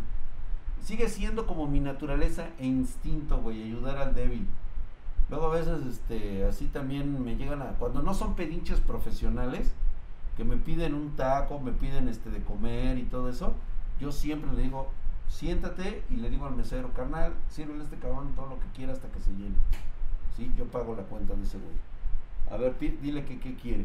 Sigue 0.83 1.07
siendo 1.07 1.47
como 1.47 1.67
mi 1.67 1.79
naturaleza 1.79 2.49
e 2.59 2.65
instinto, 2.65 3.37
güey, 3.37 3.63
ayudar 3.63 3.97
al 3.97 4.13
débil. 4.13 4.47
Luego 5.29 5.47
a 5.47 5.55
veces, 5.55 5.85
este, 5.85 6.45
así 6.45 6.65
también 6.67 7.23
me 7.23 7.37
llegan 7.37 7.61
a. 7.61 7.69
Cuando 7.79 8.01
no 8.01 8.13
son 8.13 8.35
pedinches 8.35 8.81
profesionales, 8.81 9.73
que 10.35 10.43
me 10.43 10.57
piden 10.57 10.93
un 10.93 11.15
taco, 11.15 11.59
me 11.59 11.71
piden 11.71 12.09
este 12.09 12.29
de 12.29 12.43
comer 12.43 12.97
y 12.97 13.03
todo 13.03 13.29
eso, 13.29 13.53
yo 13.99 14.11
siempre 14.11 14.51
le 14.51 14.63
digo, 14.63 14.89
siéntate 15.29 16.03
y 16.09 16.17
le 16.17 16.29
digo 16.29 16.45
al 16.45 16.55
mesero, 16.55 16.91
carnal, 16.93 17.33
sírvele 17.49 17.81
a 17.81 17.83
este 17.85 17.97
cabrón 17.97 18.33
todo 18.35 18.47
lo 18.47 18.59
que 18.59 18.67
quiera 18.75 18.91
hasta 18.91 19.07
que 19.07 19.19
se 19.21 19.31
llene. 19.31 19.55
Sí, 20.35 20.51
yo 20.57 20.65
pago 20.65 20.95
la 20.95 21.03
cuenta 21.03 21.33
de 21.33 21.43
ese 21.43 21.59
güey. 21.59 21.75
A 22.51 22.57
ver, 22.57 22.77
dile 23.01 23.23
que 23.23 23.39
qué 23.39 23.55
quiere. 23.55 23.83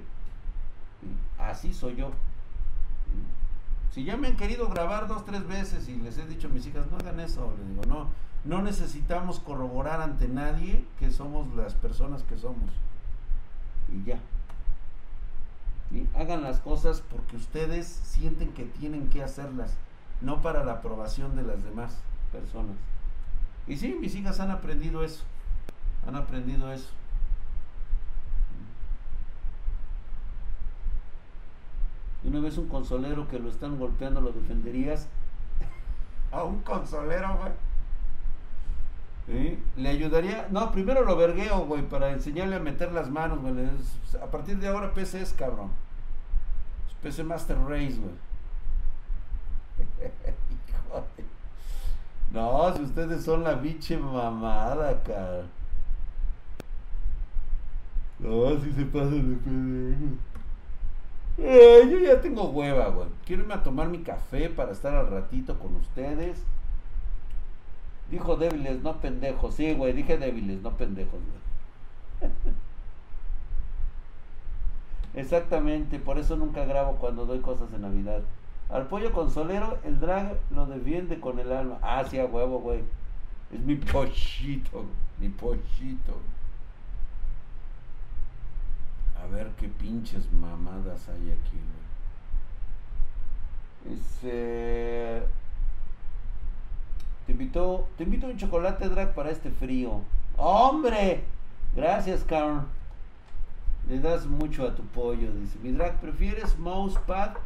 Sí, 1.01 1.07
Así 1.39 1.73
soy 1.73 1.95
yo. 1.97 2.11
Si 3.93 4.05
ya 4.05 4.17
me 4.17 4.29
han 4.29 4.37
querido 4.37 4.69
grabar 4.69 5.09
dos, 5.09 5.25
tres 5.25 5.47
veces 5.47 5.89
y 5.89 5.97
les 5.97 6.19
he 6.19 6.27
dicho 6.27 6.49
a 6.49 6.51
mis 6.51 6.67
hijas, 6.67 6.87
no 6.91 6.99
hagan 6.99 7.21
eso, 7.21 7.55
le 7.59 7.69
digo, 7.71 7.83
no, 7.87 8.09
no 8.45 8.63
necesitamos 8.63 9.41
corroborar 9.41 10.01
ante 10.01 10.29
nadie 10.29 10.85
que 10.99 11.11
somos 11.11 11.49
las 11.55 11.75
personas 11.75 12.23
que 12.23 12.37
somos. 12.37 12.71
Y 13.89 14.05
ya. 14.05 14.21
Hagan 16.15 16.43
las 16.43 16.61
cosas 16.61 17.03
porque 17.11 17.37
ustedes 17.37 17.87
sienten 17.87 18.53
que 18.53 18.65
tienen 18.65 19.09
que 19.09 19.23
hacerlas, 19.23 19.75
no 20.21 20.43
para 20.43 20.65
la 20.65 20.73
aprobación 20.73 21.35
de 21.35 21.43
las 21.43 21.65
demás 21.65 21.97
personas. 22.31 22.77
Y 23.67 23.77
sí, 23.77 23.97
mis 23.99 24.15
hijas 24.15 24.39
han 24.41 24.51
aprendido 24.51 25.03
eso. 25.03 25.25
Han 26.07 26.17
aprendido 26.17 26.73
eso. 26.73 26.89
Y 32.25 32.29
una 32.29 32.41
vez 32.41 32.59
un 32.59 32.69
consolero 32.69 33.29
que 33.29 33.39
lo 33.39 33.49
están 33.49 33.79
golpeando, 33.79 34.21
¿lo 34.21 34.33
defenderías? 34.33 35.09
A 36.33 36.43
un 36.43 36.61
consolero, 36.63 37.37
güey. 37.39 37.53
Le 39.77 39.89
ayudaría. 39.89 40.49
No, 40.51 40.73
primero 40.73 41.05
lo 41.05 41.17
vergueo, 41.17 41.67
güey, 41.67 41.83
para 41.83 42.13
enseñarle 42.13 42.57
a 42.57 42.61
meter 42.61 42.93
las 42.93 43.11
manos, 43.11 43.41
güey. 43.41 43.55
A 44.23 44.27
partir 44.31 44.59
de 44.59 44.69
ahora 44.69 44.95
PC 44.95 45.21
es 45.21 45.35
cabrón. 45.35 45.71
Es 46.89 46.95
PC 47.03 47.25
Master 47.25 47.59
Race, 47.69 47.99
güey. 47.99 48.15
No, 52.31 52.75
si 52.77 52.83
ustedes 52.83 53.25
son 53.25 53.43
la 53.43 53.55
biche 53.55 53.97
mamada, 53.97 55.03
cara. 55.03 55.45
No, 58.19 58.61
si 58.61 58.71
se 58.73 58.85
pasan 58.85 59.31
de 59.31 59.37
pendejo. 59.37 60.15
Eh, 61.39 61.89
yo 61.91 61.99
ya 62.01 62.21
tengo 62.21 62.51
hueva, 62.51 62.89
güey. 62.89 63.09
Quiero 63.25 63.43
irme 63.43 63.55
a 63.55 63.63
tomar 63.63 63.89
mi 63.89 63.99
café 64.01 64.51
para 64.51 64.73
estar 64.73 64.95
al 64.95 65.09
ratito 65.09 65.59
con 65.59 65.77
ustedes. 65.77 66.43
Dijo 68.11 68.37
débiles, 68.37 68.83
no 68.83 69.01
pendejos. 69.01 69.55
Sí, 69.55 69.73
güey, 69.75 69.93
dije 69.93 70.19
débiles, 70.19 70.63
no 70.63 70.77
pendejos, 70.77 71.21
güey. 72.21 72.33
Exactamente, 75.15 75.99
por 75.99 76.19
eso 76.19 76.37
nunca 76.37 76.65
grabo 76.65 76.97
cuando 76.97 77.27
doy 77.27 77.41
cosas 77.41 77.71
de 77.73 77.79
Navidad. 77.79 78.23
Al 78.69 78.87
pollo 78.87 79.13
consolero, 79.13 79.79
el 79.85 79.99
drag 80.01 80.37
lo 80.51 80.67
defiende 80.67 81.21
con 81.21 81.39
el 81.39 81.53
alma. 81.53 81.79
Ah, 81.83 82.05
sí, 82.09 82.19
a 82.19 82.27
huevo, 82.27 82.61
güey. 82.61 82.83
Es 83.53 83.61
mi 83.61 83.77
pochito, 83.77 84.85
mi 85.19 85.29
pochito. 85.29 86.21
A 89.29 89.35
ver 89.35 89.49
qué 89.59 89.69
pinches 89.69 90.33
mamadas 90.33 91.09
hay 91.09 91.33
aquí, 91.33 91.59
güey. 93.85 93.97
Este. 93.97 95.23
Te 97.27 97.33
invito, 97.33 97.89
te 97.99 98.05
invito 98.05 98.27
un 98.27 98.39
chocolate 98.39 98.89
drag 98.89 99.15
para 99.15 99.31
este 99.31 99.51
frío. 99.51 100.01
¡Hombre! 100.37 101.25
Gracias, 101.77 102.25
Carl. 102.25 102.63
Le 103.89 103.99
das 104.01 104.27
mucho 104.27 104.67
a 104.67 104.75
tu 104.75 104.83
pollo, 104.83 105.33
dice. 105.33 105.59
Mi 105.63 105.73
drag, 105.73 106.01
¿prefieres 106.01 106.59
mousepad 106.59 107.37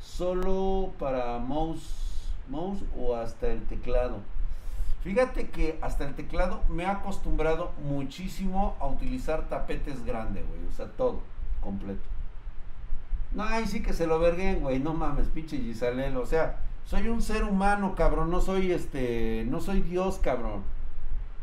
solo 0.00 0.92
para 0.98 1.38
mouse, 1.38 2.32
mouse 2.48 2.82
o 2.96 3.14
hasta 3.14 3.48
el 3.48 3.62
teclado? 3.64 4.20
Fíjate 5.02 5.48
que 5.48 5.78
hasta 5.80 6.04
el 6.04 6.14
teclado 6.14 6.60
me 6.68 6.82
he 6.82 6.86
acostumbrado 6.86 7.72
muchísimo 7.82 8.76
a 8.80 8.86
utilizar 8.86 9.48
tapetes 9.48 10.04
grandes, 10.04 10.46
güey. 10.46 10.60
O 10.68 10.72
sea, 10.72 10.86
todo, 10.86 11.20
completo. 11.62 12.02
No, 13.32 13.44
ahí 13.44 13.66
sí 13.66 13.82
que 13.82 13.94
se 13.94 14.06
lo 14.06 14.18
verguen, 14.18 14.60
güey. 14.60 14.78
No 14.78 14.92
mames, 14.92 15.28
pinche 15.28 15.56
Gisalel. 15.56 16.16
O 16.16 16.26
sea, 16.26 16.60
soy 16.84 17.08
un 17.08 17.22
ser 17.22 17.44
humano, 17.44 17.94
cabrón. 17.94 18.30
No 18.30 18.40
soy 18.40 18.72
este. 18.72 19.44
No 19.48 19.60
soy 19.60 19.80
Dios, 19.80 20.18
cabrón. 20.18 20.62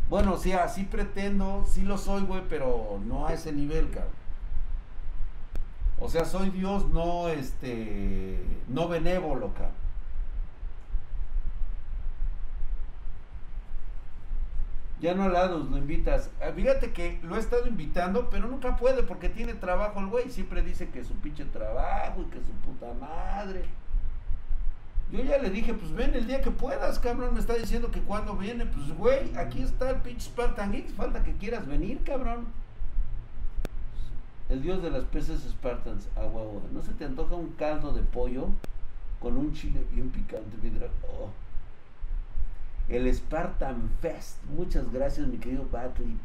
Bueno, 0.10 0.38
sí, 0.38 0.51
así 0.51 0.84
pretendo. 0.84 1.66
Sí 1.68 1.82
lo 1.82 1.97
soy, 1.97 2.24
güey, 2.24 2.43
pero 2.47 2.99
no 3.05 3.26
a 3.26 3.34
ese 3.34 3.53
nivel, 3.53 3.89
cabrón. 3.89 4.14
O 5.99 6.10
sea, 6.10 6.26
soy 6.26 6.51
Dios, 6.51 6.88
no 6.89 7.28
este. 7.30 8.39
No 8.68 8.88
benévolo, 8.88 9.53
cabrón. 9.53 9.87
Ya 15.00 15.14
no 15.14 15.30
lados, 15.30 15.70
lo 15.70 15.78
invitas. 15.78 16.32
Ah, 16.41 16.52
Fíjate 16.56 16.91
que 16.91 17.20
lo 17.22 17.36
he 17.36 17.39
estado 17.39 17.68
invitando, 17.68 18.30
pero 18.32 18.48
nunca 18.48 18.78
puede 18.78 19.04
porque 19.04 19.30
tiene 19.30 19.54
trabajo 19.54 20.00
el 20.00 20.08
güey. 20.08 20.32
Siempre 20.32 20.64
dice 20.64 20.89
que 20.89 21.04
su 21.04 21.14
pinche 21.16 21.45
trabajo 21.45 22.22
y 22.22 22.26
que 22.26 22.39
su 22.39 22.52
puta 22.66 22.93
madre. 23.00 23.66
Yo 25.12 25.24
ya 25.24 25.38
le 25.38 25.52
dije, 25.52 25.74
pues 25.74 25.93
ven 25.93 26.16
el 26.16 26.28
día 26.28 26.41
que 26.41 26.52
puedas, 26.52 27.00
cabrón. 27.00 27.36
Me 27.36 27.39
está 27.39 27.54
diciendo 27.54 27.91
que 27.91 28.02
cuando 28.02 28.36
viene, 28.36 28.66
pues 28.66 28.91
güey, 28.98 29.36
aquí 29.38 29.62
está 29.62 29.91
el 29.91 29.98
pinche 29.98 30.26
Spartan 30.26 30.72
Geeks. 30.72 30.93
Falta 30.93 31.24
que 31.24 31.34
quieras 31.34 31.68
venir, 31.68 32.04
cabrón. 32.04 32.48
El 34.50 34.64
dios 34.64 34.82
de 34.82 34.89
las 34.89 35.04
peces 35.04 35.41
Spartans, 35.41 36.08
agua, 36.16 36.41
agua. 36.41 36.62
¿No 36.72 36.82
se 36.82 36.93
te 36.93 37.06
antoja 37.06 37.36
un 37.36 37.50
caldo 37.52 37.93
de 37.93 38.02
pollo 38.02 38.50
con 39.20 39.38
un 39.38 39.54
chile 39.54 39.86
bien 39.93 40.10
picante, 40.10 40.58
vidra? 40.62 40.88
Oh. 41.04 41.30
El 42.90 43.14
Spartan 43.14 43.90
Fest. 44.02 44.44
Muchas 44.56 44.92
gracias, 44.92 45.28
mi 45.28 45.38
querido 45.38 45.68
Batley. 45.72 46.18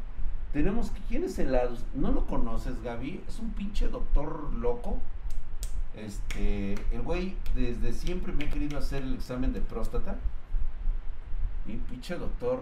Tenemos, 0.53 0.91
¿quién 1.09 1.23
es 1.23 1.37
helados? 1.39 1.83
¿No 1.93 2.11
lo 2.11 2.25
conoces, 2.25 2.81
Gaby? 2.83 3.23
Es 3.27 3.39
un 3.39 3.51
pinche 3.51 3.87
doctor 3.89 4.53
loco. 4.53 4.99
Este, 5.95 6.73
el 6.91 7.01
güey 7.01 7.35
desde 7.55 7.91
siempre 7.91 8.33
me 8.33 8.45
ha 8.45 8.49
querido 8.49 8.77
hacer 8.77 9.03
el 9.03 9.13
examen 9.15 9.51
de 9.51 9.61
próstata. 9.61 10.15
Y 11.65 11.73
pinche 11.77 12.15
doctor, 12.17 12.61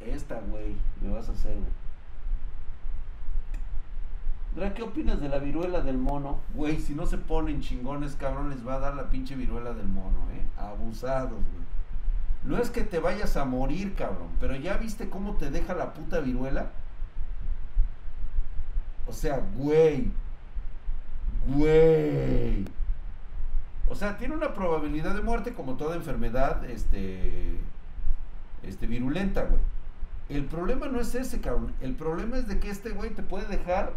esta, 0.00 0.40
güey, 0.40 0.76
me 1.00 1.10
vas 1.10 1.28
a 1.28 1.32
hacer, 1.32 1.54
güey. 1.54 1.78
Dra, 4.54 4.74
¿qué 4.74 4.82
opinas 4.82 5.20
de 5.20 5.28
la 5.28 5.38
viruela 5.38 5.80
del 5.80 5.98
mono? 5.98 6.40
Güey, 6.54 6.80
si 6.80 6.94
no 6.94 7.06
se 7.06 7.18
ponen 7.18 7.60
chingones, 7.60 8.16
cabrón, 8.16 8.50
les 8.50 8.66
va 8.66 8.74
a 8.74 8.80
dar 8.80 8.94
la 8.94 9.10
pinche 9.10 9.34
viruela 9.34 9.72
del 9.72 9.86
mono, 9.86 10.30
¿eh? 10.32 10.42
Abusados, 10.58 11.30
güey. 11.30 11.67
No 12.44 12.58
es 12.58 12.70
que 12.70 12.82
te 12.84 12.98
vayas 12.98 13.36
a 13.36 13.44
morir, 13.44 13.94
cabrón, 13.94 14.28
pero 14.40 14.54
ya 14.56 14.76
viste 14.76 15.10
cómo 15.10 15.36
te 15.36 15.50
deja 15.50 15.74
la 15.74 15.92
puta 15.94 16.20
viruela. 16.20 16.70
O 19.06 19.12
sea, 19.12 19.42
güey. 19.56 20.10
Güey. 21.48 22.64
O 23.88 23.94
sea, 23.94 24.18
tiene 24.18 24.34
una 24.34 24.54
probabilidad 24.54 25.14
de 25.14 25.22
muerte 25.22 25.54
como 25.54 25.76
toda 25.76 25.96
enfermedad 25.96 26.64
este 26.64 27.58
este 28.62 28.86
virulenta, 28.86 29.44
güey. 29.44 29.60
El 30.28 30.44
problema 30.44 30.88
no 30.88 31.00
es 31.00 31.14
ese, 31.14 31.40
cabrón. 31.40 31.72
El 31.80 31.94
problema 31.94 32.36
es 32.36 32.48
de 32.48 32.58
que 32.60 32.70
este 32.70 32.90
güey 32.90 33.10
te 33.10 33.22
puede 33.22 33.46
dejar 33.46 33.92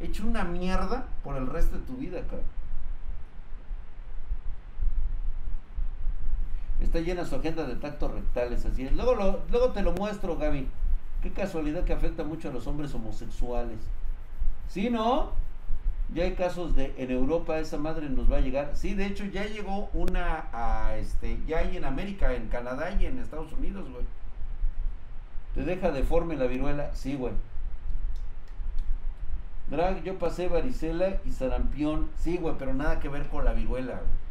hecho 0.00 0.26
una 0.26 0.44
mierda 0.44 1.06
por 1.22 1.36
el 1.36 1.46
resto 1.46 1.76
de 1.76 1.82
tu 1.84 1.96
vida, 1.96 2.22
cabrón. 2.22 2.46
Está 6.80 7.00
llena 7.00 7.24
su 7.24 7.36
agenda 7.36 7.64
de 7.64 7.76
tactos 7.76 8.12
rectales, 8.12 8.64
así 8.64 8.84
es. 8.84 8.92
Luego, 8.92 9.72
te 9.72 9.82
lo 9.82 9.92
muestro, 9.92 10.36
Gaby. 10.36 10.68
Qué 11.22 11.32
casualidad 11.32 11.84
que 11.84 11.92
afecta 11.92 12.24
mucho 12.24 12.48
a 12.48 12.52
los 12.52 12.66
hombres 12.66 12.94
homosexuales. 12.94 13.78
¿Sí, 14.68 14.90
no? 14.90 15.32
Ya 16.14 16.24
hay 16.24 16.34
casos 16.34 16.76
de 16.76 16.94
en 16.98 17.10
Europa 17.10 17.58
esa 17.58 17.78
madre 17.78 18.08
nos 18.08 18.30
va 18.30 18.36
a 18.36 18.40
llegar. 18.40 18.70
Sí, 18.74 18.94
de 18.94 19.06
hecho 19.06 19.24
ya 19.24 19.44
llegó 19.44 19.88
una 19.92 20.46
a 20.52 20.96
este, 20.98 21.38
ya 21.46 21.58
hay 21.58 21.76
en 21.76 21.84
América, 21.84 22.32
en 22.34 22.48
Canadá 22.48 22.90
y 22.92 23.06
en 23.06 23.18
Estados 23.18 23.52
Unidos, 23.52 23.90
güey. 23.90 24.04
Te 25.54 25.62
deja 25.64 25.90
deforme 25.90 26.36
la 26.36 26.46
viruela, 26.46 26.94
sí, 26.94 27.16
güey. 27.16 27.32
Drag, 29.68 30.04
yo 30.04 30.16
pasé 30.18 30.46
varicela 30.46 31.16
y 31.24 31.32
sarampión, 31.32 32.08
sí, 32.18 32.36
güey, 32.36 32.54
pero 32.56 32.72
nada 32.72 33.00
que 33.00 33.08
ver 33.08 33.26
con 33.26 33.44
la 33.44 33.52
viruela, 33.52 33.94
güey. 33.94 34.25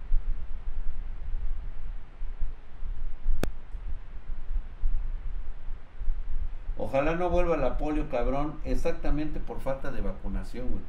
Ojalá 6.78 7.16
no 7.16 7.30
vuelva 7.30 7.56
la 7.56 7.78
polio, 7.78 8.10
cabrón, 8.10 8.56
exactamente 8.66 9.40
por 9.40 9.62
falta 9.62 9.92
de 9.92 10.02
vacunación, 10.02 10.68
güey. 10.68 10.84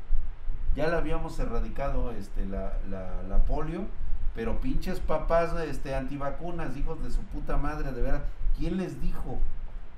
Ya 0.74 0.88
la 0.88 0.98
habíamos 0.98 1.38
erradicado 1.38 2.10
este, 2.10 2.44
la, 2.44 2.72
la, 2.90 3.22
la 3.22 3.38
polio, 3.44 3.86
pero 4.34 4.60
pinches 4.60 5.00
papás 5.00 5.54
este, 5.60 5.94
antivacunas, 5.94 6.76
hijos 6.76 7.02
de 7.02 7.10
su 7.10 7.22
puta 7.22 7.56
madre, 7.56 7.92
de 7.92 8.02
veras. 8.02 8.22
¿Quién 8.58 8.76
les 8.76 9.00
dijo? 9.00 9.38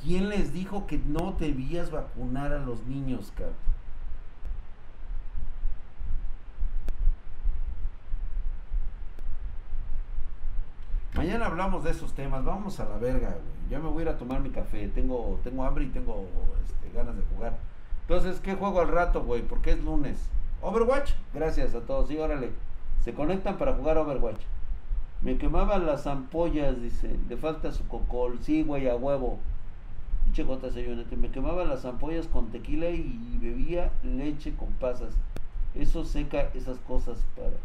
¿Quién 0.03 0.29
les 0.29 0.53
dijo 0.53 0.87
que 0.87 0.99
no 0.99 1.33
debías 1.33 1.91
vacunar 1.91 2.53
a 2.53 2.59
los 2.61 2.85
niños, 2.87 3.33
cabrón? 3.35 3.57
Mañana 11.19 11.47
hablamos 11.47 11.83
de 11.83 11.91
esos 11.91 12.13
temas, 12.13 12.45
vamos 12.45 12.79
a 12.79 12.89
la 12.89 12.97
verga, 12.97 13.31
güey. 13.31 13.71
Ya 13.71 13.81
me 13.81 13.89
voy 13.89 13.99
a 13.99 14.03
ir 14.03 14.09
a 14.11 14.19
tomar 14.19 14.39
mi 14.39 14.51
café, 14.51 14.87
tengo, 14.87 15.41
tengo 15.43 15.65
hambre 15.65 15.85
y 15.85 15.89
tengo 15.89 16.25
este, 16.65 16.97
ganas 16.97 17.17
de 17.17 17.25
jugar. 17.35 17.59
Entonces, 18.03 18.39
¿qué 18.39 18.55
juego 18.55 18.81
al 18.81 18.87
rato, 18.87 19.25
güey? 19.25 19.43
Porque 19.43 19.73
es 19.73 19.83
lunes. 19.83 20.17
Overwatch, 20.63 21.15
gracias 21.35 21.75
a 21.75 21.81
todos. 21.81 22.07
Sí, 22.07 22.17
órale. 22.17 22.53
Se 23.03 23.15
conectan 23.15 23.59
para 23.59 23.73
jugar 23.73 23.99
Overwatch. 23.99 24.41
Me 25.21 25.39
quemaban 25.39 25.87
las 25.87 26.07
ampollas, 26.07 26.81
dice. 26.81 27.17
Le 27.29 27.37
falta 27.37 27.73
su 27.73 27.85
cocol. 27.89 28.39
Sí, 28.41 28.63
güey, 28.63 28.89
a 28.89 28.95
huevo. 28.95 29.41
Pinche 30.23 30.45
gota 30.45 30.69
Me 31.17 31.33
quemaban 31.33 31.69
las 31.69 31.85
ampollas 31.85 32.29
con 32.29 32.53
tequila 32.53 32.91
y 32.91 33.39
bebía 33.43 33.91
leche 34.05 34.55
con 34.55 34.69
pasas. 34.75 35.15
Eso 35.75 36.05
seca 36.05 36.51
esas 36.55 36.79
cosas 36.79 37.19
para. 37.35 37.57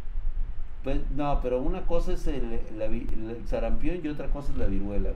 Pues, 0.84 1.00
no, 1.12 1.40
pero 1.42 1.62
una 1.62 1.82
cosa 1.84 2.14
es 2.14 2.28
el, 2.28 2.60
el 2.80 3.48
sarampión 3.48 4.02
y 4.04 4.08
otra 4.10 4.28
cosa 4.28 4.52
es 4.52 4.58
la 4.58 4.66
viruela. 4.66 5.12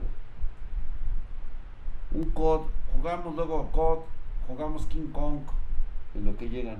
Un 2.12 2.30
COD, 2.30 2.62
jugamos 2.96 3.34
luego 3.36 3.68
COD, 3.70 3.98
jugamos 4.46 4.86
King 4.86 5.10
Kong, 5.12 5.40
en 6.14 6.24
lo 6.24 6.36
que 6.36 6.48
llegan. 6.48 6.78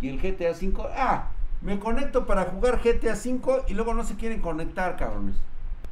Y 0.00 0.08
el 0.08 0.20
GTA 0.20 0.54
5, 0.54 0.88
ah, 0.96 1.28
me 1.60 1.78
conecto 1.78 2.26
para 2.26 2.44
jugar 2.44 2.80
GTA 2.82 3.16
5 3.16 3.64
y 3.68 3.74
luego 3.74 3.92
no 3.92 4.04
se 4.04 4.16
quieren 4.16 4.40
conectar, 4.40 4.96
cabrones. 4.96 5.36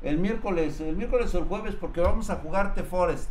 El 0.02 0.18
miércoles, 0.18 0.80
el 0.80 0.96
miércoles 0.96 1.34
o 1.34 1.38
el 1.38 1.44
jueves 1.44 1.74
porque 1.74 2.00
vamos 2.00 2.30
a 2.30 2.36
jugar 2.36 2.74
The 2.74 2.84
Forest. 2.84 3.28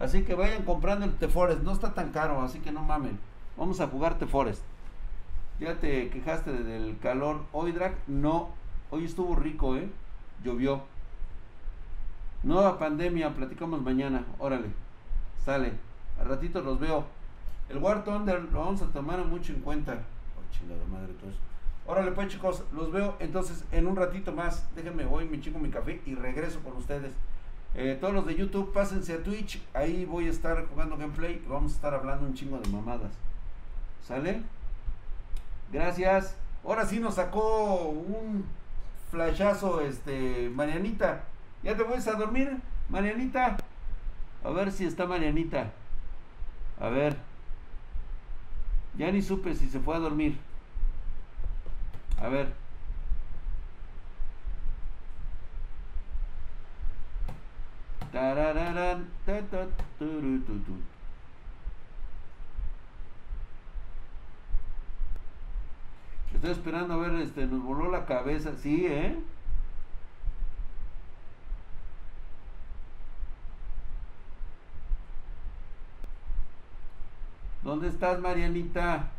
Así 0.00 0.22
que 0.22 0.34
vayan 0.34 0.64
comprando 0.64 1.04
el 1.04 1.14
The 1.14 1.28
Forest, 1.28 1.62
no 1.62 1.72
está 1.72 1.94
tan 1.94 2.10
caro, 2.10 2.40
así 2.42 2.58
que 2.58 2.72
no 2.72 2.82
mamen. 2.82 3.18
Vamos 3.56 3.80
a 3.80 3.86
jugar 3.86 4.18
The 4.18 4.26
Forest. 4.26 4.62
Ya 5.60 5.78
te 5.78 6.08
quejaste 6.08 6.52
del 6.52 6.98
calor. 7.00 7.42
Hoy, 7.52 7.72
Drag, 7.72 7.94
no. 8.06 8.48
Hoy 8.90 9.04
estuvo 9.04 9.36
rico, 9.36 9.76
¿eh? 9.76 9.90
Llovió. 10.42 10.82
Nueva 12.42 12.78
pandemia, 12.78 13.34
platicamos 13.34 13.82
mañana. 13.82 14.24
Órale, 14.38 14.68
sale. 15.44 15.74
Al 16.18 16.28
ratito 16.28 16.62
los 16.62 16.80
veo. 16.80 17.04
El 17.68 17.76
War 17.76 18.04
Thunder 18.04 18.42
lo 18.42 18.58
vamos 18.60 18.80
a 18.80 18.86
tomar 18.86 19.22
mucho 19.26 19.52
en 19.52 19.60
cuenta. 19.60 19.92
Oh, 19.92 20.50
chingada 20.50 20.82
madre, 20.86 21.12
todo 21.20 21.30
Órale, 21.86 22.12
pues 22.12 22.28
chicos, 22.28 22.64
los 22.72 22.90
veo 22.90 23.16
entonces 23.20 23.62
en 23.70 23.86
un 23.86 23.96
ratito 23.96 24.32
más. 24.32 24.66
Déjenme, 24.74 25.04
voy, 25.04 25.28
me 25.28 25.40
chingo 25.40 25.58
mi 25.58 25.68
café 25.68 26.00
y 26.06 26.14
regreso 26.14 26.60
con 26.60 26.74
ustedes. 26.78 27.12
Eh, 27.74 27.98
todos 28.00 28.14
los 28.14 28.24
de 28.24 28.34
YouTube, 28.34 28.72
pásense 28.72 29.12
a 29.12 29.22
Twitch. 29.22 29.62
Ahí 29.74 30.06
voy 30.06 30.26
a 30.26 30.30
estar 30.30 30.66
jugando 30.68 30.96
gameplay. 30.96 31.44
Vamos 31.46 31.72
a 31.72 31.74
estar 31.74 31.92
hablando 31.92 32.26
un 32.26 32.32
chingo 32.34 32.58
de 32.58 32.68
mamadas. 32.70 33.12
¿Sale? 34.02 34.42
Gracias. 35.70 36.36
Ahora 36.64 36.84
sí 36.86 36.98
nos 36.98 37.14
sacó 37.14 37.88
un 37.88 38.44
flashazo, 39.10 39.80
este, 39.80 40.50
Marianita. 40.54 41.24
¿Ya 41.62 41.76
te 41.76 41.82
vas 41.82 42.06
a 42.08 42.14
dormir, 42.14 42.56
Marianita? 42.88 43.56
A 44.44 44.50
ver 44.50 44.72
si 44.72 44.84
está 44.84 45.06
Marianita. 45.06 45.70
A 46.80 46.88
ver. 46.88 47.16
Ya 48.96 49.10
ni 49.10 49.22
supe 49.22 49.54
si 49.54 49.68
se 49.68 49.80
fue 49.80 49.96
a 49.96 49.98
dormir. 49.98 50.36
A 52.20 52.28
ver. 52.28 52.52
Tarararán. 58.12 59.08
Estoy 66.34 66.50
esperando 66.52 66.94
a 66.94 66.96
ver, 66.96 67.12
este, 67.20 67.46
nos 67.46 67.62
voló 67.62 67.90
la 67.90 68.06
cabeza, 68.06 68.52
sí, 68.56 68.86
¿eh? 68.86 69.16
¿Dónde 77.62 77.88
estás, 77.88 78.20
Marianita? 78.20 79.10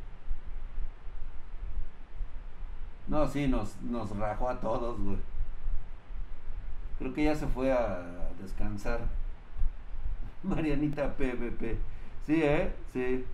No, 3.08 3.28
sí, 3.28 3.48
nos, 3.48 3.80
nos 3.82 4.16
rajó 4.18 4.50
a 4.50 4.60
todos, 4.60 5.00
güey. 5.00 5.18
Creo 6.98 7.14
que 7.14 7.24
ya 7.26 7.36
se 7.36 7.48
fue 7.48 7.72
a 7.72 8.02
descansar. 8.42 9.02
Marianita 10.44 11.16
PVP. 11.16 11.78
Sí, 12.26 12.42
¿eh? 12.44 12.74
Sí. 12.94 13.26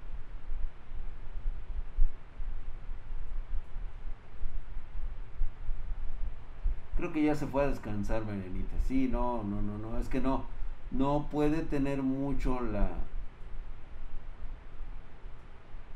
Que 7.11 7.23
ya 7.23 7.35
se 7.35 7.47
fue 7.47 7.63
a 7.63 7.67
descansar, 7.67 8.25
Marianita. 8.25 8.75
Sí, 8.87 9.07
no, 9.11 9.43
no, 9.43 9.61
no, 9.61 9.77
no. 9.77 9.97
Es 9.99 10.09
que 10.09 10.21
no. 10.21 10.45
No 10.91 11.27
puede 11.31 11.63
tener 11.63 12.01
mucho 12.01 12.61
la, 12.61 12.89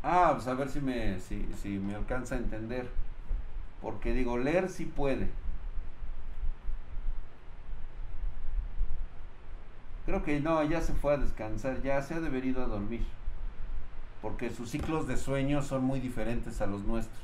Ah, 0.03 0.31
pues 0.35 0.47
a 0.47 0.53
ver 0.53 0.69
si 0.69 0.79
me, 0.81 1.19
si, 1.19 1.47
si 1.61 1.69
me 1.79 1.95
alcanza 1.95 2.35
a 2.35 2.37
entender. 2.39 2.89
Porque 3.81 4.13
digo, 4.13 4.37
leer 4.37 4.69
sí 4.69 4.85
puede. 4.85 5.29
Creo 10.05 10.23
que 10.23 10.39
no, 10.39 10.63
ya 10.63 10.81
se 10.81 10.93
fue 10.93 11.13
a 11.13 11.17
descansar, 11.17 11.81
ya 11.81 12.01
se 12.01 12.15
ha 12.15 12.19
debido 12.19 12.63
a 12.63 12.67
dormir. 12.67 13.05
Porque 14.21 14.49
sus 14.49 14.69
ciclos 14.69 15.07
de 15.07 15.17
sueño 15.17 15.61
son 15.61 15.83
muy 15.83 15.99
diferentes 15.99 16.61
a 16.61 16.67
los 16.67 16.83
nuestros. 16.83 17.17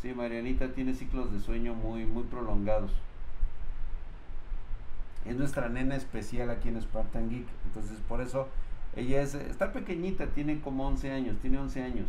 Sí, 0.00 0.14
Marianita 0.14 0.72
tiene 0.72 0.94
ciclos 0.94 1.30
de 1.32 1.40
sueño 1.40 1.74
muy, 1.74 2.06
muy 2.06 2.22
prolongados. 2.24 2.90
Es 5.26 5.36
nuestra 5.36 5.68
nena 5.68 5.96
especial 5.96 6.48
aquí 6.50 6.68
en 6.68 6.80
Spartan 6.80 7.28
Geek. 7.28 7.46
Entonces, 7.66 7.98
por 8.08 8.22
eso 8.22 8.48
ella 8.96 9.20
es, 9.20 9.34
está 9.34 9.72
pequeñita, 9.72 10.26
tiene 10.28 10.60
como 10.60 10.86
11 10.88 11.12
años, 11.12 11.36
tiene 11.40 11.58
11 11.58 11.82
años, 11.82 12.08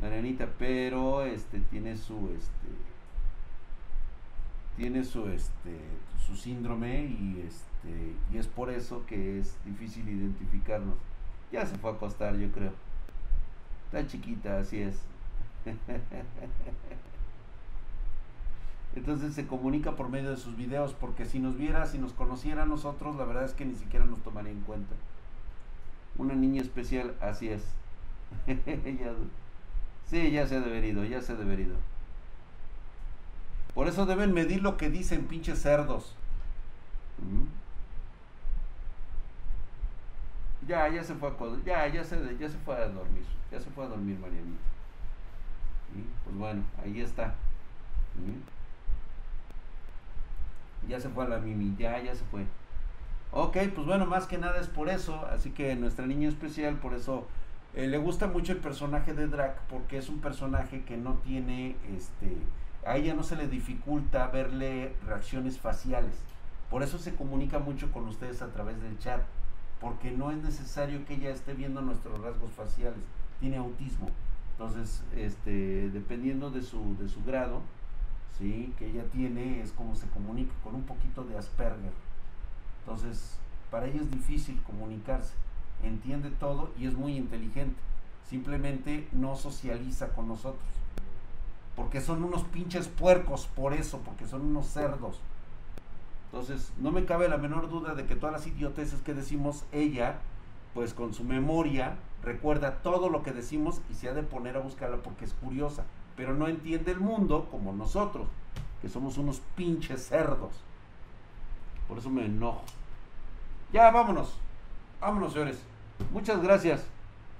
Marianita, 0.00 0.48
pero 0.58 1.24
este 1.24 1.60
tiene 1.60 1.96
su 1.96 2.30
este 2.36 2.68
tiene 4.76 5.04
su 5.04 5.28
este 5.28 5.76
su 6.26 6.36
síndrome 6.36 7.04
y 7.04 7.44
este 7.46 8.14
y 8.32 8.38
es 8.38 8.46
por 8.46 8.70
eso 8.70 9.04
que 9.06 9.38
es 9.38 9.56
difícil 9.64 10.08
identificarnos. 10.08 10.96
Ya 11.52 11.66
se 11.66 11.76
fue 11.78 11.90
a 11.90 11.94
acostar, 11.94 12.36
yo 12.36 12.50
creo. 12.50 12.72
Está 13.86 14.06
chiquita, 14.06 14.58
así 14.58 14.82
es. 14.82 15.00
Entonces 18.96 19.34
se 19.34 19.46
comunica 19.46 19.94
por 19.94 20.08
medio 20.08 20.30
de 20.30 20.36
sus 20.36 20.56
videos, 20.56 20.94
porque 20.94 21.24
si 21.24 21.38
nos 21.38 21.56
viera, 21.56 21.86
si 21.86 21.98
nos 21.98 22.12
conociera 22.12 22.64
a 22.64 22.66
nosotros, 22.66 23.16
la 23.16 23.24
verdad 23.24 23.44
es 23.44 23.52
que 23.52 23.64
ni 23.64 23.74
siquiera 23.74 24.04
nos 24.04 24.20
tomaría 24.20 24.50
en 24.50 24.60
cuenta. 24.62 24.94
Una 26.18 26.34
niña 26.34 26.60
especial, 26.60 27.14
así 27.20 27.48
es. 27.48 27.62
sí, 30.06 30.30
ya 30.30 30.46
se 30.46 30.56
ha 30.56 30.60
deberido, 30.60 31.04
ya 31.04 31.22
se 31.22 31.32
ha 31.32 31.36
deberido. 31.36 31.76
Por 33.74 33.86
eso 33.86 34.06
deben 34.06 34.34
medir 34.34 34.62
lo 34.62 34.76
que 34.76 34.90
dicen 34.90 35.26
pinches 35.26 35.62
cerdos. 35.62 36.16
Ya, 40.66 40.88
ya 40.88 41.02
se 41.04 41.14
fue 41.14 41.28
a 41.28 41.64
ya, 41.64 41.86
ya 41.88 42.04
se, 42.04 42.16
ya 42.38 42.48
se 42.48 42.58
fue 42.58 42.74
a 42.76 42.88
dormir. 42.88 43.24
Ya 43.52 43.60
se 43.60 43.70
fue 43.70 43.84
a 43.84 43.88
dormir 43.88 44.18
Marianita. 44.18 44.58
Pues 46.24 46.36
bueno, 46.36 46.62
ahí 46.82 47.00
está. 47.00 47.34
Ya 50.88 51.00
se 51.00 51.08
fue 51.08 51.24
a 51.24 51.28
la 51.28 51.38
Mimi, 51.38 51.74
ya, 51.78 51.98
ya 52.02 52.14
se 52.14 52.24
fue. 52.24 52.44
Ok, 53.32 53.56
pues 53.74 53.86
bueno, 53.86 54.06
más 54.06 54.26
que 54.26 54.38
nada 54.38 54.60
es 54.60 54.66
por 54.66 54.88
eso. 54.88 55.26
Así 55.26 55.50
que 55.50 55.76
nuestra 55.76 56.06
niña 56.06 56.28
especial, 56.28 56.76
por 56.76 56.94
eso 56.94 57.26
eh, 57.74 57.86
le 57.86 57.98
gusta 57.98 58.26
mucho 58.26 58.52
el 58.52 58.58
personaje 58.58 59.14
de 59.14 59.28
Drac, 59.28 59.60
porque 59.68 59.98
es 59.98 60.08
un 60.08 60.20
personaje 60.20 60.82
que 60.82 60.96
no 60.96 61.14
tiene, 61.14 61.76
este, 61.96 62.36
a 62.84 62.96
ella 62.96 63.14
no 63.14 63.22
se 63.22 63.36
le 63.36 63.46
dificulta 63.46 64.26
verle 64.28 64.94
reacciones 65.06 65.58
faciales. 65.58 66.14
Por 66.70 66.82
eso 66.82 66.98
se 66.98 67.14
comunica 67.14 67.58
mucho 67.60 67.92
con 67.92 68.06
ustedes 68.08 68.42
a 68.42 68.48
través 68.48 68.80
del 68.82 68.98
chat, 68.98 69.20
porque 69.80 70.10
no 70.10 70.32
es 70.32 70.38
necesario 70.38 71.04
que 71.04 71.14
ella 71.14 71.30
esté 71.30 71.54
viendo 71.54 71.80
nuestros 71.80 72.20
rasgos 72.20 72.50
faciales. 72.52 73.00
Tiene 73.38 73.56
autismo. 73.56 74.08
Entonces, 74.52 75.02
este, 75.16 75.90
dependiendo 75.90 76.50
de 76.50 76.62
su, 76.62 76.96
de 76.98 77.08
su 77.08 77.24
grado, 77.24 77.62
¿sí? 78.38 78.72
que 78.78 78.88
ella 78.88 79.04
tiene, 79.12 79.60
es 79.60 79.72
como 79.72 79.94
se 79.94 80.08
comunica 80.08 80.52
con 80.62 80.74
un 80.74 80.84
poquito 80.84 81.24
de 81.24 81.36
Asperger. 81.36 81.92
Entonces, 82.80 83.36
para 83.70 83.86
ella 83.86 84.00
es 84.00 84.10
difícil 84.10 84.60
comunicarse, 84.62 85.34
entiende 85.82 86.30
todo 86.30 86.70
y 86.78 86.86
es 86.86 86.94
muy 86.94 87.16
inteligente. 87.16 87.80
Simplemente 88.28 89.08
no 89.12 89.36
socializa 89.36 90.08
con 90.08 90.28
nosotros. 90.28 90.62
Porque 91.76 92.00
son 92.00 92.22
unos 92.24 92.44
pinches 92.44 92.88
puercos, 92.88 93.46
por 93.46 93.72
eso, 93.72 93.98
porque 94.04 94.26
son 94.26 94.42
unos 94.42 94.66
cerdos. 94.66 95.20
Entonces, 96.26 96.72
no 96.78 96.92
me 96.92 97.06
cabe 97.06 97.28
la 97.28 97.38
menor 97.38 97.68
duda 97.68 97.94
de 97.94 98.06
que 98.06 98.14
todas 98.14 98.32
las 98.32 98.46
idioteces 98.46 99.02
que 99.02 99.14
decimos, 99.14 99.64
ella, 99.72 100.20
pues 100.74 100.94
con 100.94 101.12
su 101.12 101.24
memoria, 101.24 101.96
recuerda 102.22 102.82
todo 102.82 103.08
lo 103.08 103.22
que 103.22 103.32
decimos 103.32 103.80
y 103.90 103.94
se 103.94 104.08
ha 104.08 104.14
de 104.14 104.22
poner 104.22 104.56
a 104.56 104.60
buscarla 104.60 104.98
porque 104.98 105.24
es 105.24 105.34
curiosa. 105.34 105.84
Pero 106.20 106.34
no 106.34 106.48
entiende 106.48 106.92
el 106.92 107.00
mundo 107.00 107.48
como 107.50 107.72
nosotros, 107.72 108.28
que 108.82 108.90
somos 108.90 109.16
unos 109.16 109.40
pinches 109.56 110.06
cerdos. 110.06 110.52
Por 111.88 111.96
eso 111.96 112.10
me 112.10 112.26
enojo. 112.26 112.62
Ya, 113.72 113.90
vámonos. 113.90 114.36
Vámonos, 115.00 115.32
señores. 115.32 115.62
Muchas 116.12 116.42
gracias. 116.42 116.84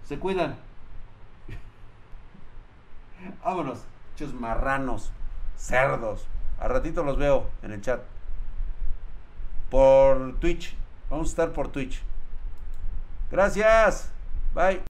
Se 0.07 0.19
cuidan. 0.19 0.57
vámonos. 3.45 3.85
Muchos 4.13 4.33
marranos. 4.33 5.13
Cerdos. 5.59 6.27
A 6.59 6.67
ratito 6.67 7.05
los 7.05 7.19
veo 7.19 7.51
en 7.63 7.73
el 7.73 7.83
chat. 7.83 8.01
Por 9.69 10.39
Twitch. 10.41 10.75
Vamos 11.11 11.29
a 11.29 11.31
estar 11.33 11.53
por 11.53 11.69
Twitch. 11.69 12.01
Gracias. 13.31 14.11
Bye. 14.55 14.79